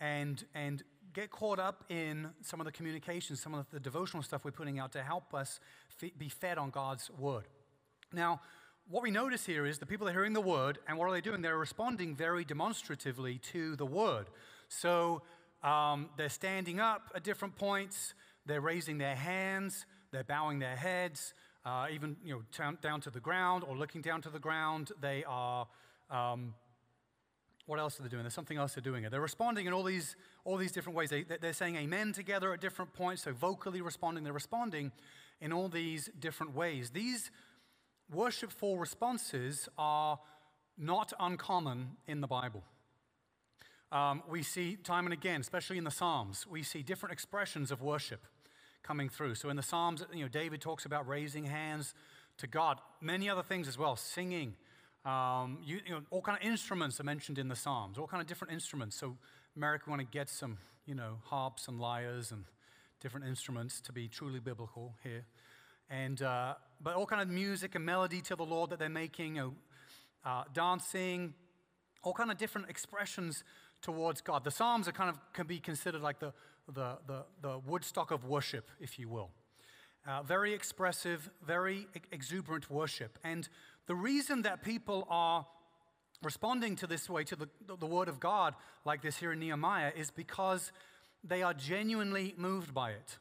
and, 0.00 0.44
and 0.54 0.82
get 1.14 1.30
caught 1.30 1.58
up 1.58 1.84
in 1.88 2.28
some 2.42 2.60
of 2.60 2.66
the 2.66 2.72
communications, 2.72 3.40
some 3.40 3.54
of 3.54 3.64
the 3.70 3.80
devotional 3.80 4.22
stuff 4.22 4.44
we're 4.44 4.50
putting 4.50 4.78
out 4.78 4.92
to 4.92 5.02
help 5.02 5.32
us 5.32 5.60
be 6.18 6.28
fed 6.28 6.58
on 6.58 6.68
God's 6.68 7.10
word. 7.18 7.44
Now, 8.12 8.42
what 8.90 9.02
we 9.02 9.10
notice 9.10 9.46
here 9.46 9.64
is 9.64 9.78
the 9.78 9.86
people 9.86 10.06
are 10.06 10.12
hearing 10.12 10.34
the 10.34 10.42
word, 10.42 10.78
and 10.86 10.98
what 10.98 11.08
are 11.08 11.12
they 11.12 11.22
doing? 11.22 11.40
They're 11.40 11.56
responding 11.56 12.14
very 12.14 12.44
demonstratively 12.44 13.38
to 13.52 13.76
the 13.76 13.86
word. 13.86 14.26
So 14.68 15.22
um, 15.64 16.10
they're 16.16 16.28
standing 16.28 16.78
up 16.78 17.10
at 17.14 17.24
different 17.24 17.56
points, 17.56 18.14
they're 18.46 18.60
raising 18.60 18.98
their 18.98 19.16
hands, 19.16 19.86
they're 20.12 20.22
bowing 20.22 20.58
their 20.58 20.76
heads, 20.76 21.32
uh, 21.64 21.86
even 21.90 22.16
you 22.22 22.34
know, 22.34 22.42
down, 22.56 22.78
down, 22.82 23.00
to 23.00 23.10
the 23.10 23.20
ground 23.20 23.64
or 23.66 23.74
looking 23.76 24.02
down 24.02 24.20
to 24.22 24.28
the 24.28 24.38
ground. 24.38 24.92
They 25.00 25.24
are, 25.26 25.66
um, 26.10 26.54
what 27.64 27.78
else 27.78 27.98
are 27.98 28.02
they 28.02 28.10
doing? 28.10 28.22
There's 28.22 28.34
something 28.34 28.58
else 28.58 28.74
they're 28.74 28.82
doing. 28.82 29.06
They're 29.10 29.20
responding 29.20 29.66
in 29.66 29.72
all 29.72 29.82
these, 29.82 30.16
all 30.44 30.58
these 30.58 30.72
different 30.72 30.98
ways. 30.98 31.08
They, 31.08 31.22
they're 31.22 31.54
saying 31.54 31.76
amen 31.76 32.12
together 32.12 32.52
at 32.52 32.60
different 32.60 32.92
points, 32.92 33.22
so 33.22 33.32
vocally 33.32 33.80
responding. 33.80 34.22
They're 34.22 34.34
responding 34.34 34.92
in 35.40 35.52
all 35.52 35.68
these 35.68 36.10
different 36.20 36.54
ways. 36.54 36.90
These 36.90 37.30
worshipful 38.12 38.76
responses 38.76 39.68
are 39.78 40.18
not 40.76 41.14
uncommon 41.18 41.96
in 42.06 42.20
the 42.20 42.26
Bible. 42.26 42.62
Um, 43.94 44.24
we 44.28 44.42
see 44.42 44.74
time 44.74 45.06
and 45.06 45.12
again, 45.12 45.40
especially 45.40 45.78
in 45.78 45.84
the 45.84 45.90
Psalms, 45.90 46.48
we 46.50 46.64
see 46.64 46.82
different 46.82 47.12
expressions 47.12 47.70
of 47.70 47.80
worship 47.80 48.26
coming 48.82 49.08
through. 49.08 49.36
So 49.36 49.50
in 49.50 49.56
the 49.56 49.62
Psalms, 49.62 50.04
you 50.12 50.22
know, 50.22 50.28
David 50.28 50.60
talks 50.60 50.84
about 50.84 51.06
raising 51.06 51.44
hands 51.44 51.94
to 52.38 52.48
God. 52.48 52.80
Many 53.00 53.30
other 53.30 53.44
things 53.44 53.68
as 53.68 53.78
well, 53.78 53.94
singing. 53.94 54.56
Um, 55.04 55.58
you, 55.64 55.78
you, 55.86 55.92
know, 55.92 56.00
all 56.10 56.22
kind 56.22 56.36
of 56.36 56.44
instruments 56.44 56.98
are 56.98 57.04
mentioned 57.04 57.38
in 57.38 57.46
the 57.46 57.54
Psalms, 57.54 57.96
all 57.96 58.08
kind 58.08 58.20
of 58.20 58.26
different 58.26 58.52
instruments. 58.52 58.96
So 58.96 59.16
America 59.54 59.88
want 59.88 60.00
to 60.00 60.06
get 60.06 60.28
some, 60.28 60.58
you 60.86 60.96
know, 60.96 61.18
harps 61.26 61.68
and 61.68 61.78
lyres 61.78 62.32
and 62.32 62.46
different 63.00 63.26
instruments 63.26 63.80
to 63.82 63.92
be 63.92 64.08
truly 64.08 64.40
biblical 64.40 64.96
here. 65.04 65.24
And, 65.88 66.20
uh, 66.20 66.54
but 66.82 66.96
all 66.96 67.06
kind 67.06 67.22
of 67.22 67.28
music 67.28 67.76
and 67.76 67.86
melody 67.86 68.20
to 68.22 68.34
the 68.34 68.44
Lord 68.44 68.70
that 68.70 68.80
they're 68.80 68.88
making, 68.88 69.36
you 69.36 69.42
know, 69.42 69.54
uh, 70.24 70.42
dancing, 70.52 71.34
all 72.02 72.12
kind 72.12 72.30
of 72.30 72.38
different 72.38 72.68
expressions 72.68 73.44
towards 73.84 74.20
God. 74.20 74.42
The 74.42 74.50
Psalms 74.50 74.88
are 74.88 74.92
kind 74.92 75.10
of 75.10 75.18
can 75.32 75.46
be 75.46 75.60
considered 75.60 76.00
like 76.00 76.18
the, 76.18 76.32
the, 76.72 76.98
the, 77.06 77.24
the 77.42 77.58
Woodstock 77.58 78.10
of 78.10 78.24
worship, 78.24 78.70
if 78.80 78.98
you 78.98 79.08
will. 79.08 79.30
Uh, 80.06 80.22
very 80.22 80.52
expressive, 80.52 81.30
very 81.46 81.86
exuberant 82.10 82.70
worship. 82.70 83.18
And 83.22 83.48
the 83.86 83.94
reason 83.94 84.42
that 84.42 84.62
people 84.62 85.06
are 85.08 85.46
responding 86.22 86.76
to 86.76 86.86
this 86.86 87.08
way, 87.08 87.24
to 87.24 87.36
the, 87.36 87.48
the 87.78 87.86
word 87.86 88.08
of 88.08 88.18
God, 88.20 88.54
like 88.84 89.02
this 89.02 89.18
here 89.18 89.32
in 89.32 89.38
Nehemiah, 89.38 89.92
is 89.94 90.10
because 90.10 90.72
they 91.22 91.42
are 91.42 91.54
genuinely 91.54 92.34
moved 92.36 92.74
by 92.74 92.90
it. 92.90 93.18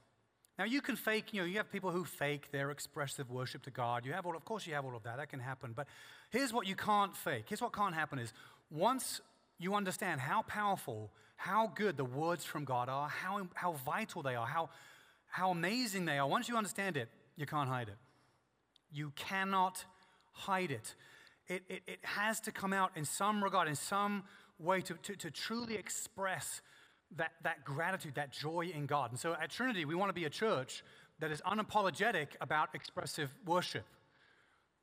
Now, 0.58 0.66
you 0.66 0.82
can 0.82 0.96
fake, 0.96 1.34
you 1.34 1.42
know, 1.42 1.48
you 1.48 1.58
have 1.58 1.72
people 1.72 1.92
who 1.92 2.06
fake 2.06 2.52
their 2.52 2.70
expressive 2.72 3.30
worship 3.32 3.64
to 3.64 3.72
God. 3.72 4.06
You 4.06 4.14
have 4.14 4.26
all, 4.26 4.36
of 4.36 4.46
course, 4.46 4.68
you 4.68 4.74
have 4.76 4.86
all 4.86 4.96
of 4.96 5.04
that. 5.04 5.18
That 5.18 5.30
can 5.30 5.40
happen. 5.40 5.74
But 5.76 5.88
here's 6.30 6.54
what 6.54 6.68
you 6.68 6.76
can't 6.76 7.16
fake. 7.16 7.46
Here's 7.48 7.62
what 7.62 7.74
can't 7.74 7.96
happen 7.96 8.20
is 8.20 8.34
once 8.70 9.20
you 9.60 9.76
understand 9.76 10.22
how 10.22 10.42
powerful, 10.44 11.12
how 11.36 11.72
good 11.76 11.98
the 11.98 12.06
words 12.06 12.44
from 12.44 12.66
God 12.66 12.90
are, 12.90 13.08
how, 13.10 13.48
how 13.54 13.74
vital 13.86 14.22
they 14.22 14.36
are, 14.36 14.46
how, 14.46 14.70
how 15.28 15.52
amazing 15.52 16.06
they 16.06 16.18
are. 16.18 16.28
Once 16.28 16.50
you 16.50 16.58
understand 16.58 16.98
it, 16.98 17.10
you 17.36 17.46
can't 17.46 17.70
hide 17.70 17.88
it. 17.88 17.98
You 18.92 19.12
cannot 19.16 19.84
hide 20.32 20.72
it. 20.72 20.96
It, 21.48 21.64
it, 21.70 21.82
it 21.88 22.00
has 22.04 22.40
to 22.42 22.52
come 22.52 22.74
out 22.74 22.92
in 22.96 23.06
some 23.06 23.44
regard, 23.44 23.68
in 23.68 23.76
some 23.76 24.24
way, 24.60 24.82
to, 24.82 24.94
to, 24.94 25.16
to 25.16 25.32
truly 25.32 25.76
express 25.76 26.62
that, 27.18 27.32
that 27.44 27.64
gratitude, 27.64 28.16
that 28.16 28.32
joy 28.32 28.72
in 28.74 28.86
God. 28.86 29.12
And 29.12 29.20
so 29.20 29.36
at 29.40 29.50
Trinity, 29.50 29.86
we 29.86 29.96
want 29.96 30.10
to 30.10 30.14
be 30.14 30.26
a 30.26 30.30
church 30.30 30.84
that 31.20 31.32
is 31.32 31.42
unapologetic 31.42 32.28
about 32.42 32.70
expressive 32.74 33.30
worship 33.46 33.86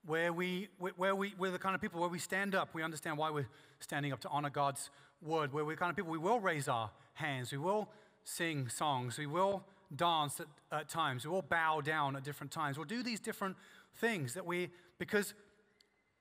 where 0.07 0.33
we, 0.33 0.69
where 0.97 1.15
we, 1.15 1.35
we're 1.39 1.51
the 1.51 1.59
kind 1.59 1.75
of 1.75 1.81
people 1.81 2.01
where 2.01 2.09
we 2.09 2.19
stand 2.19 2.55
up, 2.55 2.71
we 2.75 2.83
understand 2.83 3.19
why 3.19 3.31
we're 3.31 3.49
standing 3.81 4.13
up 4.13 4.21
to 4.21 4.29
honor 4.29 4.51
God's 4.51 4.91
word, 5.21 5.53
where 5.53 5.65
we're 5.65 5.73
the 5.73 5.79
kind 5.79 5.91
of 5.91 5.97
people 5.97 6.11
we 6.11 6.19
will 6.19 6.41
raise 6.41 6.69
our 6.69 6.91
hands, 7.15 7.53
we 7.53 7.59
will 7.59 7.89
sing 8.25 8.69
songs, 8.69 9.19
we 9.19 9.27
will 9.27 9.63
dance 9.95 10.41
at, 10.41 10.47
at 10.73 10.89
times, 10.89 11.25
we 11.25 11.31
will 11.31 11.43
bow 11.43 11.81
down 11.81 12.17
at 12.17 12.25
different 12.25 12.51
times, 12.51 12.79
we'll 12.79 12.87
do 12.87 13.03
these 13.03 13.21
different 13.21 13.57
things 13.97 14.35
that 14.35 14.47
we, 14.47 14.71
because 14.99 15.35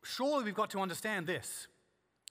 surely 0.03 0.43
we've 0.43 0.55
got 0.55 0.69
to 0.71 0.79
understand 0.79 1.27
this, 1.27 1.67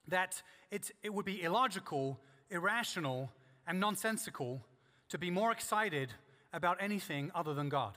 that 0.08 0.42
it's, 0.70 0.92
it 1.02 1.12
would 1.14 1.24
be 1.24 1.42
illogical, 1.42 2.18
irrational, 2.50 3.30
and 3.66 3.80
nonsensical 3.80 4.62
to 5.08 5.18
be 5.18 5.30
more 5.30 5.52
excited 5.52 6.12
about 6.52 6.76
anything 6.80 7.30
other 7.34 7.54
than 7.54 7.68
God. 7.68 7.96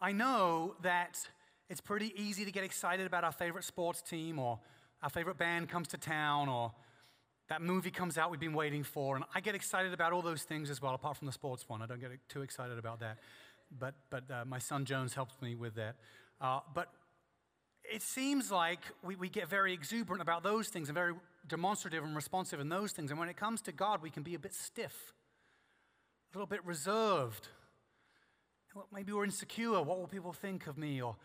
I 0.00 0.12
know 0.12 0.76
that 0.82 1.28
it's 1.68 1.80
pretty 1.80 2.12
easy 2.16 2.44
to 2.44 2.50
get 2.50 2.64
excited 2.64 3.06
about 3.06 3.24
our 3.24 3.32
favorite 3.32 3.64
sports 3.64 4.00
team 4.00 4.38
or 4.38 4.58
our 5.02 5.10
favorite 5.10 5.38
band 5.38 5.68
comes 5.68 5.88
to 5.88 5.98
town 5.98 6.48
or 6.48 6.72
that 7.48 7.62
movie 7.62 7.90
comes 7.90 8.18
out 8.18 8.30
we've 8.30 8.40
been 8.40 8.54
waiting 8.54 8.82
for. 8.82 9.16
And 9.16 9.24
I 9.34 9.40
get 9.40 9.54
excited 9.54 9.92
about 9.92 10.12
all 10.12 10.22
those 10.22 10.42
things 10.42 10.70
as 10.70 10.80
well, 10.82 10.94
apart 10.94 11.16
from 11.16 11.26
the 11.26 11.32
sports 11.32 11.68
one. 11.68 11.82
I 11.82 11.86
don't 11.86 12.00
get 12.00 12.10
too 12.28 12.42
excited 12.42 12.78
about 12.78 13.00
that. 13.00 13.18
But, 13.78 13.94
but 14.10 14.30
uh, 14.30 14.44
my 14.46 14.58
son 14.58 14.84
Jones 14.84 15.14
helps 15.14 15.40
me 15.42 15.54
with 15.54 15.74
that. 15.74 15.96
Uh, 16.40 16.60
but 16.74 16.88
it 17.84 18.02
seems 18.02 18.50
like 18.50 18.80
we, 19.02 19.16
we 19.16 19.28
get 19.28 19.48
very 19.48 19.72
exuberant 19.72 20.22
about 20.22 20.42
those 20.42 20.68
things 20.68 20.88
and 20.88 20.94
very 20.94 21.14
demonstrative 21.46 22.04
and 22.04 22.14
responsive 22.16 22.60
in 22.60 22.68
those 22.68 22.92
things. 22.92 23.10
And 23.10 23.20
when 23.20 23.28
it 23.28 23.36
comes 23.36 23.60
to 23.62 23.72
God, 23.72 24.02
we 24.02 24.10
can 24.10 24.22
be 24.22 24.34
a 24.34 24.38
bit 24.38 24.54
stiff, 24.54 25.12
a 26.32 26.38
little 26.38 26.46
bit 26.46 26.64
reserved. 26.64 27.48
Maybe 28.92 29.12
we're 29.12 29.24
insecure. 29.24 29.82
What 29.82 29.98
will 29.98 30.06
people 30.06 30.32
think 30.32 30.66
of 30.66 30.78
me? 30.78 31.00
Or 31.00 31.16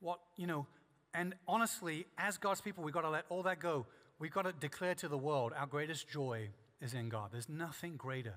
what, 0.00 0.18
you 0.36 0.46
know, 0.46 0.66
and 1.14 1.34
honestly, 1.48 2.06
as 2.18 2.38
God's 2.38 2.60
people, 2.60 2.84
we've 2.84 2.94
got 2.94 3.02
to 3.02 3.10
let 3.10 3.24
all 3.28 3.42
that 3.44 3.60
go. 3.60 3.86
We've 4.18 4.32
got 4.32 4.42
to 4.42 4.52
declare 4.52 4.94
to 4.96 5.08
the 5.08 5.18
world 5.18 5.52
our 5.56 5.66
greatest 5.66 6.08
joy 6.08 6.50
is 6.80 6.94
in 6.94 7.08
God. 7.08 7.30
There's 7.32 7.48
nothing 7.48 7.96
greater 7.96 8.34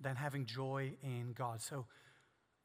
than 0.00 0.16
having 0.16 0.46
joy 0.46 0.92
in 1.02 1.32
God. 1.32 1.62
So, 1.62 1.86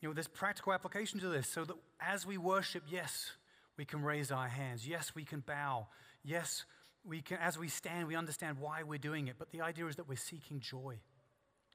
you 0.01 0.09
know, 0.09 0.13
there's 0.13 0.27
practical 0.27 0.73
application 0.73 1.19
to 1.19 1.29
this 1.29 1.47
so 1.47 1.65
that 1.65 1.75
as 2.01 2.25
we 2.25 2.37
worship, 2.37 2.83
yes, 2.89 3.31
we 3.77 3.85
can 3.85 4.01
raise 4.01 4.31
our 4.31 4.47
hands. 4.47 4.87
Yes, 4.87 5.13
we 5.15 5.23
can 5.23 5.41
bow. 5.41 5.87
Yes, 6.23 6.65
we 7.05 7.21
can, 7.21 7.37
as 7.37 7.57
we 7.57 7.69
stand, 7.69 8.07
we 8.07 8.15
understand 8.15 8.57
why 8.59 8.83
we're 8.83 8.97
doing 8.97 9.27
it. 9.27 9.35
But 9.37 9.51
the 9.51 9.61
idea 9.61 9.85
is 9.87 9.95
that 9.95 10.09
we're 10.09 10.15
seeking 10.15 10.59
joy. 10.59 10.99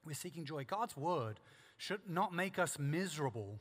We're 0.05 0.13
seeking 0.13 0.45
joy. 0.45 0.65
God's 0.65 0.95
word 0.95 1.39
should 1.77 2.01
not 2.09 2.33
make 2.33 2.59
us 2.59 2.77
miserable 2.77 3.59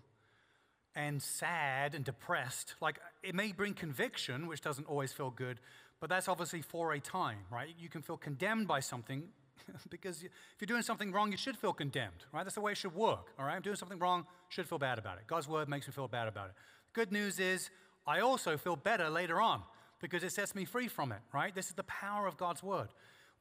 and 0.94 1.22
sad 1.22 1.94
and 1.94 2.04
depressed. 2.04 2.74
Like 2.80 2.98
it 3.22 3.34
may 3.34 3.52
bring 3.52 3.74
conviction, 3.74 4.46
which 4.46 4.60
doesn't 4.60 4.86
always 4.86 5.12
feel 5.12 5.30
good, 5.30 5.60
but 6.00 6.10
that's 6.10 6.28
obviously 6.28 6.62
for 6.62 6.92
a 6.92 7.00
time, 7.00 7.38
right? 7.50 7.74
You 7.78 7.88
can 7.88 8.02
feel 8.02 8.16
condemned 8.16 8.68
by 8.68 8.80
something 8.80 9.24
because 9.90 10.22
if 10.22 10.30
you're 10.60 10.66
doing 10.66 10.82
something 10.82 11.12
wrong, 11.12 11.30
you 11.30 11.38
should 11.38 11.56
feel 11.56 11.72
condemned, 11.72 12.24
right? 12.32 12.44
That's 12.44 12.56
the 12.56 12.60
way 12.60 12.72
it 12.72 12.78
should 12.78 12.94
work, 12.94 13.32
all 13.38 13.46
right? 13.46 13.54
I'm 13.54 13.62
doing 13.62 13.76
something 13.76 13.98
wrong, 13.98 14.26
should 14.48 14.68
feel 14.68 14.78
bad 14.78 14.98
about 14.98 15.18
it. 15.18 15.26
God's 15.26 15.48
word 15.48 15.68
makes 15.68 15.86
me 15.86 15.92
feel 15.92 16.08
bad 16.08 16.28
about 16.28 16.48
it. 16.48 16.54
Good 16.92 17.12
news 17.12 17.38
is, 17.38 17.70
I 18.06 18.20
also 18.20 18.56
feel 18.56 18.76
better 18.76 19.08
later 19.08 19.40
on 19.40 19.62
because 20.00 20.24
it 20.24 20.32
sets 20.32 20.54
me 20.54 20.64
free 20.64 20.88
from 20.88 21.12
it, 21.12 21.20
right? 21.32 21.54
This 21.54 21.68
is 21.68 21.74
the 21.74 21.84
power 21.84 22.26
of 22.26 22.36
God's 22.36 22.62
word 22.62 22.88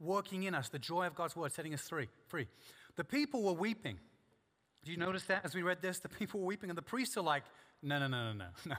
working 0.02 0.44
in 0.44 0.56
us, 0.56 0.70
the 0.70 0.80
joy 0.80 1.06
of 1.06 1.16
God's 1.16 1.36
word 1.36 1.52
setting 1.52 1.74
us 1.74 1.88
free. 1.88 2.10
free. 2.28 2.48
The 2.96 3.04
people 3.04 3.44
were 3.44 3.54
weeping. 3.54 4.00
Do 4.84 4.91
you 4.91 4.98
notice 4.98 5.24
that 5.24 5.46
as 5.46 5.54
we 5.54 5.62
read 5.62 5.82
this? 5.82 6.00
The 6.00 6.10
people 6.10 6.39
were 6.39 6.48
weeping, 6.48 6.70
and 6.70 6.78
the 6.78 6.82
priests 6.84 7.16
are 7.16 7.22
like, 7.22 7.43
no, 7.84 7.99
no, 7.99 8.08
no, 8.08 8.32
no, 8.32 8.34
no. 8.34 8.45
no. 8.66 8.76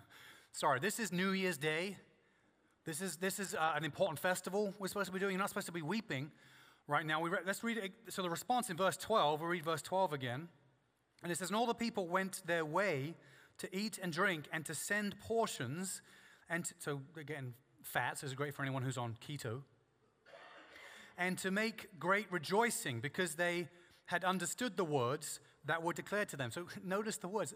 Sorry, 0.53 0.81
this 0.81 0.99
is 0.99 1.13
New 1.13 1.31
Year's 1.31 1.57
Day. 1.57 1.97
This 2.85 3.01
is, 3.01 3.17
this 3.17 3.39
is 3.39 3.55
uh, 3.55 3.73
an 3.77 3.85
important 3.85 4.19
festival 4.19 4.75
we're 4.79 4.89
supposed 4.89 5.07
to 5.07 5.13
be 5.13 5.21
doing. 5.21 5.33
You're 5.33 5.39
not 5.39 5.49
supposed 5.49 5.67
to 5.67 5.73
be 5.73 5.83
weeping 5.83 6.33
right 6.89 7.07
now. 7.07 7.21
We 7.21 7.31
re- 7.31 7.39
let's 7.47 7.63
read 7.63 7.79
it. 7.79 7.93
So 8.09 8.23
the 8.23 8.31
response 8.31 8.69
in 8.69 8.77
verse 8.77 8.97
12, 8.97 9.41
we'll 9.41 9.51
read 9.51 9.65
verse 9.65 9.83
12 9.83 10.13
again. 10.13 10.49
And 11.23 11.31
it 11.31 11.39
says, 11.39 11.49
And 11.51 11.57
all 11.57 11.67
the 11.67 11.75
people 11.75 12.09
went 12.09 12.43
their 12.45 12.65
way 12.65 13.15
to 13.59 13.77
eat 13.77 14.01
and 14.03 14.13
drink 14.13 14.49
and 14.53 14.65
to 14.67 14.75
send 14.75 15.19
portions. 15.21 16.03
And 16.51 16.65
to, 16.65 16.75
so 16.79 17.01
again, 17.17 17.55
fats 17.85 18.25
is 18.25 18.35
great 18.35 18.55
for 18.55 18.63
anyone 18.63 18.83
who's 18.83 18.99
on 18.99 19.17
keto. 19.25 19.63
And 21.17 21.39
to 21.39 21.53
make 21.53 22.01
great 22.01 22.27
rejoicing 22.33 22.99
because 22.99 23.37
they 23.37 23.69
had 24.07 24.25
understood 24.25 24.77
the 24.77 24.85
words 24.85 25.39
that 25.65 25.83
were 25.83 25.93
declared 25.93 26.29
to 26.31 26.37
them. 26.37 26.51
So 26.51 26.67
notice 26.85 27.17
the 27.19 27.29
words. 27.29 27.55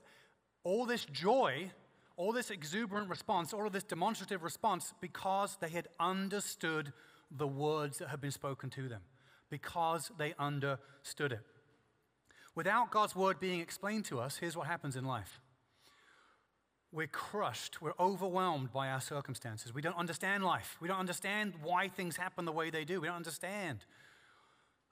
all 0.64 0.86
this 0.86 1.04
joy, 1.04 1.70
all 2.16 2.32
this 2.32 2.50
exuberant 2.50 3.08
response, 3.08 3.52
all 3.52 3.66
of 3.66 3.72
this 3.72 3.84
demonstrative 3.84 4.42
response 4.42 4.92
because 5.00 5.56
they 5.60 5.68
had 5.68 5.88
understood 6.00 6.92
the 7.30 7.46
words 7.46 7.98
that 7.98 8.08
had 8.08 8.20
been 8.20 8.30
spoken 8.30 8.70
to 8.70 8.88
them, 8.88 9.02
because 9.50 10.10
they 10.18 10.34
understood 10.38 11.32
it. 11.32 11.40
Without 12.54 12.90
God's 12.90 13.14
word 13.14 13.38
being 13.38 13.60
explained 13.60 14.06
to 14.06 14.18
us, 14.18 14.38
here's 14.38 14.56
what 14.56 14.66
happens 14.66 14.96
in 14.96 15.04
life 15.04 15.40
we're 16.92 17.06
crushed, 17.06 17.82
we're 17.82 17.92
overwhelmed 18.00 18.72
by 18.72 18.88
our 18.88 19.00
circumstances. 19.00 19.74
We 19.74 19.82
don't 19.82 19.96
understand 19.98 20.44
life, 20.44 20.76
we 20.80 20.88
don't 20.88 20.98
understand 20.98 21.54
why 21.62 21.88
things 21.88 22.16
happen 22.16 22.44
the 22.44 22.52
way 22.52 22.70
they 22.70 22.84
do, 22.84 23.00
we 23.00 23.08
don't 23.08 23.16
understand. 23.16 23.84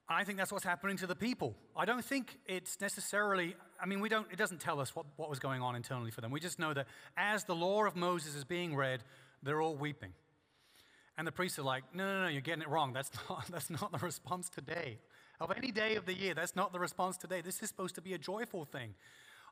I 0.09 0.25
think 0.25 0.37
that's 0.37 0.53
what's 0.53 0.65
happening 0.65 0.99
to 0.99 1.07
the 1.07 1.15
people. 1.15 1.57
I 1.75 1.87
don't 1.87 2.05
think 2.05 2.39
it's 2.47 2.79
necessarily, 2.81 3.57
I 3.81 3.87
mean, 3.87 4.01
we 4.01 4.11
don't, 4.11 4.27
it 4.31 4.37
doesn't 4.37 4.61
tell 4.61 4.81
us 4.81 4.95
what, 4.95 5.07
what 5.17 5.31
was 5.31 5.39
going 5.39 5.63
on 5.63 5.77
internally 5.77 6.11
for 6.11 6.21
them. 6.21 6.31
We 6.31 6.41
just 6.41 6.59
know 6.59 6.75
that 6.75 6.87
as 7.17 7.45
the 7.45 7.55
law 7.55 7.85
of 7.87 7.97
Moses 7.97 8.35
is 8.35 8.45
being 8.45 8.77
read, 8.77 9.03
they're 9.43 9.63
all 9.63 9.77
weeping. 9.77 10.13
And 11.17 11.27
the 11.27 11.33
priests 11.33 11.59
are 11.59 11.63
like, 11.63 11.85
no, 11.95 12.07
no, 12.07 12.23
no, 12.25 12.29
you're 12.29 12.43
getting 12.43 12.63
it 12.63 12.69
wrong. 12.69 12.93
That's 12.93 13.11
not, 13.31 13.47
that's 13.51 13.71
not 13.71 13.93
the 13.93 13.99
response 13.99 14.51
today. 14.51 14.99
Of 15.41 15.53
any 15.57 15.73
day 15.73 15.97
of 15.97 16.05
the 16.05 16.15
year, 16.15 16.35
that's 16.35 16.55
not 16.55 16.73
the 16.73 16.79
response 16.79 17.17
today. 17.17 17.41
This 17.41 17.63
is 17.63 17.69
supposed 17.69 17.95
to 17.95 18.03
be 18.03 18.13
a 18.13 18.19
joyful 18.19 18.65
thing. 18.65 18.95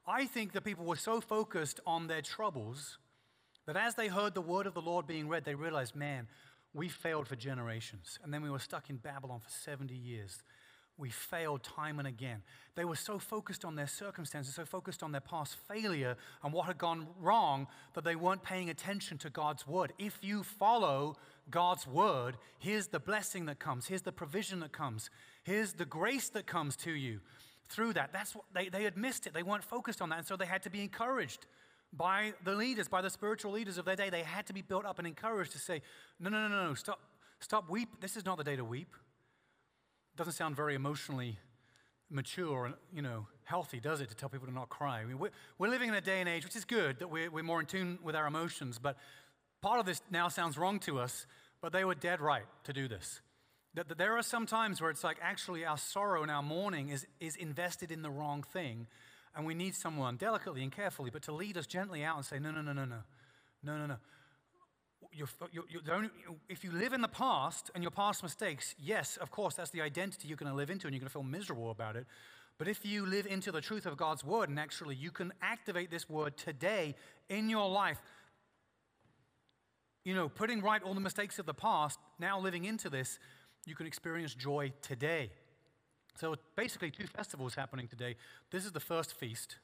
I 0.06 0.26
think 0.26 0.52
the 0.52 0.60
people 0.60 0.84
were 0.84 0.96
so 0.96 1.20
focused 1.20 1.80
on 1.86 2.08
their 2.08 2.22
troubles 2.22 2.98
that 3.66 3.76
as 3.76 3.94
they 3.94 4.08
heard 4.08 4.34
the 4.34 4.40
word 4.40 4.66
of 4.66 4.74
the 4.74 4.82
Lord 4.82 5.06
being 5.06 5.28
read, 5.28 5.44
they 5.44 5.54
realized, 5.54 5.94
man, 5.94 6.26
we 6.74 6.88
failed 6.88 7.28
for 7.28 7.36
generations. 7.36 8.18
And 8.22 8.32
then 8.32 8.42
we 8.42 8.50
were 8.50 8.58
stuck 8.58 8.90
in 8.90 8.96
Babylon 8.96 9.40
for 9.40 9.50
70 9.50 9.94
years. 9.94 10.42
We 10.98 11.10
failed 11.10 11.62
time 11.62 11.98
and 11.98 12.06
again. 12.06 12.42
They 12.74 12.84
were 12.84 12.96
so 12.96 13.18
focused 13.18 13.64
on 13.64 13.76
their 13.76 13.86
circumstances, 13.86 14.54
so 14.54 14.64
focused 14.64 15.02
on 15.02 15.12
their 15.12 15.22
past 15.22 15.56
failure 15.66 16.16
and 16.42 16.52
what 16.52 16.66
had 16.66 16.78
gone 16.78 17.08
wrong, 17.18 17.66
that 17.94 18.04
they 18.04 18.14
weren't 18.14 18.42
paying 18.42 18.70
attention 18.70 19.18
to 19.18 19.30
God's 19.30 19.66
word. 19.66 19.92
If 19.98 20.18
you 20.22 20.42
follow 20.42 21.16
God's 21.50 21.86
word, 21.86 22.36
here's 22.58 22.88
the 22.88 23.00
blessing 23.00 23.46
that 23.46 23.58
comes, 23.58 23.86
here's 23.86 24.02
the 24.02 24.12
provision 24.12 24.60
that 24.60 24.72
comes, 24.72 25.10
here's 25.44 25.72
the 25.72 25.86
grace 25.86 26.28
that 26.30 26.46
comes 26.46 26.76
to 26.76 26.92
you 26.92 27.20
through 27.68 27.94
that. 27.94 28.12
That's 28.12 28.34
what 28.34 28.44
they, 28.54 28.68
they 28.68 28.84
had 28.84 28.96
missed 28.96 29.26
it. 29.26 29.32
They 29.32 29.42
weren't 29.42 29.64
focused 29.64 30.02
on 30.02 30.10
that. 30.10 30.18
And 30.18 30.26
so 30.26 30.36
they 30.36 30.46
had 30.46 30.62
to 30.64 30.70
be 30.70 30.82
encouraged 30.82 31.46
by 31.92 32.32
the 32.44 32.54
leaders, 32.54 32.88
by 32.88 33.02
the 33.02 33.10
spiritual 33.10 33.52
leaders 33.52 33.78
of 33.78 33.84
their 33.84 33.96
day. 33.96 34.10
They 34.10 34.22
had 34.22 34.46
to 34.46 34.52
be 34.52 34.62
built 34.62 34.84
up 34.84 34.98
and 34.98 35.06
encouraged 35.06 35.52
to 35.52 35.58
say, 35.58 35.82
no, 36.18 36.30
no, 36.30 36.48
no, 36.48 36.68
no, 36.68 36.74
stop, 36.74 37.00
stop 37.40 37.68
weep. 37.68 37.88
This 38.00 38.16
is 38.16 38.24
not 38.24 38.38
the 38.38 38.44
day 38.44 38.56
to 38.56 38.64
weep. 38.64 38.94
Doesn't 40.16 40.34
sound 40.34 40.56
very 40.56 40.74
emotionally 40.74 41.38
mature 42.10 42.66
and, 42.66 42.74
you 42.94 43.02
know, 43.02 43.26
healthy, 43.44 43.80
does 43.80 44.00
it, 44.00 44.08
to 44.08 44.14
tell 44.14 44.28
people 44.28 44.46
to 44.46 44.52
not 44.52 44.68
cry? 44.68 45.00
I 45.00 45.04
mean, 45.04 45.18
we're, 45.18 45.30
we're 45.58 45.68
living 45.68 45.88
in 45.88 45.94
a 45.94 46.00
day 46.00 46.20
and 46.20 46.28
age, 46.28 46.44
which 46.44 46.56
is 46.56 46.64
good, 46.64 46.98
that 46.98 47.08
we're, 47.08 47.30
we're 47.30 47.42
more 47.42 47.60
in 47.60 47.66
tune 47.66 47.98
with 48.02 48.14
our 48.14 48.26
emotions, 48.26 48.78
but 48.78 48.96
part 49.62 49.80
of 49.80 49.86
this 49.86 50.02
now 50.10 50.28
sounds 50.28 50.58
wrong 50.58 50.78
to 50.80 50.98
us, 50.98 51.26
but 51.60 51.72
they 51.72 51.84
were 51.84 51.94
dead 51.94 52.20
right 52.20 52.44
to 52.64 52.72
do 52.72 52.88
this. 52.88 53.20
That, 53.74 53.88
that 53.88 53.96
there 53.96 54.16
are 54.18 54.22
some 54.22 54.44
times 54.44 54.80
where 54.80 54.90
it's 54.90 55.02
like 55.02 55.16
actually 55.22 55.64
our 55.64 55.78
sorrow 55.78 56.22
and 56.22 56.30
our 56.30 56.42
mourning 56.42 56.90
is, 56.90 57.06
is 57.20 57.36
invested 57.36 57.90
in 57.90 58.02
the 58.02 58.10
wrong 58.10 58.42
thing, 58.42 58.86
and 59.34 59.46
we 59.46 59.54
need 59.54 59.74
someone 59.74 60.16
delicately 60.16 60.62
and 60.62 60.70
carefully, 60.70 61.10
but 61.10 61.22
to 61.22 61.32
lead 61.32 61.56
us 61.56 61.66
gently 61.66 62.04
out 62.04 62.16
and 62.16 62.24
say, 62.24 62.38
no, 62.38 62.50
no, 62.50 62.60
no, 62.60 62.72
no, 62.72 62.84
no, 62.84 62.98
no, 63.62 63.78
no, 63.78 63.86
no. 63.86 63.96
You're, 65.12 65.28
you're, 65.52 65.64
you're 65.68 65.94
only, 65.94 66.10
if 66.48 66.64
you 66.64 66.72
live 66.72 66.92
in 66.92 67.02
the 67.02 67.08
past 67.08 67.70
and 67.74 67.82
your 67.82 67.90
past 67.90 68.22
mistakes, 68.22 68.74
yes, 68.78 69.18
of 69.18 69.30
course, 69.30 69.54
that's 69.54 69.70
the 69.70 69.82
identity 69.82 70.28
you're 70.28 70.36
going 70.36 70.50
to 70.50 70.56
live 70.56 70.70
into 70.70 70.86
and 70.86 70.94
you're 70.94 71.00
going 71.00 71.08
to 71.08 71.12
feel 71.12 71.22
miserable 71.22 71.70
about 71.70 71.96
it. 71.96 72.06
But 72.58 72.68
if 72.68 72.84
you 72.84 73.06
live 73.06 73.26
into 73.26 73.50
the 73.52 73.60
truth 73.60 73.86
of 73.86 73.96
God's 73.96 74.24
word 74.24 74.48
and 74.48 74.58
actually 74.58 74.94
you 74.94 75.10
can 75.10 75.32
activate 75.42 75.90
this 75.90 76.08
word 76.08 76.36
today 76.36 76.94
in 77.28 77.50
your 77.50 77.68
life, 77.68 78.00
you 80.04 80.14
know, 80.14 80.28
putting 80.28 80.60
right 80.62 80.82
all 80.82 80.94
the 80.94 81.00
mistakes 81.00 81.38
of 81.38 81.46
the 81.46 81.54
past, 81.54 81.98
now 82.18 82.38
living 82.38 82.64
into 82.64 82.90
this, 82.90 83.18
you 83.66 83.74
can 83.74 83.86
experience 83.86 84.34
joy 84.34 84.72
today. 84.82 85.30
So 86.14 86.36
basically, 86.56 86.90
two 86.90 87.06
festivals 87.06 87.54
happening 87.54 87.88
today. 87.88 88.16
This 88.50 88.64
is 88.64 88.72
the 88.72 88.80
first 88.80 89.14
feast, 89.14 89.56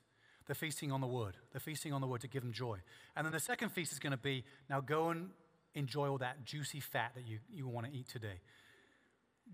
the 0.46 0.54
feasting 0.54 0.90
on 0.90 1.00
the 1.00 1.06
word, 1.06 1.36
the 1.52 1.60
feasting 1.60 1.92
on 1.92 2.00
the 2.00 2.06
word 2.06 2.20
to 2.22 2.28
give 2.28 2.42
them 2.42 2.52
joy. 2.52 2.78
And 3.16 3.24
then 3.24 3.32
the 3.32 3.40
second 3.40 3.70
feast 3.70 3.92
is 3.92 3.98
going 3.98 4.12
to 4.12 4.16
be 4.16 4.44
now 4.68 4.80
go 4.80 5.10
and 5.10 5.30
enjoy 5.74 6.08
all 6.08 6.18
that 6.18 6.44
juicy 6.44 6.80
fat 6.80 7.12
that 7.14 7.26
you, 7.26 7.38
you 7.52 7.68
want 7.68 7.86
to 7.86 7.92
eat 7.92 8.08
today. 8.08 8.40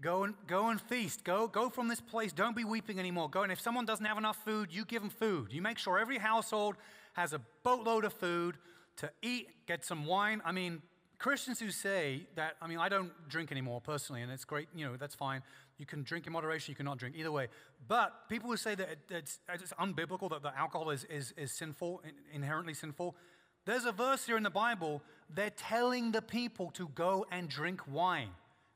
Go 0.00 0.24
and, 0.24 0.34
go 0.46 0.70
and 0.70 0.80
feast. 0.80 1.22
Go, 1.24 1.46
go 1.46 1.68
from 1.68 1.88
this 1.88 2.00
place. 2.00 2.32
Don't 2.32 2.56
be 2.56 2.64
weeping 2.64 2.98
anymore. 2.98 3.30
Go 3.30 3.42
and 3.42 3.52
if 3.52 3.60
someone 3.60 3.84
doesn't 3.84 4.04
have 4.04 4.18
enough 4.18 4.36
food, 4.44 4.68
you 4.72 4.84
give 4.84 5.02
them 5.02 5.10
food. 5.10 5.52
You 5.52 5.62
make 5.62 5.78
sure 5.78 5.98
every 5.98 6.18
household 6.18 6.76
has 7.12 7.32
a 7.32 7.40
boatload 7.62 8.04
of 8.04 8.12
food 8.12 8.56
to 8.96 9.10
eat, 9.22 9.48
get 9.66 9.84
some 9.84 10.04
wine. 10.04 10.42
I 10.44 10.52
mean, 10.52 10.82
Christians 11.24 11.58
who 11.58 11.70
say 11.70 12.26
that, 12.34 12.56
I 12.60 12.66
mean, 12.66 12.76
I 12.76 12.90
don't 12.90 13.10
drink 13.30 13.50
anymore 13.50 13.80
personally, 13.80 14.20
and 14.20 14.30
it's 14.30 14.44
great, 14.44 14.68
you 14.76 14.84
know, 14.84 14.98
that's 14.98 15.14
fine. 15.14 15.42
You 15.78 15.86
can 15.86 16.02
drink 16.02 16.26
in 16.26 16.34
moderation, 16.34 16.72
you 16.72 16.76
cannot 16.76 16.98
drink, 16.98 17.14
either 17.16 17.32
way. 17.32 17.48
But 17.88 18.28
people 18.28 18.50
who 18.50 18.58
say 18.58 18.74
that 18.74 18.98
it's, 19.08 19.38
it's 19.48 19.72
unbiblical, 19.80 20.28
that 20.28 20.42
the 20.42 20.54
alcohol 20.54 20.90
is, 20.90 21.04
is, 21.04 21.32
is 21.38 21.50
sinful, 21.50 22.02
inherently 22.34 22.74
sinful, 22.74 23.16
there's 23.64 23.86
a 23.86 23.92
verse 23.92 24.26
here 24.26 24.36
in 24.36 24.42
the 24.42 24.50
Bible, 24.50 25.00
they're 25.34 25.48
telling 25.48 26.12
the 26.12 26.20
people 26.20 26.70
to 26.72 26.88
go 26.88 27.24
and 27.30 27.48
drink 27.48 27.80
wine 27.90 28.28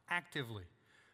actively. 0.08 0.64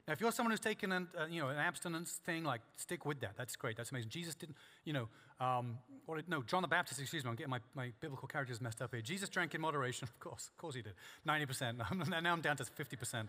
Now, 0.06 0.12
if 0.12 0.20
you're 0.20 0.30
someone 0.30 0.52
who's 0.52 0.60
taken 0.60 0.92
an, 0.92 1.08
uh, 1.20 1.26
you 1.28 1.42
know, 1.42 1.48
an 1.48 1.58
abstinence 1.58 2.20
thing, 2.24 2.44
like 2.44 2.60
stick 2.76 3.04
with 3.04 3.18
that. 3.22 3.32
That's 3.36 3.56
great. 3.56 3.76
That's 3.76 3.90
amazing. 3.90 4.10
Jesus 4.10 4.36
didn't, 4.36 4.56
you 4.84 4.92
know, 4.92 5.08
um, 5.40 5.78
or, 6.06 6.20
no, 6.28 6.42
John 6.42 6.62
the 6.62 6.68
Baptist, 6.68 7.00
excuse 7.00 7.24
me, 7.24 7.30
I'm 7.30 7.36
getting 7.36 7.50
my, 7.50 7.60
my 7.74 7.92
biblical 8.00 8.28
characters 8.28 8.60
messed 8.60 8.82
up 8.82 8.92
here. 8.92 9.00
Jesus 9.00 9.28
drank 9.28 9.54
in 9.54 9.60
moderation, 9.60 10.04
of 10.08 10.18
course. 10.20 10.48
Of 10.48 10.56
course 10.58 10.74
he 10.74 10.82
did. 10.82 10.94
90%. 11.26 11.76
now 12.22 12.32
I'm 12.32 12.40
down 12.40 12.56
to 12.56 12.64
50%. 12.64 13.28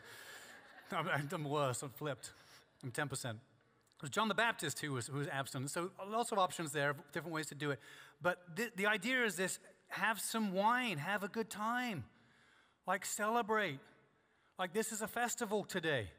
I'm, 0.91 1.43
worse. 1.43 1.81
I'm 1.81 1.89
flipped. 1.89 2.31
I'm 2.83 2.91
10%. 2.91 3.29
It 3.31 4.01
was 4.01 4.09
John 4.09 4.27
the 4.27 4.35
Baptist 4.35 4.79
who 4.79 4.93
was, 4.93 5.07
who 5.07 5.17
was 5.17 5.27
abstinent. 5.27 5.71
So 5.71 5.91
lots 6.07 6.31
of 6.31 6.37
options 6.37 6.71
there, 6.71 6.95
different 7.13 7.33
ways 7.33 7.47
to 7.47 7.55
do 7.55 7.71
it. 7.71 7.79
But 8.21 8.39
the 8.75 8.85
idea 8.87 9.23
is 9.23 9.35
this 9.35 9.59
have 9.89 10.19
some 10.19 10.51
wine, 10.51 10.97
have 10.97 11.23
a 11.23 11.27
good 11.27 11.49
time. 11.49 12.03
Like 12.85 13.05
celebrate. 13.05 13.79
Like 14.59 14.73
this 14.73 14.91
is 14.91 15.01
a 15.01 15.07
festival 15.07 15.63
today. 15.63 16.09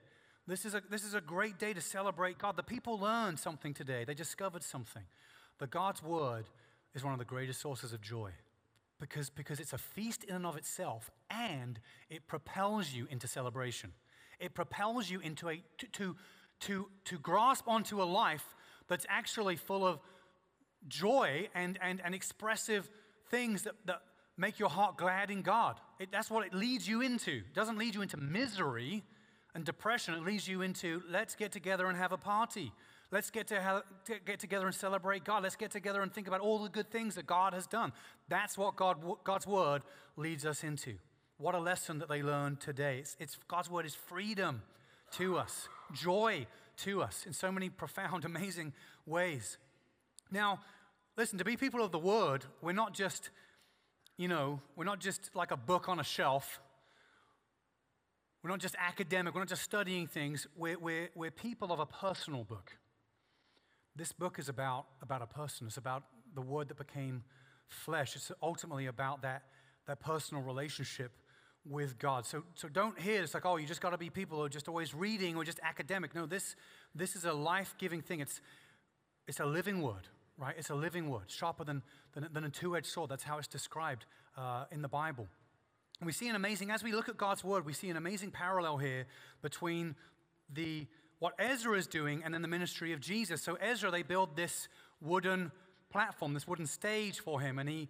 This 0.48 0.64
is, 0.64 0.74
a, 0.74 0.82
this 0.88 1.04
is 1.04 1.14
a 1.14 1.20
great 1.20 1.58
day 1.58 1.72
to 1.72 1.80
celebrate 1.80 2.38
God. 2.38 2.56
The 2.56 2.62
people 2.62 2.98
learned 2.98 3.38
something 3.38 3.74
today, 3.74 4.04
they 4.04 4.14
discovered 4.14 4.62
something. 4.62 5.02
That 5.58 5.70
God's 5.70 6.02
word 6.02 6.44
is 6.94 7.04
one 7.04 7.12
of 7.12 7.18
the 7.18 7.24
greatest 7.24 7.60
sources 7.60 7.92
of 7.92 8.00
joy 8.00 8.30
because, 9.00 9.30
because 9.30 9.60
it's 9.60 9.72
a 9.72 9.78
feast 9.78 10.24
in 10.24 10.36
and 10.36 10.46
of 10.46 10.56
itself 10.56 11.10
and 11.30 11.78
it 12.10 12.26
propels 12.26 12.92
you 12.92 13.06
into 13.10 13.28
celebration. 13.28 13.92
It 14.38 14.54
propels 14.54 15.10
you 15.10 15.20
into 15.20 15.48
a, 15.48 15.62
to, 15.78 15.86
to, 15.86 16.16
to, 16.60 16.88
to 17.04 17.18
grasp 17.18 17.68
onto 17.68 18.02
a 18.02 18.04
life 18.04 18.44
that's 18.88 19.06
actually 19.08 19.56
full 19.56 19.86
of 19.86 19.98
joy 20.88 21.48
and, 21.54 21.78
and, 21.82 22.00
and 22.04 22.14
expressive 22.14 22.88
things 23.30 23.62
that, 23.62 23.74
that 23.86 24.02
make 24.36 24.58
your 24.58 24.68
heart 24.68 24.96
glad 24.96 25.30
in 25.30 25.42
God. 25.42 25.80
It, 25.98 26.10
that's 26.12 26.30
what 26.30 26.46
it 26.46 26.54
leads 26.54 26.86
you 26.86 27.00
into. 27.00 27.30
It 27.32 27.54
doesn't 27.54 27.78
lead 27.78 27.94
you 27.94 28.02
into 28.02 28.16
misery 28.16 29.02
and 29.54 29.64
depression. 29.64 30.14
It 30.14 30.22
leads 30.22 30.46
you 30.46 30.62
into 30.62 31.02
let's 31.10 31.34
get 31.34 31.52
together 31.52 31.86
and 31.86 31.96
have 31.96 32.12
a 32.12 32.18
party. 32.18 32.72
Let's 33.12 33.30
get, 33.30 33.46
to 33.48 33.84
to 34.06 34.18
get 34.24 34.40
together 34.40 34.66
and 34.66 34.74
celebrate 34.74 35.24
God. 35.24 35.44
Let's 35.44 35.54
get 35.54 35.70
together 35.70 36.02
and 36.02 36.12
think 36.12 36.26
about 36.26 36.40
all 36.40 36.58
the 36.58 36.68
good 36.68 36.90
things 36.90 37.14
that 37.14 37.26
God 37.26 37.54
has 37.54 37.66
done. 37.66 37.92
That's 38.28 38.58
what 38.58 38.74
God, 38.74 38.98
God's 39.22 39.46
word 39.46 39.82
leads 40.16 40.44
us 40.44 40.64
into. 40.64 40.94
What 41.38 41.54
a 41.54 41.58
lesson 41.58 41.98
that 41.98 42.08
they 42.08 42.22
learned 42.22 42.60
today. 42.60 42.98
It's, 42.98 43.16
it's, 43.20 43.38
God's 43.46 43.70
word 43.70 43.86
is 43.86 43.94
freedom 43.94 44.62
to 45.12 45.36
us, 45.36 45.68
joy 45.92 46.46
to 46.78 47.02
us 47.02 47.24
in 47.26 47.32
so 47.32 47.52
many 47.52 47.68
profound, 47.68 48.24
amazing 48.24 48.72
ways. 49.06 49.58
Now, 50.32 50.60
listen, 51.16 51.38
to 51.38 51.44
be 51.44 51.56
people 51.56 51.82
of 51.82 51.92
the 51.92 51.98
word, 51.98 52.44
we're 52.60 52.72
not 52.72 52.92
just, 52.92 53.30
you 54.16 54.26
know, 54.26 54.60
we're 54.74 54.84
not 54.84 54.98
just 54.98 55.30
like 55.34 55.52
a 55.52 55.56
book 55.56 55.88
on 55.88 56.00
a 56.00 56.04
shelf. 56.04 56.60
We're 58.42 58.50
not 58.50 58.60
just 58.60 58.76
academic, 58.78 59.34
we're 59.34 59.40
not 59.42 59.48
just 59.48 59.62
studying 59.62 60.06
things. 60.06 60.46
We're, 60.56 60.78
we're, 60.78 61.10
we're 61.14 61.30
people 61.30 61.72
of 61.72 61.78
a 61.78 61.86
personal 61.86 62.44
book. 62.44 62.72
This 63.96 64.12
book 64.12 64.38
is 64.38 64.48
about, 64.48 64.86
about 65.00 65.22
a 65.22 65.26
person. 65.26 65.66
It's 65.66 65.78
about 65.78 66.04
the 66.34 66.42
word 66.42 66.68
that 66.68 66.76
became 66.76 67.24
flesh. 67.66 68.14
It's 68.14 68.30
ultimately 68.42 68.86
about 68.86 69.22
that, 69.22 69.44
that 69.86 70.00
personal 70.00 70.42
relationship 70.42 71.12
with 71.64 71.98
God. 71.98 72.26
So, 72.26 72.44
so 72.54 72.68
don't 72.68 72.98
hear 73.00 73.22
it's 73.22 73.34
like, 73.34 73.46
oh, 73.46 73.56
you 73.56 73.66
just 73.66 73.80
got 73.80 73.90
to 73.90 73.98
be 73.98 74.10
people 74.10 74.38
who 74.38 74.44
are 74.44 74.48
just 74.48 74.68
always 74.68 74.94
reading 74.94 75.34
or 75.34 75.44
just 75.44 75.58
academic. 75.62 76.14
No, 76.14 76.26
this, 76.26 76.56
this 76.94 77.16
is 77.16 77.24
a 77.24 77.32
life 77.32 77.74
giving 77.78 78.02
thing. 78.02 78.20
It's, 78.20 78.40
it's 79.26 79.40
a 79.40 79.46
living 79.46 79.80
word, 79.80 80.08
right? 80.38 80.54
It's 80.58 80.70
a 80.70 80.74
living 80.74 81.08
word, 81.08 81.24
sharper 81.28 81.64
than, 81.64 81.82
than, 82.14 82.28
than 82.32 82.44
a 82.44 82.50
two 82.50 82.76
edged 82.76 82.86
sword. 82.86 83.10
That's 83.10 83.24
how 83.24 83.38
it's 83.38 83.48
described 83.48 84.04
uh, 84.36 84.64
in 84.70 84.82
the 84.82 84.88
Bible. 84.88 85.26
And 86.00 86.06
we 86.06 86.12
see 86.12 86.28
an 86.28 86.36
amazing, 86.36 86.70
as 86.70 86.84
we 86.84 86.92
look 86.92 87.08
at 87.08 87.16
God's 87.16 87.42
word, 87.42 87.64
we 87.64 87.72
see 87.72 87.88
an 87.88 87.96
amazing 87.96 88.30
parallel 88.30 88.76
here 88.76 89.06
between 89.40 89.96
the 90.52 90.86
what 91.18 91.34
Ezra 91.38 91.76
is 91.78 91.86
doing 91.86 92.22
and 92.24 92.34
then 92.34 92.42
the 92.42 92.48
ministry 92.48 92.92
of 92.92 93.00
Jesus. 93.00 93.42
So, 93.42 93.54
Ezra, 93.54 93.90
they 93.90 94.02
build 94.02 94.36
this 94.36 94.68
wooden 95.00 95.50
platform, 95.90 96.34
this 96.34 96.46
wooden 96.46 96.66
stage 96.66 97.20
for 97.20 97.40
him, 97.40 97.58
and 97.58 97.68
he 97.68 97.88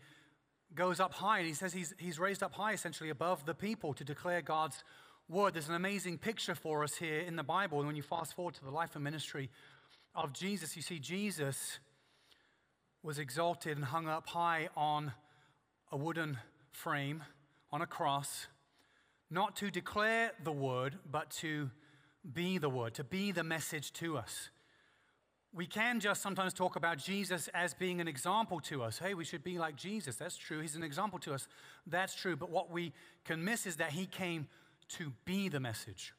goes 0.74 1.00
up 1.00 1.14
high, 1.14 1.38
and 1.38 1.46
he 1.46 1.54
says 1.54 1.72
he's, 1.72 1.94
he's 1.98 2.18
raised 2.18 2.42
up 2.42 2.54
high, 2.54 2.72
essentially 2.72 3.10
above 3.10 3.46
the 3.46 3.54
people, 3.54 3.94
to 3.94 4.04
declare 4.04 4.42
God's 4.42 4.84
word. 5.28 5.54
There's 5.54 5.68
an 5.68 5.74
amazing 5.74 6.18
picture 6.18 6.54
for 6.54 6.84
us 6.84 6.96
here 6.96 7.20
in 7.20 7.36
the 7.36 7.42
Bible. 7.42 7.78
And 7.78 7.86
when 7.86 7.96
you 7.96 8.02
fast 8.02 8.34
forward 8.34 8.54
to 8.54 8.64
the 8.64 8.70
life 8.70 8.94
and 8.94 9.02
ministry 9.02 9.50
of 10.14 10.32
Jesus, 10.32 10.76
you 10.76 10.82
see 10.82 10.98
Jesus 10.98 11.78
was 13.02 13.18
exalted 13.18 13.76
and 13.76 13.86
hung 13.86 14.08
up 14.08 14.28
high 14.28 14.68
on 14.76 15.12
a 15.92 15.96
wooden 15.96 16.38
frame, 16.72 17.22
on 17.72 17.82
a 17.82 17.86
cross, 17.86 18.46
not 19.30 19.56
to 19.56 19.70
declare 19.70 20.32
the 20.44 20.52
word, 20.52 20.98
but 21.10 21.30
to 21.30 21.70
be 22.32 22.58
the 22.58 22.68
word, 22.68 22.94
to 22.94 23.04
be 23.04 23.32
the 23.32 23.44
message 23.44 23.92
to 23.94 24.16
us. 24.16 24.50
We 25.54 25.66
can 25.66 26.00
just 26.00 26.20
sometimes 26.20 26.52
talk 26.52 26.76
about 26.76 26.98
Jesus 26.98 27.48
as 27.54 27.72
being 27.72 28.00
an 28.00 28.08
example 28.08 28.60
to 28.60 28.82
us. 28.82 28.98
Hey, 28.98 29.14
we 29.14 29.24
should 29.24 29.42
be 29.42 29.58
like 29.58 29.76
Jesus. 29.76 30.16
That's 30.16 30.36
true. 30.36 30.60
He's 30.60 30.76
an 30.76 30.82
example 30.82 31.18
to 31.20 31.32
us. 31.32 31.48
That's 31.86 32.14
true. 32.14 32.36
But 32.36 32.50
what 32.50 32.70
we 32.70 32.92
can 33.24 33.42
miss 33.42 33.64
is 33.64 33.76
that 33.76 33.92
he 33.92 34.06
came 34.06 34.48
to 34.88 35.12
be 35.24 35.48
the 35.48 35.60
message, 35.60 36.12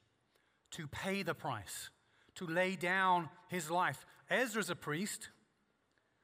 to 0.72 0.88
pay 0.88 1.22
the 1.22 1.36
price, 1.36 1.89
to 2.36 2.47
lay 2.47 2.76
down 2.76 3.30
his 3.47 3.70
life. 3.70 4.05
Ezra's 4.30 4.70
a 4.70 4.76
priest 4.76 5.30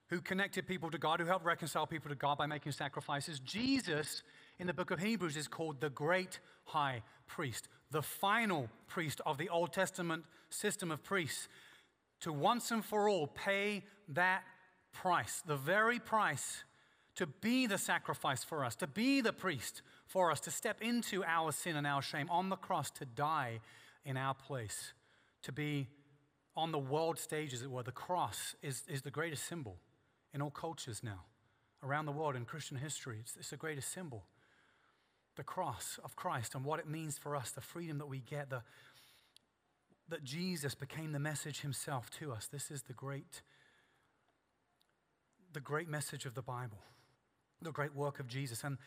who 0.08 0.20
connected 0.20 0.68
people 0.68 0.90
to 0.92 0.98
God, 0.98 1.20
who 1.20 1.26
helped 1.26 1.46
reconcile 1.46 1.88
people 1.88 2.10
to 2.10 2.16
God 2.16 2.38
by 2.38 2.46
making 2.46 2.72
sacrifices. 2.72 3.40
Jesus, 3.40 4.24
in 4.64 4.68
the 4.68 4.74
book 4.74 4.92
of 4.92 5.00
Hebrews, 5.02 5.36
is 5.36 5.50
called 5.50 5.82
the 5.82 5.90
great 5.90 6.40
high 6.64 7.02
priest, 7.28 7.68
the 7.92 8.02
final 8.02 8.70
priest 8.88 9.20
of 9.26 9.38
the 9.38 9.50
Old 9.50 9.74
Testament 9.74 10.24
system 10.50 10.90
of 10.90 11.04
priests 11.04 11.50
to 12.22 12.32
once 12.32 12.72
and 12.72 12.86
for 12.86 13.10
all 13.10 13.28
pay 13.28 13.84
that 14.08 14.44
price, 14.94 15.44
the 15.46 15.58
very 15.58 16.00
price 16.00 16.64
to 17.16 17.28
be 17.28 17.68
the 17.68 17.78
sacrifice 17.78 18.46
for 18.46 18.64
us, 18.64 18.74
to 18.78 18.88
be 18.88 19.20
the 19.20 19.34
priest 19.34 19.82
for 20.08 20.32
us, 20.32 20.40
to 20.40 20.50
step 20.50 20.82
into 20.82 21.26
our 21.26 21.52
sin 21.52 21.76
and 21.76 21.86
our 21.86 22.02
shame 22.02 22.30
on 22.32 22.48
the 22.48 22.56
cross, 22.56 22.90
to 22.90 23.04
die 23.04 23.60
in 24.06 24.16
our 24.16 24.34
place, 24.34 24.94
to 25.42 25.52
be 25.52 25.90
on 26.56 26.72
the 26.72 26.80
world 26.80 27.20
stage, 27.20 27.54
as 27.54 27.64
it 27.64 27.70
were. 27.70 27.84
The 27.84 27.92
cross 27.92 28.56
is, 28.62 28.84
is 28.88 29.02
the 29.02 29.12
greatest 29.12 29.44
symbol 29.44 29.76
in 30.34 30.42
all 30.42 30.52
cultures 30.52 31.04
now, 31.04 31.26
around 31.84 32.06
the 32.06 32.14
world 32.14 32.38
in 32.38 32.46
Christian 32.46 32.78
history. 32.78 33.18
It's, 33.20 33.36
it's 33.36 33.50
the 33.50 33.58
greatest 33.58 33.92
symbol. 33.92 34.24
The 35.36 35.44
cross 35.44 36.00
of 36.04 36.16
Christ 36.16 36.54
and 36.56 36.64
what 36.64 36.80
it 36.80 36.88
means 36.88 37.18
for 37.18 37.36
us, 37.36 37.52
the 37.52 37.62
freedom 37.62 37.98
that 37.98 38.08
we 38.08 38.20
get, 38.20 38.50
the, 38.50 38.62
that 40.10 40.24
Jesus 40.24 40.76
became 40.76 41.12
the 41.12 41.20
message 41.20 41.62
himself 41.62 42.10
to 42.20 42.32
us. 42.32 42.48
This 42.52 42.70
is 42.70 42.84
the 42.84 42.94
great, 42.94 43.42
the 45.52 45.60
great 45.60 45.90
message 45.90 46.26
of 46.26 46.36
the 46.36 46.42
Bible, 46.42 46.78
the 47.62 47.72
great 47.72 47.96
work 47.96 48.20
of 48.20 48.28
Jesus. 48.28 48.64
And 48.64 48.78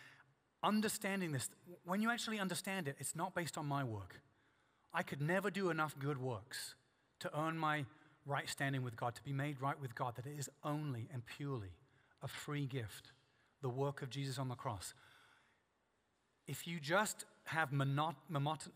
understanding 0.63 1.33
this, 1.33 1.49
when 1.85 2.01
you 2.01 2.11
actually 2.11 2.39
understand 2.39 2.87
it, 2.87 2.97
it's 2.99 3.17
not 3.17 3.35
based 3.35 3.59
on 3.59 3.67
my 3.67 3.83
work. 3.83 4.21
I 4.95 5.03
could 5.03 5.21
never 5.21 5.51
do 5.51 5.71
enough 5.71 5.95
good 5.99 6.19
works 6.19 6.75
to 7.21 7.39
earn 7.39 7.59
my 7.59 7.85
right 8.25 8.49
standing 8.49 8.83
with 8.83 8.97
God, 8.97 9.15
to 9.15 9.23
be 9.23 9.33
made 9.33 9.61
right 9.61 9.81
with 9.81 9.95
God, 9.95 10.17
that 10.17 10.27
it 10.27 10.39
is 10.39 10.49
only 10.65 11.09
and 11.13 11.23
purely 11.25 11.77
a 12.23 12.29
free 12.29 12.67
gift, 12.67 13.13
the 13.63 13.69
work 13.69 14.03
of 14.03 14.11
Jesus 14.11 14.39
on 14.39 14.49
the 14.49 14.55
cross. 14.55 14.95
If 16.47 16.67
you 16.67 16.79
just 16.81 17.25
have 17.45 17.71
monot, 17.71 18.15
monot, 18.31 18.69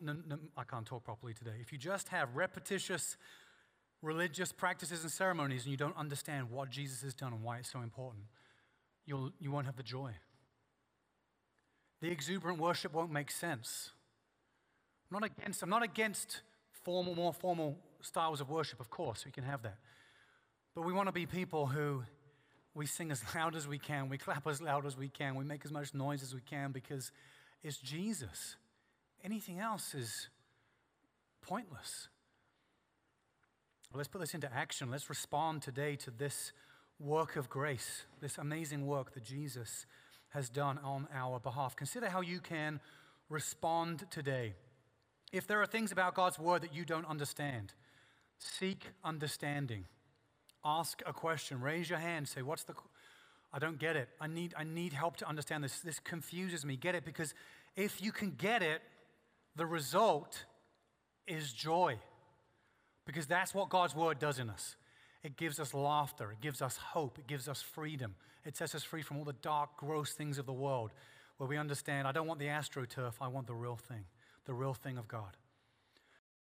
I 0.56 0.64
can't 0.64 0.86
talk 0.86 1.04
properly 1.04 1.34
today. 1.34 1.56
If 1.60 1.72
you 1.72 1.78
just 1.78 2.08
have 2.08 2.34
repetitious 2.34 3.16
religious 4.02 4.50
practices 4.52 5.02
and 5.02 5.12
ceremonies 5.12 5.64
and 5.64 5.70
you 5.70 5.76
don't 5.76 5.96
understand 5.96 6.50
what 6.50 6.70
Jesus 6.70 7.02
has 7.02 7.14
done 7.14 7.32
and 7.32 7.42
why 7.42 7.58
it's 7.58 7.70
so 7.70 7.80
important, 7.80 8.24
you'll, 9.06 9.30
you 9.38 9.50
won't 9.50 9.66
have 9.66 9.76
the 9.76 9.82
joy. 9.82 10.12
The 12.00 12.10
exuberant 12.10 12.58
worship 12.58 12.94
won't 12.94 13.12
make 13.12 13.30
sense. 13.30 13.90
I'm 15.10 15.20
not 15.20 15.30
against, 15.30 15.62
I'm 15.62 15.68
not 15.68 15.82
against 15.82 16.40
formal, 16.82 17.14
more 17.14 17.34
formal 17.34 17.76
styles 18.00 18.40
of 18.40 18.48
worship, 18.48 18.80
of 18.80 18.88
course, 18.88 19.24
we 19.26 19.30
can 19.30 19.44
have 19.44 19.62
that. 19.62 19.76
But 20.74 20.82
we 20.82 20.92
want 20.92 21.08
to 21.08 21.12
be 21.12 21.26
people 21.26 21.66
who 21.66 22.02
we 22.74 22.86
sing 22.86 23.10
as 23.10 23.22
loud 23.34 23.54
as 23.54 23.68
we 23.68 23.78
can, 23.78 24.08
we 24.08 24.16
clap 24.16 24.46
as 24.46 24.62
loud 24.62 24.86
as 24.86 24.96
we 24.96 25.08
can, 25.08 25.34
we 25.34 25.44
make 25.44 25.64
as 25.64 25.72
much 25.72 25.92
noise 25.92 26.22
as 26.22 26.34
we 26.34 26.40
can 26.40 26.72
because 26.72 27.12
it's 27.62 27.76
Jesus. 27.76 28.56
Anything 29.24 29.58
else 29.58 29.94
is 29.94 30.28
pointless. 31.42 32.08
Let's 33.92 34.08
put 34.08 34.20
this 34.20 34.34
into 34.34 34.52
action. 34.52 34.90
Let's 34.90 35.08
respond 35.08 35.62
today 35.62 35.96
to 35.96 36.10
this 36.10 36.52
work 36.98 37.36
of 37.36 37.48
grace, 37.48 38.04
this 38.20 38.38
amazing 38.38 38.86
work 38.86 39.14
that 39.14 39.24
Jesus 39.24 39.86
has 40.28 40.48
done 40.48 40.78
on 40.84 41.08
our 41.12 41.40
behalf. 41.40 41.74
Consider 41.74 42.08
how 42.08 42.20
you 42.20 42.40
can 42.40 42.80
respond 43.28 44.06
today. 44.10 44.54
If 45.32 45.46
there 45.46 45.60
are 45.60 45.66
things 45.66 45.92
about 45.92 46.14
God's 46.14 46.38
word 46.38 46.62
that 46.62 46.74
you 46.74 46.84
don't 46.84 47.06
understand, 47.06 47.74
seek 48.38 48.86
understanding. 49.04 49.86
Ask 50.64 51.02
a 51.06 51.12
question. 51.12 51.60
Raise 51.60 51.88
your 51.88 51.98
hand. 51.98 52.28
Say, 52.28 52.42
What's 52.42 52.64
the. 52.64 52.74
I 53.52 53.58
don't 53.58 53.78
get 53.78 53.96
it. 53.96 54.08
I 54.20 54.26
need, 54.26 54.54
I 54.56 54.64
need 54.64 54.92
help 54.92 55.16
to 55.18 55.28
understand 55.28 55.64
this. 55.64 55.80
This 55.80 55.98
confuses 55.98 56.64
me. 56.64 56.76
Get 56.76 56.94
it? 56.94 57.04
Because 57.04 57.34
if 57.76 58.02
you 58.02 58.12
can 58.12 58.30
get 58.32 58.62
it, 58.62 58.82
the 59.56 59.66
result 59.66 60.44
is 61.26 61.52
joy. 61.52 61.98
Because 63.06 63.26
that's 63.26 63.54
what 63.54 63.68
God's 63.68 63.94
word 63.94 64.18
does 64.18 64.38
in 64.38 64.48
us. 64.48 64.76
It 65.22 65.36
gives 65.36 65.60
us 65.60 65.74
laughter, 65.74 66.32
it 66.32 66.40
gives 66.40 66.62
us 66.62 66.76
hope, 66.78 67.18
it 67.18 67.26
gives 67.26 67.46
us 67.48 67.60
freedom. 67.60 68.14
It 68.46 68.56
sets 68.56 68.74
us 68.74 68.82
free 68.82 69.02
from 69.02 69.18
all 69.18 69.24
the 69.24 69.34
dark, 69.34 69.76
gross 69.76 70.12
things 70.12 70.38
of 70.38 70.46
the 70.46 70.52
world 70.52 70.92
where 71.36 71.48
we 71.48 71.58
understand 71.58 72.06
I 72.08 72.12
don't 72.12 72.26
want 72.26 72.40
the 72.40 72.46
astroturf, 72.46 73.14
I 73.20 73.28
want 73.28 73.46
the 73.46 73.54
real 73.54 73.76
thing, 73.76 74.04
the 74.46 74.54
real 74.54 74.74
thing 74.74 74.96
of 74.96 75.08
God. 75.08 75.36